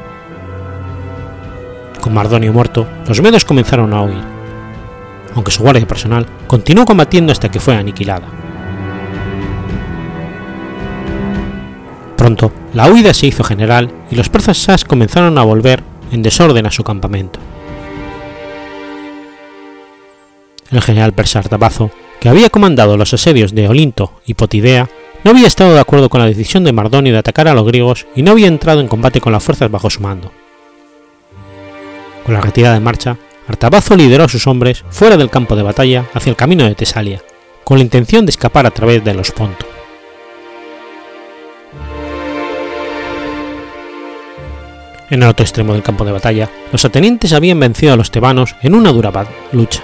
Con 2.00 2.14
Mardonio 2.14 2.52
muerto, 2.52 2.86
los 3.06 3.20
medos 3.20 3.44
comenzaron 3.44 3.92
a 3.92 4.02
huir, 4.02 4.22
aunque 5.34 5.50
su 5.50 5.62
guardia 5.62 5.86
personal 5.86 6.26
continuó 6.46 6.84
combatiendo 6.84 7.32
hasta 7.32 7.50
que 7.50 7.60
fue 7.60 7.74
aniquilada. 7.74 8.26
Pronto, 12.16 12.52
la 12.74 12.90
huida 12.90 13.14
se 13.14 13.28
hizo 13.28 13.44
general 13.44 13.90
y 14.10 14.16
los 14.16 14.28
persas 14.28 14.84
comenzaron 14.84 15.38
a 15.38 15.44
volver 15.44 15.82
en 16.10 16.22
desorden 16.22 16.66
a 16.66 16.70
su 16.70 16.82
campamento. 16.82 17.38
El 20.70 20.82
general 20.82 21.12
persa 21.12 21.38
Artabazo, 21.38 21.90
que 22.20 22.28
había 22.28 22.50
comandado 22.50 22.96
los 22.96 23.14
asedios 23.14 23.54
de 23.54 23.68
Olinto 23.68 24.20
y 24.26 24.34
Potidea, 24.34 24.88
no 25.24 25.30
había 25.30 25.46
estado 25.46 25.74
de 25.74 25.80
acuerdo 25.80 26.08
con 26.08 26.20
la 26.20 26.26
decisión 26.26 26.64
de 26.64 26.72
Mardonio 26.72 27.12
de 27.12 27.18
atacar 27.18 27.48
a 27.48 27.54
los 27.54 27.66
griegos 27.66 28.06
y 28.14 28.22
no 28.22 28.32
había 28.32 28.48
entrado 28.48 28.80
en 28.80 28.88
combate 28.88 29.20
con 29.20 29.32
las 29.32 29.42
fuerzas 29.42 29.70
bajo 29.70 29.88
su 29.88 30.00
mando. 30.00 30.30
Con 32.28 32.34
la 32.34 32.42
retirada 32.42 32.76
en 32.76 32.84
marcha, 32.84 33.16
Artabazo 33.48 33.96
lideró 33.96 34.24
a 34.24 34.28
sus 34.28 34.46
hombres 34.46 34.84
fuera 34.90 35.16
del 35.16 35.30
campo 35.30 35.56
de 35.56 35.62
batalla 35.62 36.04
hacia 36.12 36.28
el 36.28 36.36
camino 36.36 36.64
de 36.64 36.74
Tesalia, 36.74 37.22
con 37.64 37.78
la 37.78 37.84
intención 37.84 38.26
de 38.26 38.32
escapar 38.32 38.66
a 38.66 38.70
través 38.70 39.02
de 39.02 39.14
los 39.14 39.30
Ponto. 39.30 39.64
En 45.08 45.22
el 45.22 45.28
otro 45.30 45.42
extremo 45.42 45.72
del 45.72 45.82
campo 45.82 46.04
de 46.04 46.12
batalla, 46.12 46.50
los 46.70 46.84
atenientes 46.84 47.32
habían 47.32 47.60
vencido 47.60 47.94
a 47.94 47.96
los 47.96 48.10
tebanos 48.10 48.56
en 48.60 48.74
una 48.74 48.92
dura 48.92 49.10
lucha. 49.52 49.80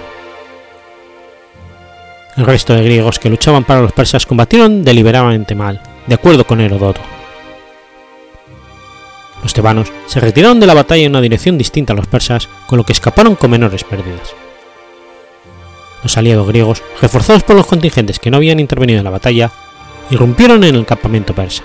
El 2.37 2.45
resto 2.45 2.75
de 2.75 2.83
griegos 2.83 3.17
que 3.17 3.31
luchaban 3.31 3.63
para 3.63 3.81
los 3.81 3.91
persas 3.91 4.27
combatieron 4.27 4.83
deliberadamente 4.83 5.55
mal, 5.55 5.81
de 6.05 6.13
acuerdo 6.13 6.45
con 6.45 6.61
Herodoto. 6.61 7.14
Los 9.45 9.53
tebanos 9.53 9.93
se 10.07 10.19
retiraron 10.19 10.59
de 10.59 10.65
la 10.65 10.73
batalla 10.73 11.03
en 11.03 11.11
una 11.11 11.21
dirección 11.21 11.55
distinta 11.55 11.93
a 11.93 11.95
los 11.95 12.07
persas, 12.07 12.49
con 12.65 12.79
lo 12.79 12.83
que 12.83 12.93
escaparon 12.93 13.35
con 13.35 13.51
menores 13.51 13.83
pérdidas. 13.83 14.33
Los 16.01 16.17
aliados 16.17 16.47
griegos, 16.47 16.81
reforzados 16.99 17.43
por 17.43 17.55
los 17.55 17.67
contingentes 17.67 18.17
que 18.17 18.31
no 18.31 18.37
habían 18.37 18.59
intervenido 18.59 18.97
en 18.97 19.03
la 19.03 19.11
batalla, 19.11 19.51
irrumpieron 20.09 20.63
en 20.63 20.73
el 20.73 20.87
campamento 20.87 21.35
persa. 21.35 21.61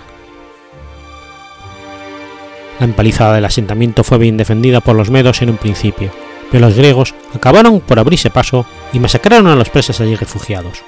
La 2.78 2.84
empalizada 2.84 3.36
del 3.36 3.46
asentamiento 3.46 4.04
fue 4.04 4.18
bien 4.18 4.36
defendida 4.36 4.82
por 4.82 4.94
los 4.94 5.08
medos 5.08 5.40
en 5.40 5.48
un 5.48 5.56
principio, 5.56 6.10
pero 6.52 6.66
los 6.66 6.76
griegos 6.76 7.14
acabaron 7.34 7.80
por 7.80 7.98
abrirse 7.98 8.28
paso 8.28 8.66
y 8.92 9.00
masacraron 9.00 9.46
a 9.46 9.56
los 9.56 9.70
persas 9.70 10.02
allí 10.02 10.16
refugiados. 10.16 10.82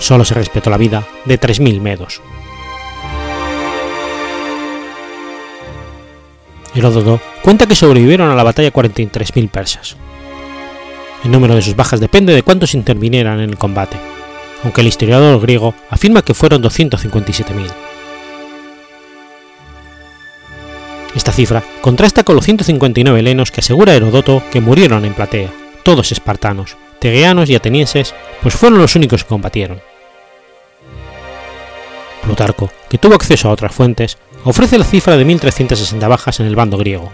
Solo 0.00 0.24
se 0.24 0.34
respetó 0.34 0.70
la 0.70 0.76
vida 0.76 1.06
de 1.24 1.38
3.000 1.38 1.80
medos. 1.80 2.20
Heródoto 6.74 7.20
cuenta 7.42 7.66
que 7.66 7.74
sobrevivieron 7.74 8.30
a 8.30 8.34
la 8.34 8.44
batalla 8.44 8.72
43.000 8.72 9.50
persas. 9.50 9.96
El 11.24 11.32
número 11.32 11.54
de 11.54 11.62
sus 11.62 11.76
bajas 11.76 12.00
depende 12.00 12.34
de 12.34 12.42
cuántos 12.42 12.74
intervinieran 12.74 13.40
en 13.40 13.50
el 13.50 13.58
combate, 13.58 13.96
aunque 14.62 14.80
el 14.80 14.86
historiador 14.86 15.40
griego 15.40 15.74
afirma 15.90 16.22
que 16.22 16.34
fueron 16.34 16.62
257.000. 16.62 17.66
Esta 21.14 21.32
cifra 21.32 21.62
contrasta 21.80 22.22
con 22.22 22.36
los 22.36 22.44
159 22.44 23.18
helenos 23.18 23.50
que 23.50 23.60
asegura 23.60 23.94
Heródoto 23.94 24.42
que 24.52 24.60
murieron 24.60 25.04
en 25.04 25.14
Platea, 25.14 25.50
todos 25.82 26.12
espartanos, 26.12 26.76
tegeanos 27.00 27.50
y 27.50 27.56
atenienses, 27.56 28.14
pues 28.42 28.54
fueron 28.54 28.78
los 28.78 28.94
únicos 28.94 29.24
que 29.24 29.28
combatieron. 29.28 29.82
Plutarco, 32.22 32.70
que 32.88 32.98
tuvo 32.98 33.14
acceso 33.14 33.48
a 33.48 33.52
otras 33.52 33.74
fuentes, 33.74 34.18
ofrece 34.44 34.78
la 34.78 34.86
cifra 34.86 35.16
de 35.16 35.26
1.360 35.26 36.08
bajas 36.08 36.40
en 36.40 36.46
el 36.46 36.56
bando 36.56 36.78
griego, 36.78 37.10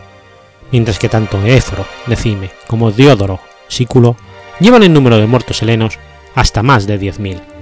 mientras 0.73 0.99
que 0.99 1.09
tanto 1.09 1.45
Éforo, 1.45 1.87
Decime, 2.07 2.51
como 2.67 2.91
Diodoro, 2.91 3.41
Sículo, 3.69 4.17
llevan 4.61 4.83
el 4.83 4.93
número 4.93 5.19
de 5.19 5.27
muertos 5.27 5.63
helenos 5.63 5.99
hasta 6.35 6.63
más 6.63 6.87
de 6.87 7.01
10.000. 7.01 7.56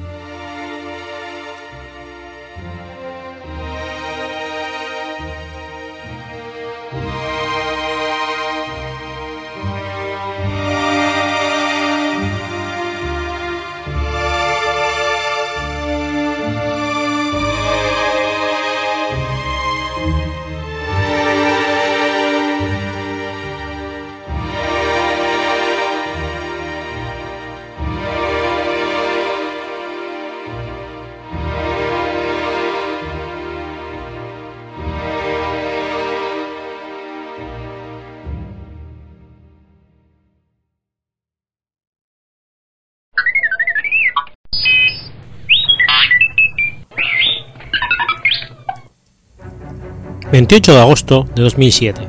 28 50.34 50.72
de 50.72 50.80
agosto 50.80 51.28
de 51.36 51.42
2007. 51.42 52.08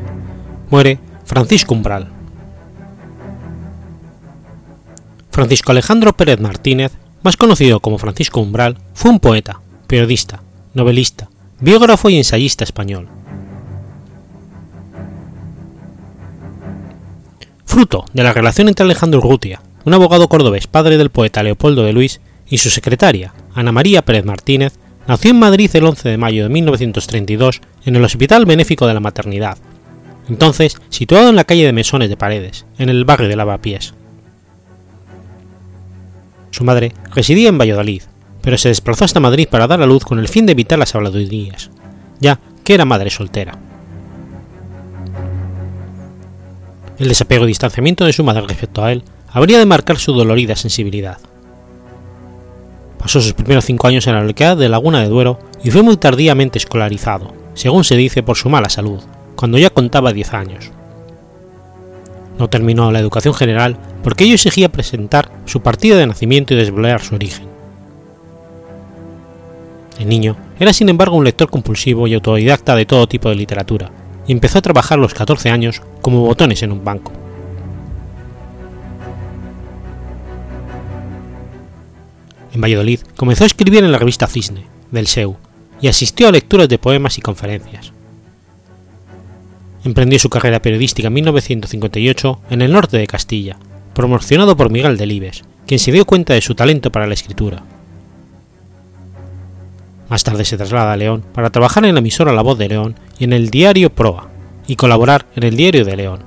Muere 0.71 0.97
Francisco 1.25 1.75
Umbral. 1.75 2.07
Francisco 5.29 5.71
Alejandro 5.71 6.13
Pérez 6.13 6.39
Martínez, 6.39 6.93
más 7.21 7.37
conocido 7.37 7.81
como 7.81 7.99
Francisco 7.99 8.41
Umbral, 8.41 8.79
fue 8.95 9.11
un 9.11 9.19
poeta, 9.19 9.61
periodista, 9.85 10.41
novelista, 10.73 11.29
biógrafo 11.59 12.09
y 12.09 12.17
ensayista 12.17 12.63
español. 12.63 13.09
Fruto 17.63 18.05
de 18.11 18.23
la 18.23 18.33
relación 18.33 18.69
entre 18.69 18.85
Alejandro 18.85 19.19
Urrutia, 19.19 19.61
un 19.83 19.93
abogado 19.93 20.27
cordobés 20.29 20.65
padre 20.65 20.97
del 20.97 21.11
poeta 21.11 21.43
Leopoldo 21.43 21.83
de 21.83 21.93
Luis, 21.93 22.21
y 22.47 22.57
su 22.57 22.71
secretaria, 22.71 23.35
Ana 23.53 23.71
María 23.71 24.03
Pérez 24.03 24.25
Martínez, 24.25 24.73
Nació 25.07 25.31
en 25.31 25.39
Madrid 25.39 25.69
el 25.73 25.85
11 25.85 26.09
de 26.09 26.17
mayo 26.17 26.43
de 26.43 26.49
1932 26.49 27.61
en 27.85 27.95
el 27.95 28.03
Hospital 28.03 28.45
Benéfico 28.45 28.87
de 28.87 28.95
la 28.95 28.99
Maternidad, 28.99 29.57
entonces 30.27 30.77
situado 30.89 31.29
en 31.29 31.35
la 31.35 31.43
calle 31.43 31.65
de 31.65 31.73
Mesones 31.73 32.09
de 32.09 32.17
Paredes, 32.17 32.65
en 32.79 32.89
el 32.89 33.05
barrio 33.05 33.27
de 33.27 33.35
Lavapiés. 33.35 33.93
Su 36.49 36.63
madre 36.63 36.93
residía 37.13 37.49
en 37.49 37.57
Valladolid, 37.59 38.01
pero 38.41 38.57
se 38.57 38.69
desplazó 38.69 39.05
hasta 39.05 39.19
Madrid 39.19 39.47
para 39.49 39.67
dar 39.67 39.81
a 39.81 39.85
luz 39.85 40.03
con 40.03 40.17
el 40.17 40.27
fin 40.27 40.47
de 40.47 40.53
evitar 40.53 40.79
las 40.79 40.95
habladurías, 40.95 41.69
ya 42.19 42.39
que 42.63 42.73
era 42.73 42.85
madre 42.85 43.11
soltera. 43.11 43.59
El 46.97 47.09
desapego 47.09 47.43
y 47.43 47.49
distanciamiento 47.49 48.05
de 48.05 48.13
su 48.13 48.23
madre 48.23 48.47
respecto 48.47 48.83
a 48.83 48.91
él 48.91 49.03
habría 49.29 49.59
de 49.59 49.65
marcar 49.65 49.97
su 49.97 50.13
dolorida 50.13 50.55
sensibilidad. 50.55 51.19
Pasó 53.05 53.21
sus 53.21 53.33
primeros 53.33 53.65
cinco 53.65 53.85
años 53.85 54.07
en 54.07 54.15
la 54.15 54.23
localidad 54.23 54.57
de 54.57 54.67
Laguna 54.67 54.99
de 54.99 55.09
Duero 55.09 55.37
y 55.63 55.69
fue 55.69 55.83
muy 55.83 55.95
tardíamente 55.95 56.57
escolarizado, 56.57 57.35
según 57.53 57.83
se 57.83 57.95
dice 57.95 58.23
por 58.23 58.35
su 58.35 58.49
mala 58.49 58.67
salud, 58.67 58.99
cuando 59.35 59.59
ya 59.59 59.69
contaba 59.69 60.11
10 60.11 60.33
años. 60.33 60.71
No 62.39 62.49
terminó 62.49 62.91
la 62.91 62.97
educación 62.97 63.35
general 63.35 63.77
porque 64.03 64.23
ello 64.23 64.33
exigía 64.33 64.71
presentar 64.71 65.29
su 65.45 65.61
partida 65.61 65.97
de 65.97 66.07
nacimiento 66.07 66.55
y 66.55 66.57
desvelar 66.57 66.99
su 66.99 67.13
origen. 67.13 67.47
El 69.99 70.09
niño 70.09 70.35
era 70.59 70.73
sin 70.73 70.89
embargo 70.89 71.15
un 71.15 71.25
lector 71.25 71.51
compulsivo 71.51 72.07
y 72.07 72.15
autodidacta 72.15 72.75
de 72.75 72.87
todo 72.87 73.07
tipo 73.07 73.29
de 73.29 73.35
literatura, 73.35 73.91
y 74.25 74.31
empezó 74.31 74.57
a 74.57 74.63
trabajar 74.63 74.97
a 74.97 75.01
los 75.01 75.13
14 75.13 75.51
años 75.51 75.83
como 76.01 76.21
botones 76.21 76.63
en 76.63 76.71
un 76.71 76.83
banco. 76.83 77.11
En 82.55 82.61
Valladolid 82.61 83.01
comenzó 83.17 83.43
a 83.43 83.47
escribir 83.47 83.83
en 83.83 83.91
la 83.91 83.97
revista 83.97 84.27
Cisne, 84.27 84.65
del 84.89 85.07
SEU, 85.07 85.35
y 85.81 85.89
asistió 85.89 86.29
a 86.29 86.31
lecturas 86.31 86.69
de 86.69 86.79
poemas 86.79 87.17
y 87.17 87.21
conferencias. 87.21 87.91
Emprendió 89.83 90.17
su 90.19 90.29
carrera 90.29 90.61
periodística 90.61 91.09
en 91.09 91.15
1958 91.15 92.41
en 92.49 92.61
el 92.61 92.71
norte 92.71 92.97
de 92.97 93.07
Castilla, 93.07 93.57
promocionado 93.93 94.55
por 94.55 94.71
Miguel 94.71 94.95
Delibes, 94.95 95.43
quien 95.67 95.81
se 95.81 95.91
dio 95.91 96.05
cuenta 96.05 96.33
de 96.33 96.39
su 96.39 96.55
talento 96.55 96.93
para 96.93 97.07
la 97.07 97.13
escritura. 97.13 97.61
Más 100.07 100.23
tarde 100.23 100.45
se 100.45 100.55
traslada 100.55 100.93
a 100.93 100.97
León 100.97 101.25
para 101.33 101.49
trabajar 101.49 101.83
en 101.83 101.93
la 101.93 101.99
emisora 101.99 102.31
La 102.31 102.41
Voz 102.41 102.57
de 102.57 102.69
León 102.69 102.95
y 103.19 103.25
en 103.25 103.33
el 103.33 103.49
diario 103.49 103.93
Proa, 103.93 104.29
y 104.65 104.77
colaborar 104.77 105.25
en 105.35 105.43
el 105.43 105.57
Diario 105.57 105.83
de 105.83 105.97
León. 105.97 106.23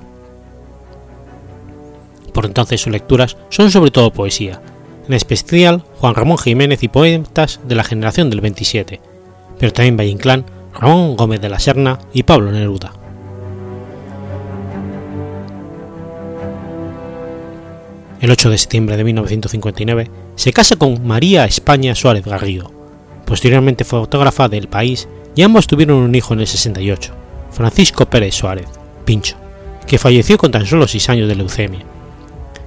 Por 2.34 2.44
entonces 2.44 2.82
sus 2.82 2.92
lecturas 2.92 3.38
son 3.48 3.70
sobre 3.70 3.90
todo 3.90 4.12
poesía, 4.12 4.60
en 5.08 5.14
especial 5.14 5.82
Juan 5.96 6.14
Ramón 6.14 6.38
Jiménez 6.38 6.82
y 6.82 6.88
poetas 6.88 7.60
de 7.64 7.74
la 7.74 7.84
generación 7.84 8.28
del 8.30 8.42
27, 8.42 9.00
pero 9.58 9.72
también 9.72 9.96
Valle 9.96 10.10
Inclán, 10.10 10.44
Ramón 10.74 11.16
Gómez 11.16 11.40
de 11.40 11.48
la 11.48 11.58
Serna 11.58 11.98
y 12.12 12.22
Pablo 12.22 12.52
Neruda. 12.52 12.92
El 18.20 18.30
8 18.30 18.50
de 18.50 18.58
septiembre 18.58 18.96
de 18.96 19.04
1959 19.04 20.10
se 20.34 20.52
casa 20.52 20.76
con 20.76 21.06
María 21.06 21.44
España 21.46 21.94
Suárez 21.94 22.24
Garrido, 22.24 22.70
posteriormente 23.24 23.84
fotógrafa 23.84 24.48
del 24.48 24.68
país, 24.68 25.08
y 25.34 25.42
ambos 25.42 25.66
tuvieron 25.66 25.98
un 25.98 26.14
hijo 26.14 26.34
en 26.34 26.40
el 26.40 26.46
68, 26.46 27.12
Francisco 27.52 28.06
Pérez 28.06 28.34
Suárez, 28.34 28.66
Pincho, 29.04 29.36
que 29.86 29.98
falleció 29.98 30.36
con 30.36 30.50
tan 30.50 30.66
solo 30.66 30.86
6 30.86 31.08
años 31.10 31.28
de 31.28 31.36
leucemia, 31.36 31.84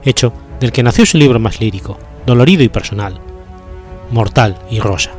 hecho 0.04 0.34
del 0.60 0.72
que 0.72 0.84
nació 0.84 1.06
su 1.06 1.18
libro 1.18 1.40
más 1.40 1.60
lírico, 1.60 1.98
dolorido 2.26 2.64
y 2.64 2.70
personal, 2.70 3.20
mortal 4.12 4.58
y 4.70 4.80
rosa. 4.80 5.12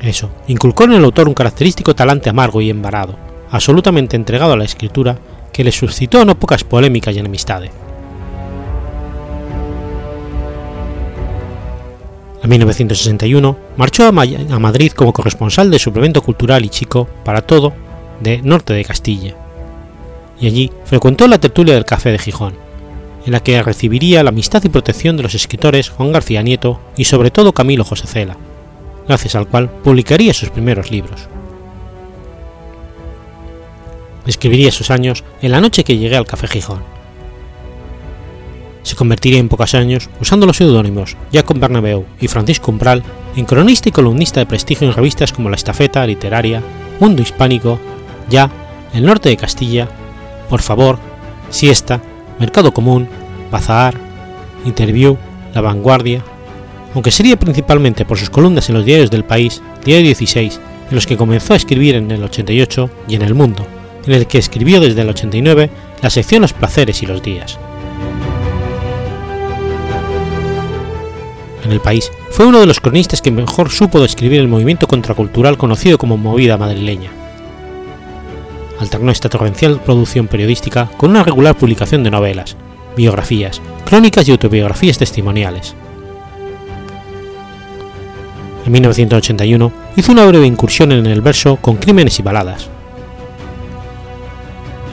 Eso, 0.00 0.30
inculcó 0.48 0.84
en 0.84 0.94
el 0.94 1.04
autor 1.04 1.28
un 1.28 1.34
característico 1.34 1.94
talante 1.94 2.28
amargo 2.28 2.60
y 2.60 2.70
embarado, 2.70 3.14
absolutamente 3.50 4.16
entregado 4.16 4.52
a 4.52 4.56
la 4.56 4.64
escritura, 4.64 5.16
que 5.52 5.62
le 5.62 5.70
suscitó 5.70 6.24
no 6.24 6.38
pocas 6.38 6.64
polémicas 6.64 7.14
y 7.14 7.18
enemistades. 7.20 7.70
En 12.42 12.50
1961 12.50 13.56
marchó 13.76 14.04
a, 14.04 14.08
a 14.08 14.58
Madrid 14.58 14.90
como 14.90 15.12
corresponsal 15.12 15.70
de 15.70 15.78
suplemento 15.78 16.22
cultural 16.22 16.64
y 16.64 16.70
chico 16.70 17.06
para 17.24 17.42
todo 17.42 17.72
de 18.20 18.42
Norte 18.42 18.72
de 18.72 18.84
Castilla, 18.84 19.34
y 20.40 20.48
allí 20.48 20.72
frecuentó 20.84 21.28
la 21.28 21.38
tertulia 21.38 21.74
del 21.74 21.84
Café 21.84 22.10
de 22.10 22.18
Gijón, 22.18 22.54
en 23.24 23.32
la 23.32 23.42
que 23.42 23.62
recibiría 23.62 24.22
la 24.22 24.30
amistad 24.30 24.62
y 24.64 24.68
protección 24.68 25.16
de 25.16 25.22
los 25.22 25.34
escritores 25.34 25.90
Juan 25.90 26.12
García 26.12 26.42
Nieto 26.42 26.80
y 26.96 27.04
sobre 27.04 27.30
todo 27.30 27.52
Camilo 27.52 27.84
José 27.84 28.06
Cela, 28.06 28.36
gracias 29.06 29.34
al 29.34 29.46
cual 29.46 29.70
publicaría 29.70 30.34
sus 30.34 30.50
primeros 30.50 30.90
libros. 30.90 31.28
Escribiría 34.26 34.70
sus 34.70 34.90
años 34.90 35.24
en 35.40 35.52
la 35.52 35.60
noche 35.60 35.84
que 35.84 35.98
llegué 35.98 36.16
al 36.16 36.26
Café 36.26 36.46
Gijón. 36.46 36.82
Se 38.82 38.96
convertiría 38.96 39.38
en 39.38 39.48
pocos 39.48 39.74
años, 39.74 40.08
usando 40.20 40.46
los 40.46 40.56
seudónimos 40.56 41.16
Jacob 41.32 41.58
Bernabeu 41.58 42.04
y 42.20 42.28
Francisco 42.28 42.70
Umbral, 42.70 43.02
en 43.36 43.44
cronista 43.44 43.88
y 43.88 43.92
columnista 43.92 44.40
de 44.40 44.46
prestigio 44.46 44.88
en 44.88 44.94
revistas 44.94 45.32
como 45.32 45.48
La 45.48 45.56
Estafeta 45.56 46.06
Literaria, 46.06 46.62
Mundo 46.98 47.22
Hispánico, 47.22 47.78
Ya, 48.28 48.50
El 48.92 49.06
Norte 49.06 49.28
de 49.28 49.36
Castilla, 49.36 49.88
Por 50.48 50.62
Favor, 50.62 50.98
Siesta, 51.50 52.00
Mercado 52.38 52.72
Común, 52.72 53.08
Bazar, 53.50 53.94
Interview, 54.64 55.16
La 55.54 55.60
Vanguardia, 55.60 56.24
aunque 56.94 57.10
sería 57.10 57.38
principalmente 57.38 58.04
por 58.04 58.18
sus 58.18 58.30
columnas 58.30 58.68
en 58.68 58.74
los 58.74 58.84
diarios 58.84 59.10
del 59.10 59.24
país, 59.24 59.62
Diario 59.84 60.06
16, 60.06 60.60
en 60.90 60.94
los 60.94 61.06
que 61.06 61.16
comenzó 61.16 61.54
a 61.54 61.56
escribir 61.56 61.94
en 61.94 62.10
el 62.10 62.22
88, 62.22 62.90
y 63.08 63.14
en 63.14 63.22
El 63.22 63.34
Mundo, 63.34 63.66
en 64.06 64.12
el 64.12 64.26
que 64.26 64.38
escribió 64.38 64.80
desde 64.80 65.00
el 65.02 65.08
89 65.08 65.70
la 66.02 66.10
sección 66.10 66.42
Los 66.42 66.52
placeres 66.52 67.02
y 67.02 67.06
los 67.06 67.22
días. 67.22 67.58
En 71.64 71.70
el 71.70 71.80
país 71.80 72.10
fue 72.30 72.46
uno 72.46 72.60
de 72.60 72.66
los 72.66 72.80
cronistas 72.80 73.22
que 73.22 73.30
mejor 73.30 73.70
supo 73.70 74.00
describir 74.00 74.40
el 74.40 74.48
movimiento 74.48 74.86
contracultural 74.86 75.56
conocido 75.56 75.96
como 75.96 76.16
movida 76.16 76.58
madrileña. 76.58 77.21
Alternó 78.82 79.12
esta 79.12 79.28
torrencial 79.28 79.80
producción 79.80 80.26
periodística 80.26 80.90
con 80.96 81.10
una 81.10 81.22
regular 81.22 81.56
publicación 81.56 82.02
de 82.02 82.10
novelas, 82.10 82.56
biografías, 82.96 83.62
crónicas 83.86 84.28
y 84.28 84.32
autobiografías 84.32 84.98
testimoniales 84.98 85.74
En 88.64 88.72
1981 88.72 89.72
hizo 89.96 90.12
una 90.12 90.24
breve 90.24 90.46
incursión 90.46 90.92
en 90.92 91.06
el 91.06 91.20
verso 91.20 91.56
con 91.56 91.76
Crímenes 91.76 92.18
y 92.18 92.22
Baladas. 92.22 92.68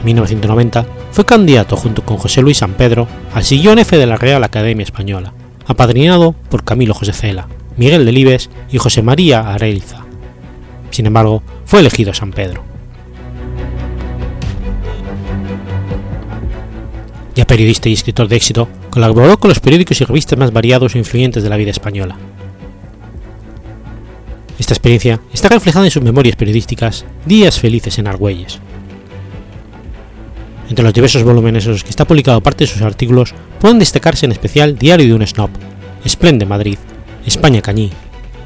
En 0.00 0.06
1990 0.06 0.86
fue 1.12 1.24
candidato 1.24 1.76
junto 1.76 2.02
con 2.02 2.16
José 2.16 2.42
Luis 2.42 2.58
San 2.58 2.72
Pedro 2.74 3.06
al 3.34 3.44
sillón 3.44 3.78
F 3.78 3.96
de 3.96 4.06
la 4.06 4.16
Real 4.16 4.42
Academia 4.42 4.84
Española, 4.84 5.32
apadrinado 5.66 6.34
por 6.48 6.64
Camilo 6.64 6.94
José 6.94 7.12
Cela, 7.12 7.48
Miguel 7.76 8.04
Delibes 8.04 8.50
y 8.70 8.78
José 8.78 9.02
María 9.02 9.52
Areliza. 9.52 10.04
Sin 10.90 11.06
embargo, 11.06 11.42
fue 11.64 11.80
elegido 11.80 12.12
San 12.12 12.32
Pedro. 12.32 12.69
Ya 17.40 17.46
periodista 17.46 17.88
y 17.88 17.94
escritor 17.94 18.28
de 18.28 18.36
éxito, 18.36 18.68
colaboró 18.90 19.40
con 19.40 19.48
los 19.48 19.60
periódicos 19.60 19.98
y 19.98 20.04
revistas 20.04 20.38
más 20.38 20.52
variados 20.52 20.94
e 20.94 20.98
influyentes 20.98 21.42
de 21.42 21.48
la 21.48 21.56
vida 21.56 21.70
española. 21.70 22.18
Esta 24.58 24.74
experiencia 24.74 25.22
está 25.32 25.48
reflejada 25.48 25.86
en 25.86 25.90
sus 25.90 26.02
memorias 26.02 26.36
periodísticas 26.36 27.06
Días 27.24 27.58
Felices 27.58 27.98
en 27.98 28.08
Argüelles. 28.08 28.58
Entre 30.68 30.84
los 30.84 30.92
diversos 30.92 31.22
volúmenes 31.22 31.64
en 31.64 31.72
los 31.72 31.82
que 31.82 31.88
está 31.88 32.04
publicado 32.04 32.42
parte 32.42 32.64
de 32.64 32.70
sus 32.70 32.82
artículos 32.82 33.32
pueden 33.58 33.78
destacarse 33.78 34.26
en 34.26 34.32
especial 34.32 34.76
Diario 34.76 35.06
de 35.06 35.14
un 35.14 35.26
Snob, 35.26 35.48
Esplende 36.04 36.44
Madrid, 36.44 36.76
España 37.24 37.62
Cañí, 37.62 37.90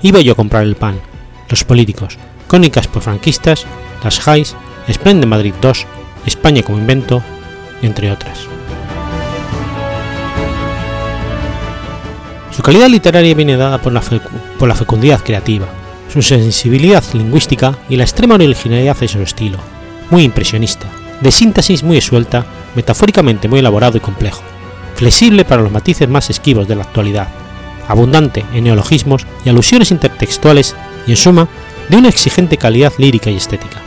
Iba 0.03 0.20
yo 0.20 0.34
a 0.34 0.36
comprar 0.36 0.62
el 0.62 0.76
pan, 0.76 1.01
Los 1.49 1.64
políticos, 1.64 2.16
Cónicas 2.47 2.86
por 2.86 3.03
franquistas, 3.03 3.66
Las 4.05 4.20
Jais, 4.20 4.55
Esplende 4.86 5.26
Madrid 5.26 5.55
2, 5.61 5.84
España 6.26 6.62
como 6.62 6.78
invento, 6.78 7.24
entre 7.82 8.12
otras. 8.12 8.54
Su 12.55 12.63
calidad 12.63 12.89
literaria 12.89 13.35
viene 13.35 13.57
dada 13.57 13.79
por 13.79 13.93
la, 13.93 14.75
fecundidad 14.77 15.21
creativa, 15.21 15.67
su 16.13 16.23
sensibilidad 16.23 17.03
lingüística 17.13 17.77
y 17.89 17.97
la 17.97 18.05
extrema 18.05 18.37
originalidad 18.37 18.97
de 18.97 19.09
su 19.09 19.21
estilo, 19.21 19.59
muy 20.09 20.23
impresionista, 20.23 20.87
de 21.21 21.33
síntesis 21.33 21.83
muy 21.83 22.01
suelta, 22.01 22.47
metafóricamente 22.77 23.49
muy 23.49 23.59
elaborado 23.59 23.97
y 23.97 24.01
complejo, 24.01 24.43
flexible 24.95 25.45
para 25.45 25.63
los 25.63 25.73
matices 25.73 26.09
más 26.09 26.31
esquivos 26.31 26.69
de 26.69 26.77
la 26.77 26.85
actualidad, 26.85 27.27
abundante 27.89 28.45
en 28.55 28.63
neologismos 28.63 29.27
y 29.45 29.49
alusiones 29.49 29.91
intertextuales 29.91 30.77
y 31.09 31.11
en 31.11 31.17
suma, 31.17 31.49
de 31.89 31.97
una 31.97 32.09
exigente 32.09 32.57
calidad 32.57 32.93
lírica 32.99 33.31
y 33.31 33.37
estética. 33.37 33.83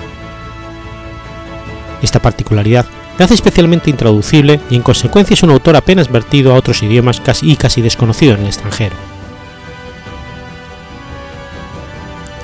Esta 2.01 2.19
particularidad 2.19 2.85
le 3.17 3.25
hace 3.25 3.33
especialmente 3.33 3.89
intraducible 3.89 4.59
y 4.69 4.75
en 4.75 4.81
consecuencia 4.81 5.33
es 5.33 5.43
un 5.43 5.49
autor 5.49 5.75
apenas 5.75 6.11
vertido 6.11 6.53
a 6.53 6.55
otros 6.55 6.83
idiomas 6.83 7.19
casi 7.19 7.51
y 7.51 7.55
casi 7.55 7.81
desconocido 7.81 8.33
en 8.33 8.41
el 8.41 8.47
extranjero. 8.47 8.95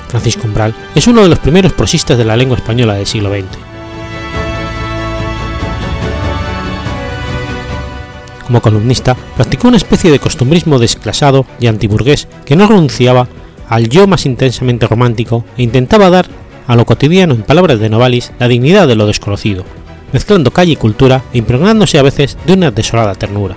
Francisco 0.08 0.46
Umbral 0.46 0.74
es 0.94 1.06
uno 1.06 1.22
de 1.22 1.28
los 1.28 1.40
primeros 1.40 1.72
prosistas 1.72 2.16
de 2.16 2.24
la 2.24 2.36
lengua 2.36 2.56
española 2.56 2.94
del 2.94 3.06
siglo 3.06 3.30
XX. 3.30 3.46
Como 8.46 8.60
columnista, 8.60 9.16
practicó 9.36 9.68
una 9.68 9.78
especie 9.78 10.10
de 10.10 10.18
costumbrismo 10.18 10.78
desclasado 10.78 11.46
y 11.58 11.66
antiburgués 11.66 12.28
que 12.44 12.56
no 12.56 12.68
renunciaba 12.68 13.26
al 13.68 13.88
yo 13.88 14.06
más 14.06 14.26
intensamente 14.26 14.86
romántico 14.86 15.44
e 15.56 15.62
intentaba 15.62 16.10
dar 16.10 16.26
a 16.66 16.76
lo 16.76 16.86
cotidiano, 16.86 17.34
en 17.34 17.42
palabras 17.42 17.80
de 17.80 17.90
Novalis, 17.90 18.32
la 18.38 18.48
dignidad 18.48 18.86
de 18.86 18.94
lo 18.94 19.06
desconocido, 19.06 19.64
mezclando 20.14 20.52
calle 20.52 20.72
y 20.72 20.76
cultura 20.76 21.24
e 21.32 21.38
impregnándose 21.38 21.98
a 21.98 22.02
veces 22.02 22.38
de 22.46 22.52
una 22.52 22.70
desolada 22.70 23.16
ternura. 23.16 23.56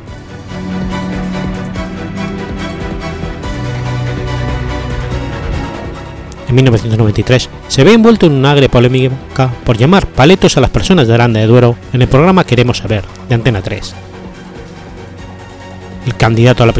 En 6.49 6.55
1993 6.55 7.49
se 7.67 7.83
ve 7.83 7.93
envuelto 7.93 8.25
en 8.25 8.31
una 8.33 8.51
agria 8.51 8.69
polémica 8.69 9.51
por 9.63 9.77
llamar 9.77 10.07
paletos 10.07 10.57
a 10.57 10.61
las 10.61 10.71
personas 10.71 11.07
de 11.07 11.13
Aranda 11.13 11.39
de 11.39 11.45
Duero 11.45 11.75
en 11.93 12.01
el 12.01 12.07
programa 12.07 12.43
Queremos 12.43 12.77
Saber, 12.77 13.03
de 13.29 13.35
Antena 13.35 13.61
3. 13.61 13.93
El 16.07 16.15
candidato 16.15 16.63
a 16.63 16.65
la, 16.65 16.73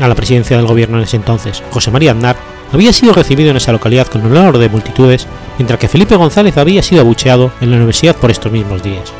a 0.00 0.08
la 0.08 0.14
presidencia 0.14 0.56
del 0.56 0.66
gobierno 0.66 0.96
en 0.96 1.04
ese 1.04 1.16
entonces, 1.16 1.62
José 1.72 1.90
María 1.90 2.12
Aznar, 2.12 2.36
había 2.74 2.92
sido 2.92 3.12
recibido 3.12 3.50
en 3.50 3.56
esa 3.56 3.72
localidad 3.72 4.08
con 4.08 4.26
honor 4.26 4.58
de 4.58 4.68
multitudes, 4.68 5.28
mientras 5.58 5.78
que 5.78 5.88
Felipe 5.88 6.16
González 6.16 6.58
había 6.58 6.82
sido 6.82 7.02
abucheado 7.02 7.52
en 7.60 7.70
la 7.70 7.76
universidad 7.76 8.16
por 8.16 8.32
estos 8.32 8.50
mismos 8.50 8.82
días. 8.82 9.12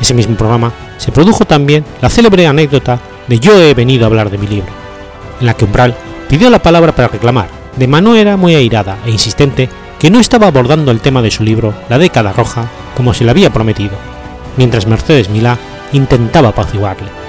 Ese 0.00 0.14
mismo 0.14 0.34
programa 0.34 0.72
se 0.96 1.12
produjo 1.12 1.44
también 1.44 1.84
la 2.00 2.08
célebre 2.08 2.46
anécdota 2.46 2.98
de 3.28 3.38
Yo 3.38 3.60
he 3.60 3.74
venido 3.74 4.04
a 4.04 4.06
hablar 4.06 4.30
de 4.30 4.38
mi 4.38 4.46
libro, 4.46 4.72
en 5.40 5.46
la 5.46 5.54
que 5.54 5.66
Umbral 5.66 5.94
pidió 6.28 6.48
la 6.48 6.62
palabra 6.62 6.94
para 6.94 7.08
reclamar, 7.08 7.48
de 7.76 7.86
manera 7.86 8.36
muy 8.38 8.54
airada 8.54 8.96
e 9.04 9.10
insistente, 9.10 9.68
que 9.98 10.10
no 10.10 10.20
estaba 10.20 10.46
abordando 10.46 10.90
el 10.90 11.00
tema 11.00 11.20
de 11.20 11.30
su 11.30 11.44
libro, 11.44 11.74
La 11.90 11.98
década 11.98 12.32
roja, 12.32 12.70
como 12.96 13.12
se 13.12 13.24
le 13.24 13.30
había 13.30 13.50
prometido, 13.50 13.96
mientras 14.56 14.86
Mercedes 14.86 15.28
Milá 15.28 15.58
intentaba 15.92 16.48
apaciguarle. 16.48 17.23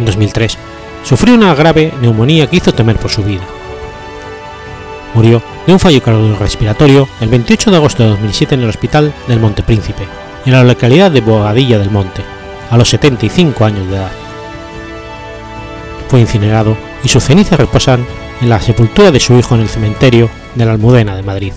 En 0.00 0.06
2003, 0.06 0.58
sufrió 1.04 1.34
una 1.34 1.54
grave 1.54 1.92
neumonía 2.00 2.48
que 2.48 2.56
hizo 2.56 2.74
temer 2.74 2.96
por 2.96 3.10
su 3.10 3.22
vida. 3.22 3.42
Murió 5.14 5.42
de 5.66 5.72
un 5.72 5.78
fallo 5.78 6.02
cardiorrespiratorio 6.02 7.08
el 7.20 7.28
28 7.28 7.70
de 7.70 7.76
agosto 7.76 8.02
de 8.02 8.10
2007 8.10 8.54
en 8.54 8.60
el 8.62 8.68
Hospital 8.68 9.12
del 9.28 9.40
Monte 9.40 9.62
Príncipe, 9.62 10.04
en 10.46 10.52
la 10.52 10.64
localidad 10.64 11.10
de 11.10 11.20
Bogadilla 11.20 11.78
del 11.78 11.90
Monte, 11.90 12.22
a 12.70 12.76
los 12.76 12.88
75 12.88 13.64
años 13.64 13.88
de 13.88 13.96
edad. 13.96 14.12
Fue 16.08 16.20
incinerado 16.20 16.76
y 17.04 17.08
sus 17.08 17.24
cenizas 17.24 17.58
reposan 17.58 18.04
en 18.40 18.48
la 18.48 18.60
sepultura 18.60 19.10
de 19.10 19.20
su 19.20 19.38
hijo 19.38 19.54
en 19.54 19.62
el 19.62 19.68
cementerio 19.68 20.30
de 20.54 20.64
la 20.64 20.72
Almudena 20.72 21.14
de 21.14 21.22
Madrid. 21.22 21.52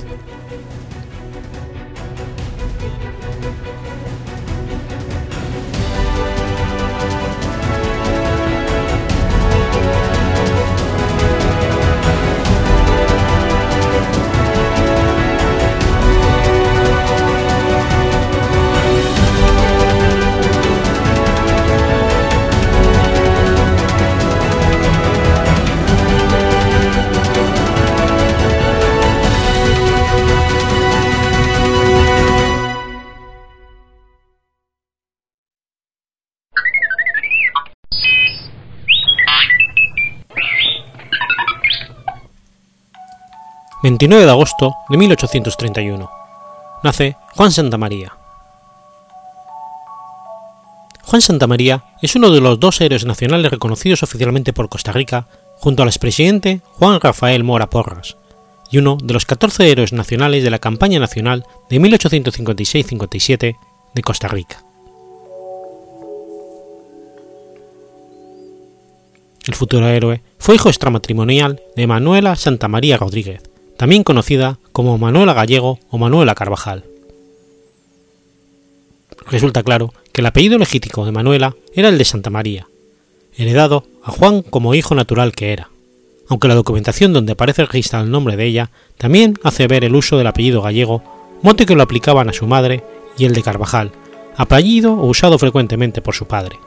29 43.83 44.23
de 44.23 44.31
agosto 44.31 44.73
de 44.87 44.95
1831. 44.97 46.09
Nace 46.83 47.17
Juan 47.35 47.51
Santamaría. 47.51 48.13
Juan 51.01 51.21
Santamaría 51.21 51.83
es 52.01 52.15
uno 52.15 52.31
de 52.31 52.39
los 52.39 52.61
dos 52.61 52.79
héroes 52.79 53.03
nacionales 53.03 53.51
reconocidos 53.51 54.01
oficialmente 54.01 54.53
por 54.53 54.69
Costa 54.69 54.93
Rica, 54.93 55.27
junto 55.57 55.83
al 55.83 55.89
expresidente 55.89 56.61
Juan 56.79 57.01
Rafael 57.01 57.43
Mora 57.43 57.69
Porras, 57.69 58.15
y 58.71 58.77
uno 58.77 58.97
de 59.03 59.13
los 59.13 59.25
14 59.25 59.69
héroes 59.69 59.91
nacionales 59.91 60.45
de 60.45 60.49
la 60.49 60.59
campaña 60.59 60.99
nacional 60.99 61.45
de 61.69 61.81
1856-57 61.81 63.57
de 63.95 64.01
Costa 64.01 64.29
Rica. 64.29 64.63
El 69.45 69.55
futuro 69.55 69.89
héroe 69.89 70.23
fue 70.39 70.55
hijo 70.55 70.69
extramatrimonial 70.69 71.61
de 71.75 71.85
Manuela 71.85 72.37
Santamaría 72.37 72.95
Rodríguez, 72.95 73.43
también 73.77 74.03
conocida 74.03 74.59
como 74.71 74.97
Manuela 74.97 75.33
Gallego 75.33 75.79
o 75.89 75.97
Manuela 75.97 76.35
Carvajal. 76.35 76.83
Resulta 79.27 79.63
claro 79.63 79.93
que 80.11 80.21
el 80.21 80.27
apellido 80.27 80.57
legítimo 80.57 81.05
de 81.05 81.11
Manuela 81.11 81.55
era 81.73 81.89
el 81.89 81.97
de 81.97 82.05
Santa 82.05 82.29
María, 82.29 82.67
heredado 83.35 83.85
a 84.03 84.11
Juan 84.11 84.41
como 84.41 84.75
hijo 84.75 84.95
natural 84.95 85.31
que 85.31 85.53
era, 85.53 85.69
aunque 86.27 86.47
la 86.47 86.55
documentación 86.55 87.13
donde 87.13 87.33
aparece 87.33 87.65
registrado 87.65 88.05
el 88.05 88.11
nombre 88.11 88.35
de 88.35 88.45
ella 88.45 88.71
también 88.97 89.39
hace 89.43 89.67
ver 89.67 89.83
el 89.83 89.95
uso 89.95 90.17
del 90.17 90.27
apellido 90.27 90.61
gallego, 90.61 91.03
mote 91.41 91.65
que 91.65 91.75
lo 91.75 91.83
aplicaban 91.83 92.29
a 92.29 92.33
su 92.33 92.47
madre, 92.47 92.83
y 93.17 93.25
el 93.25 93.33
de 93.33 93.43
Carvajal, 93.43 93.91
apellido 94.37 94.93
usado 94.93 95.37
frecuentemente 95.37 96.01
por 96.01 96.15
su 96.15 96.25
padre. 96.25 96.57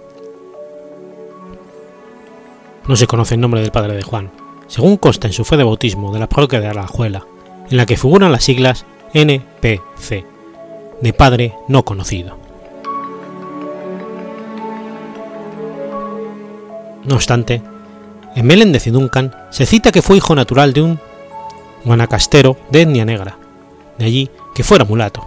No 2.87 2.95
se 2.95 3.07
conoce 3.07 3.35
el 3.35 3.41
nombre 3.41 3.61
del 3.61 3.73
padre 3.73 3.95
de 3.95 4.03
Juan, 4.03 4.31
según 4.67 4.97
consta 4.97 5.27
en 5.27 5.33
su 5.33 5.45
fe 5.45 5.57
de 5.57 5.64
bautismo 5.64 6.12
de 6.12 6.19
la 6.19 6.29
parroquia 6.29 6.61
de 6.61 6.69
Alajuela, 6.69 7.25
en 7.71 7.77
la 7.77 7.87
que 7.87 7.97
figuran 7.97 8.33
las 8.33 8.45
siglas 8.45 8.85
NPC, 9.14 10.25
de 11.01 11.12
Padre 11.12 11.55
No 11.69 11.85
Conocido. 11.85 12.37
No 17.05 17.14
obstante, 17.14 17.62
en 18.35 18.47
Meléndez 18.47 18.85
de 18.85 18.91
Duncan 18.91 19.35
se 19.51 19.67
cita 19.67 19.93
que 19.93 20.03
fue 20.03 20.17
hijo 20.17 20.35
natural 20.35 20.73
de 20.73 20.83
un 20.83 20.99
guanacastero 21.85 22.57
de 22.71 22.83
etnia 22.83 23.05
negra, 23.05 23.39
de 23.97 24.05
allí 24.05 24.31
que 24.55 24.64
fuera 24.64 24.85
mulato. 24.85 25.25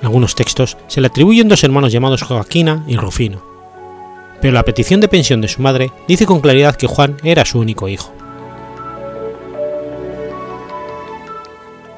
En 0.00 0.06
algunos 0.06 0.34
textos 0.34 0.76
se 0.88 1.00
le 1.00 1.06
atribuyen 1.06 1.48
dos 1.48 1.62
hermanos 1.64 1.92
llamados 1.92 2.22
Joaquina 2.22 2.84
y 2.88 2.96
Rufino, 2.96 3.53
pero 4.40 4.52
la 4.52 4.62
petición 4.62 5.00
de 5.00 5.08
pensión 5.08 5.40
de 5.40 5.48
su 5.48 5.62
madre 5.62 5.90
dice 6.06 6.26
con 6.26 6.40
claridad 6.40 6.76
que 6.76 6.86
Juan 6.86 7.16
era 7.24 7.44
su 7.44 7.58
único 7.58 7.88
hijo. 7.88 8.12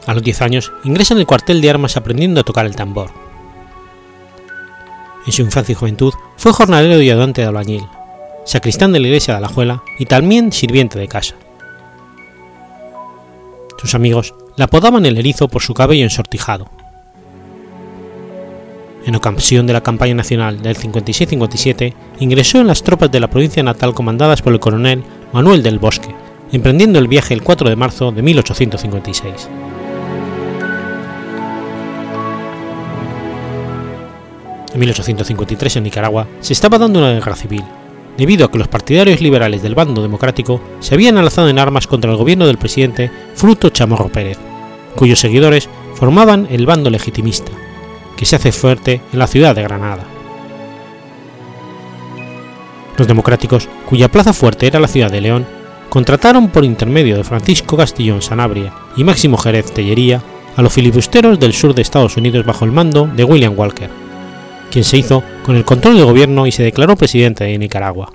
A 0.06 0.14
los 0.14 0.22
10 0.22 0.42
años 0.42 0.72
ingresa 0.84 1.14
en 1.14 1.20
el 1.20 1.26
cuartel 1.26 1.60
de 1.60 1.70
armas 1.70 1.96
aprendiendo 1.96 2.40
a 2.40 2.44
tocar 2.44 2.64
el 2.66 2.76
tambor. 2.76 3.10
En 5.26 5.32
su 5.32 5.42
infancia 5.42 5.72
y 5.72 5.74
juventud 5.74 6.14
fue 6.36 6.52
jornalero 6.52 7.02
y 7.02 7.10
ayudante 7.10 7.40
de 7.40 7.48
albañil, 7.48 7.86
sacristán 8.44 8.92
de 8.92 9.00
la 9.00 9.08
iglesia 9.08 9.34
de 9.34 9.38
Alajuela 9.38 9.82
y 9.98 10.06
también 10.06 10.52
sirviente 10.52 10.98
de 10.98 11.08
casa. 11.08 11.34
Sus 13.78 13.96
amigos 13.96 14.34
le 14.56 14.64
apodaban 14.64 15.04
el 15.04 15.18
erizo 15.18 15.48
por 15.48 15.62
su 15.62 15.74
cabello 15.74 16.04
ensortijado. 16.04 16.70
En 19.06 19.14
ocasión 19.14 19.68
de 19.68 19.72
la 19.72 19.84
campaña 19.84 20.14
nacional 20.14 20.60
del 20.60 20.76
56-57, 20.76 21.94
ingresó 22.18 22.58
en 22.58 22.66
las 22.66 22.82
tropas 22.82 23.12
de 23.12 23.20
la 23.20 23.30
provincia 23.30 23.62
natal 23.62 23.94
comandadas 23.94 24.42
por 24.42 24.52
el 24.52 24.58
coronel 24.58 25.04
Manuel 25.32 25.62
del 25.62 25.78
Bosque, 25.78 26.12
emprendiendo 26.50 26.98
el 26.98 27.06
viaje 27.06 27.32
el 27.32 27.44
4 27.44 27.68
de 27.70 27.76
marzo 27.76 28.10
de 28.10 28.22
1856. 28.22 29.48
En 34.74 34.80
1853 34.80 35.76
en 35.76 35.84
Nicaragua 35.84 36.26
se 36.40 36.52
estaba 36.52 36.76
dando 36.76 36.98
una 36.98 37.12
guerra 37.12 37.36
civil, 37.36 37.62
debido 38.18 38.44
a 38.44 38.50
que 38.50 38.58
los 38.58 38.66
partidarios 38.66 39.20
liberales 39.20 39.62
del 39.62 39.76
bando 39.76 40.02
democrático 40.02 40.60
se 40.80 40.96
habían 40.96 41.16
alzado 41.16 41.48
en 41.48 41.60
armas 41.60 41.86
contra 41.86 42.10
el 42.10 42.16
gobierno 42.16 42.48
del 42.48 42.58
presidente 42.58 43.12
Fruto 43.36 43.70
Chamorro 43.70 44.08
Pérez, 44.08 44.38
cuyos 44.96 45.20
seguidores 45.20 45.68
formaban 45.94 46.48
el 46.50 46.66
bando 46.66 46.90
legitimista, 46.90 47.52
que 48.16 48.26
se 48.26 48.36
hace 48.36 48.52
fuerte 48.52 49.00
en 49.12 49.18
la 49.18 49.26
ciudad 49.26 49.54
de 49.54 49.62
Granada. 49.62 50.04
Los 52.96 53.06
democráticos, 53.06 53.68
cuya 53.88 54.08
plaza 54.08 54.32
fuerte 54.32 54.66
era 54.66 54.80
la 54.80 54.88
ciudad 54.88 55.10
de 55.10 55.20
León, 55.20 55.46
contrataron 55.90 56.48
por 56.48 56.64
intermedio 56.64 57.16
de 57.16 57.24
Francisco 57.24 57.76
Castillón 57.76 58.22
Sanabria 58.22 58.72
y 58.96 59.04
Máximo 59.04 59.36
Jerez 59.36 59.70
Tellería 59.72 60.22
a 60.56 60.62
los 60.62 60.72
filibusteros 60.72 61.38
del 61.38 61.52
sur 61.52 61.74
de 61.74 61.82
Estados 61.82 62.16
Unidos 62.16 62.46
bajo 62.46 62.64
el 62.64 62.72
mando 62.72 63.06
de 63.06 63.24
William 63.24 63.54
Walker, 63.56 63.90
quien 64.70 64.84
se 64.84 64.96
hizo 64.96 65.22
con 65.44 65.56
el 65.56 65.64
control 65.64 65.96
del 65.96 66.06
gobierno 66.06 66.46
y 66.46 66.52
se 66.52 66.62
declaró 66.62 66.96
presidente 66.96 67.44
de 67.44 67.58
Nicaragua. 67.58 68.10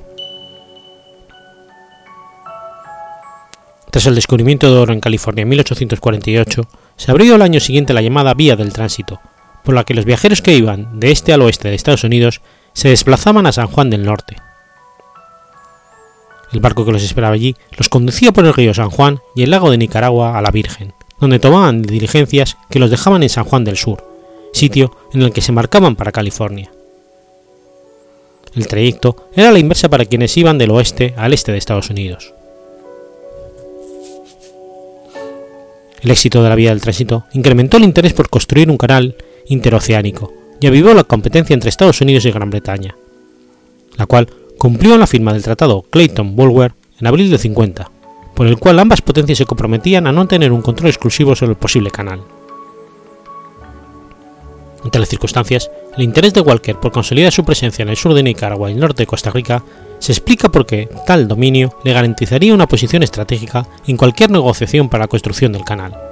Tras 3.92 4.06
el 4.06 4.16
descubrimiento 4.16 4.72
de 4.72 4.80
oro 4.80 4.94
en 4.94 5.02
California 5.02 5.44
en 5.44 5.50
1848, 5.50 6.62
se 6.96 7.12
abrió 7.12 7.36
el 7.36 7.42
año 7.42 7.60
siguiente 7.60 7.94
la 7.94 8.02
llamada 8.02 8.34
Vía 8.34 8.56
del 8.56 8.72
Tránsito, 8.72 9.20
por 9.64 9.76
la 9.76 9.84
que 9.84 9.94
los 9.94 10.06
viajeros 10.06 10.42
que 10.42 10.56
iban 10.56 11.00
de 11.00 11.12
este 11.12 11.34
al 11.34 11.42
oeste 11.42 11.70
de 11.70 11.76
Estados 11.76 12.04
Unidos 12.04 12.42
se 12.74 12.90
desplazaban 12.90 13.46
a 13.46 13.52
San 13.52 13.68
Juan 13.68 13.90
del 13.90 14.06
Norte. 14.06 14.38
El 16.52 16.60
barco 16.60 16.86
que 16.86 16.92
los 16.92 17.04
esperaba 17.04 17.36
allí 17.36 17.56
los 17.78 17.90
conducía 17.90 18.32
por 18.32 18.46
el 18.46 18.54
río 18.54 18.74
San 18.74 18.90
Juan 18.90 19.20
y 19.36 19.44
el 19.44 19.52
lago 19.52 19.72
de 19.72 19.78
Nicaragua 19.78 20.38
a 20.38 20.42
la 20.42 20.52
Virgen, 20.52 20.94
donde 21.20 21.40
tomaban 21.40 21.82
diligencias 21.82 22.58
que 22.70 22.80
los 22.80 22.92
dejaban 22.92 23.24
en 23.24 23.30
San 23.30 23.46
Juan 23.46 23.64
del 23.64 23.78
Sur, 23.78 24.06
sitio 24.54 24.96
en 25.14 25.22
el 25.22 25.32
que 25.32 25.42
se 25.42 25.52
marcaban 25.52 25.96
para 25.96 26.12
California. 26.12 26.72
El 28.54 28.68
trayecto 28.68 29.30
era 29.34 29.52
la 29.52 29.60
inversa 29.60 29.90
para 29.90 30.06
quienes 30.06 30.36
iban 30.36 30.58
del 30.58 30.72
oeste 30.72 31.14
al 31.16 31.34
este 31.34 31.54
de 31.54 31.58
Estados 31.58 31.90
Unidos. 31.90 32.34
El 36.02 36.12
éxito 36.12 36.42
de 36.44 36.50
la 36.50 36.56
vía 36.56 36.72
del 36.72 36.82
tránsito 36.82 37.26
incrementó 37.34 37.78
el 37.78 37.84
interés 37.84 38.14
por 38.14 38.30
construir 38.30 38.70
un 38.70 38.78
canal 38.78 39.16
interoceánico 39.48 40.34
y 40.60 40.68
avivó 40.68 40.94
la 40.94 41.04
competencia 41.04 41.54
entre 41.54 41.70
Estados 41.70 42.02
Unidos 42.02 42.26
y 42.26 42.32
Gran 42.32 42.50
Bretaña, 42.50 42.96
la 43.98 44.06
cual 44.06 44.28
cumplió 44.58 44.98
la 44.98 45.08
firma 45.08 45.34
del 45.34 45.44
Tratado 45.44 45.84
Clayton-Bulwer 45.90 46.74
en 47.00 47.08
abril 47.08 47.32
de 47.32 47.40
50, 47.40 47.90
por 48.36 48.48
el 48.48 48.60
cual 48.60 48.80
ambas 48.80 49.02
potencias 49.02 49.40
se 49.40 49.46
comprometían 49.46 50.08
a 50.08 50.12
no 50.12 50.28
tener 50.28 50.52
un 50.52 50.62
control 50.62 50.90
exclusivo 50.90 51.36
sobre 51.36 51.54
el 51.54 51.58
posible 51.58 51.90
canal. 51.90 52.22
Ante 54.84 55.00
las 55.00 55.10
circunstancias, 55.10 55.70
el 55.96 56.04
interés 56.04 56.34
de 56.34 56.42
Walker 56.42 56.76
por 56.76 56.92
consolidar 56.92 57.32
su 57.32 57.44
presencia 57.44 57.84
en 57.84 57.90
el 57.90 57.98
sur 57.98 58.14
de 58.14 58.24
Nicaragua 58.24 58.70
y 58.70 58.74
el 58.74 58.80
norte 58.80 59.04
de 59.04 59.08
Costa 59.08 59.30
Rica 59.30 59.64
se 60.00 60.12
explica 60.12 60.50
porque 60.50 60.90
tal 61.06 61.28
dominio 61.28 61.76
le 61.84 61.94
garantizaría 61.94 62.54
una 62.54 62.68
posición 62.68 63.04
estratégica 63.04 63.68
en 63.86 63.98
cualquier 63.98 64.32
negociación 64.32 64.90
para 64.90 65.04
la 65.04 65.08
construcción 65.08 65.52
del 65.52 65.64
canal. 65.64 66.11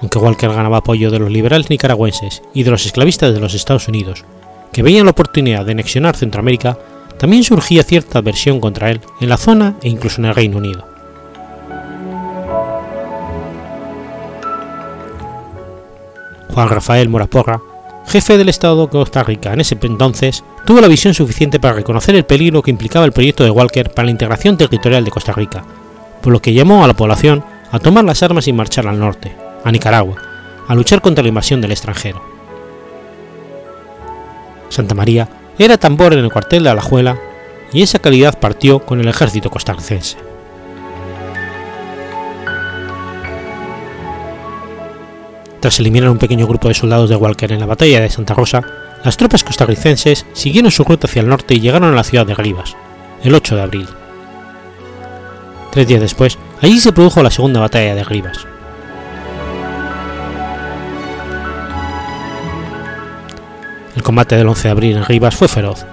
Aunque 0.00 0.18
Walker 0.18 0.50
ganaba 0.50 0.78
apoyo 0.78 1.10
de 1.10 1.18
los 1.18 1.30
liberales 1.30 1.70
nicaragüenses 1.70 2.42
y 2.54 2.62
de 2.62 2.70
los 2.70 2.86
esclavistas 2.86 3.34
de 3.34 3.40
los 3.40 3.54
Estados 3.54 3.88
Unidos, 3.88 4.24
que 4.72 4.82
veían 4.82 5.06
la 5.06 5.10
oportunidad 5.12 5.64
de 5.64 5.72
anexionar 5.72 6.16
Centroamérica, 6.16 6.78
también 7.18 7.42
surgía 7.42 7.82
cierta 7.82 8.20
adversión 8.20 8.60
contra 8.60 8.90
él 8.90 9.00
en 9.20 9.28
la 9.28 9.36
zona 9.36 9.74
e 9.82 9.88
incluso 9.88 10.20
en 10.20 10.26
el 10.26 10.34
Reino 10.34 10.58
Unido. 10.58 10.86
Juan 16.54 16.68
Rafael 16.68 17.08
Moraporra, 17.08 17.60
jefe 18.06 18.38
del 18.38 18.48
Estado 18.48 18.86
de 18.86 18.90
Costa 18.90 19.22
Rica 19.22 19.52
en 19.52 19.60
ese 19.60 19.76
entonces, 19.82 20.42
tuvo 20.64 20.80
la 20.80 20.88
visión 20.88 21.14
suficiente 21.14 21.60
para 21.60 21.74
reconocer 21.74 22.14
el 22.14 22.24
peligro 22.24 22.62
que 22.62 22.70
implicaba 22.70 23.04
el 23.04 23.12
proyecto 23.12 23.44
de 23.44 23.50
Walker 23.50 23.90
para 23.90 24.06
la 24.06 24.12
integración 24.12 24.56
territorial 24.56 25.04
de 25.04 25.10
Costa 25.10 25.32
Rica, 25.32 25.64
por 26.22 26.32
lo 26.32 26.40
que 26.40 26.54
llamó 26.54 26.84
a 26.84 26.88
la 26.88 26.94
población 26.94 27.44
a 27.70 27.78
tomar 27.78 28.04
las 28.04 28.22
armas 28.22 28.48
y 28.48 28.52
marchar 28.52 28.86
al 28.86 28.98
norte, 28.98 29.36
a 29.64 29.72
Nicaragua, 29.72 30.16
a 30.66 30.74
luchar 30.74 31.00
contra 31.00 31.22
la 31.22 31.28
invasión 31.28 31.60
del 31.60 31.72
extranjero. 31.72 32.22
Santa 34.68 34.94
María 34.94 35.28
era 35.58 35.78
tambor 35.78 36.12
en 36.12 36.20
el 36.20 36.32
cuartel 36.32 36.64
de 36.64 36.70
Alajuela 36.70 37.18
y 37.72 37.82
esa 37.82 37.98
calidad 37.98 38.38
partió 38.38 38.80
con 38.80 39.00
el 39.00 39.08
ejército 39.08 39.50
costarricense. 39.50 40.16
Tras 45.60 45.80
eliminar 45.80 46.10
un 46.10 46.18
pequeño 46.18 46.46
grupo 46.46 46.68
de 46.68 46.74
soldados 46.74 47.10
de 47.10 47.16
Walker 47.16 47.50
en 47.50 47.60
la 47.60 47.66
batalla 47.66 48.00
de 48.00 48.08
Santa 48.08 48.34
Rosa, 48.34 48.62
las 49.04 49.16
tropas 49.16 49.42
costarricenses 49.42 50.26
siguieron 50.32 50.70
su 50.70 50.84
ruta 50.84 51.08
hacia 51.08 51.20
el 51.20 51.28
norte 51.28 51.54
y 51.54 51.60
llegaron 51.60 51.92
a 51.92 51.96
la 51.96 52.04
ciudad 52.04 52.26
de 52.26 52.34
Rivas, 52.34 52.76
el 53.24 53.34
8 53.34 53.56
de 53.56 53.62
abril. 53.62 53.88
Tres 55.72 55.88
días 55.88 56.00
después, 56.00 56.38
allí 56.62 56.78
se 56.78 56.92
produjo 56.92 57.22
la 57.22 57.30
segunda 57.30 57.60
batalla 57.60 57.94
de 57.94 58.04
Rivas. 58.04 58.46
El 63.98 64.04
combate 64.04 64.36
del 64.36 64.46
11 64.46 64.68
de 64.68 64.70
abril 64.70 64.96
en 64.96 65.04
Rivas 65.04 65.34
fue 65.34 65.48
feroz. 65.48 65.84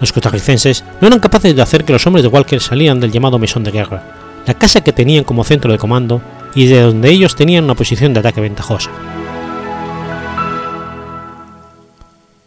Los 0.00 0.10
costarricenses 0.10 0.84
no 1.02 1.08
eran 1.08 1.20
capaces 1.20 1.54
de 1.54 1.60
hacer 1.60 1.84
que 1.84 1.92
los 1.92 2.06
hombres 2.06 2.22
de 2.22 2.30
Walker 2.30 2.58
salieran 2.62 2.98
del 2.98 3.12
llamado 3.12 3.38
mesón 3.38 3.62
de 3.62 3.70
guerra, 3.70 4.40
la 4.46 4.54
casa 4.54 4.80
que 4.80 4.94
tenían 4.94 5.24
como 5.24 5.44
centro 5.44 5.70
de 5.70 5.76
comando 5.76 6.22
y 6.54 6.64
de 6.64 6.80
donde 6.80 7.10
ellos 7.10 7.36
tenían 7.36 7.64
una 7.64 7.74
posición 7.74 8.14
de 8.14 8.20
ataque 8.20 8.40
ventajosa. 8.40 8.90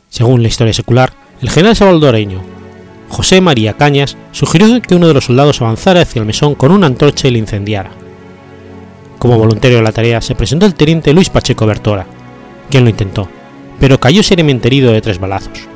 Según 0.10 0.42
la 0.42 0.48
historia 0.48 0.74
secular, 0.74 1.14
el 1.40 1.52
general 1.52 1.76
salvadoreño 1.76 2.42
José 3.08 3.42
María 3.42 3.78
Cañas 3.78 4.18
sugirió 4.32 4.82
que 4.82 4.96
uno 4.96 5.08
de 5.08 5.14
los 5.14 5.26
soldados 5.26 5.62
avanzara 5.62 6.02
hacia 6.02 6.20
el 6.20 6.26
mesón 6.26 6.56
con 6.56 6.72
una 6.72 6.88
antorcha 6.88 7.28
y 7.28 7.32
le 7.32 7.38
incendiara. 7.38 7.92
Como 9.20 9.38
voluntario 9.38 9.78
de 9.78 9.84
la 9.84 9.92
tarea 9.92 10.20
se 10.20 10.34
presentó 10.34 10.66
el 10.66 10.74
teniente 10.74 11.14
Luis 11.14 11.30
Pacheco 11.30 11.68
Bertora, 11.68 12.08
quien 12.72 12.84
lo 12.84 12.90
intentó, 12.90 13.30
pero 13.86 14.00
cayó 14.00 14.24
seriamente 14.24 14.68
herido 14.68 14.92
de 14.92 15.00
tres 15.00 15.20
balazos. 15.20 15.68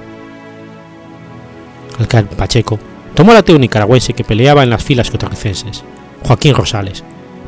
El 1.99 2.26
Pacheco 2.26 2.80
tomó 3.14 3.30
al 3.30 3.38
ateo 3.38 3.60
nicaragüense 3.60 4.14
que 4.14 4.24
peleaba 4.24 4.64
en 4.64 4.72
las 4.72 4.84
filas 4.84 5.12
costarricenses, 5.12 5.84
Joaquín 6.24 6.55
Rosales, 6.55 7.03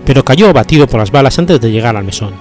pero 0.06 0.24
cayó 0.24 0.50
abatido 0.50 0.86
por 0.86 1.00
las 1.00 1.10
balas 1.10 1.40
antes 1.40 1.60
de 1.60 1.72
llegar 1.72 1.96
al 1.96 2.04
mesón. 2.04 2.36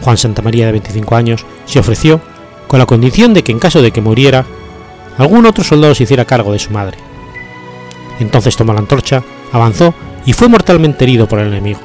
Juan 0.00 0.16
Santamaría, 0.16 0.66
de 0.66 0.72
25 0.72 1.14
años, 1.14 1.46
se 1.66 1.78
ofreció 1.78 2.20
con 2.66 2.80
la 2.80 2.86
condición 2.86 3.32
de 3.32 3.44
que 3.44 3.52
en 3.52 3.60
caso 3.60 3.80
de 3.80 3.92
que 3.92 4.00
muriera, 4.00 4.44
algún 5.18 5.46
otro 5.46 5.62
soldado 5.62 5.94
se 5.94 6.02
hiciera 6.02 6.24
cargo 6.24 6.52
de 6.52 6.58
su 6.58 6.72
madre. 6.72 6.98
Entonces 8.18 8.56
tomó 8.56 8.72
la 8.72 8.80
antorcha, 8.80 9.22
avanzó 9.52 9.94
y 10.26 10.32
fue 10.32 10.48
mortalmente 10.48 11.04
herido 11.04 11.28
por 11.28 11.38
el 11.38 11.46
enemigo. 11.46 11.78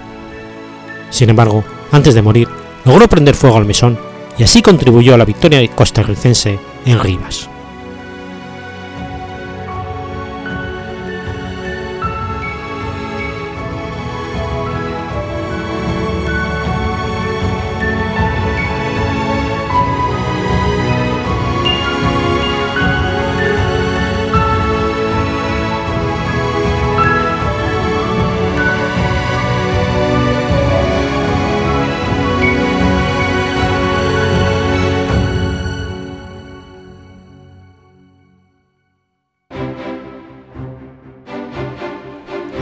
Sin 1.12 1.30
embargo, 1.30 1.64
antes 1.92 2.16
de 2.16 2.24
morir, 2.24 2.48
logró 2.86 3.08
prender 3.08 3.36
fuego 3.36 3.58
al 3.58 3.66
mesón 3.66 4.00
y 4.38 4.44
así 4.44 4.62
contribuyó 4.62 5.14
a 5.14 5.18
la 5.18 5.26
victoria 5.26 5.60
costarricense 5.70 6.60
en 6.86 7.00
Rivas. 7.00 7.50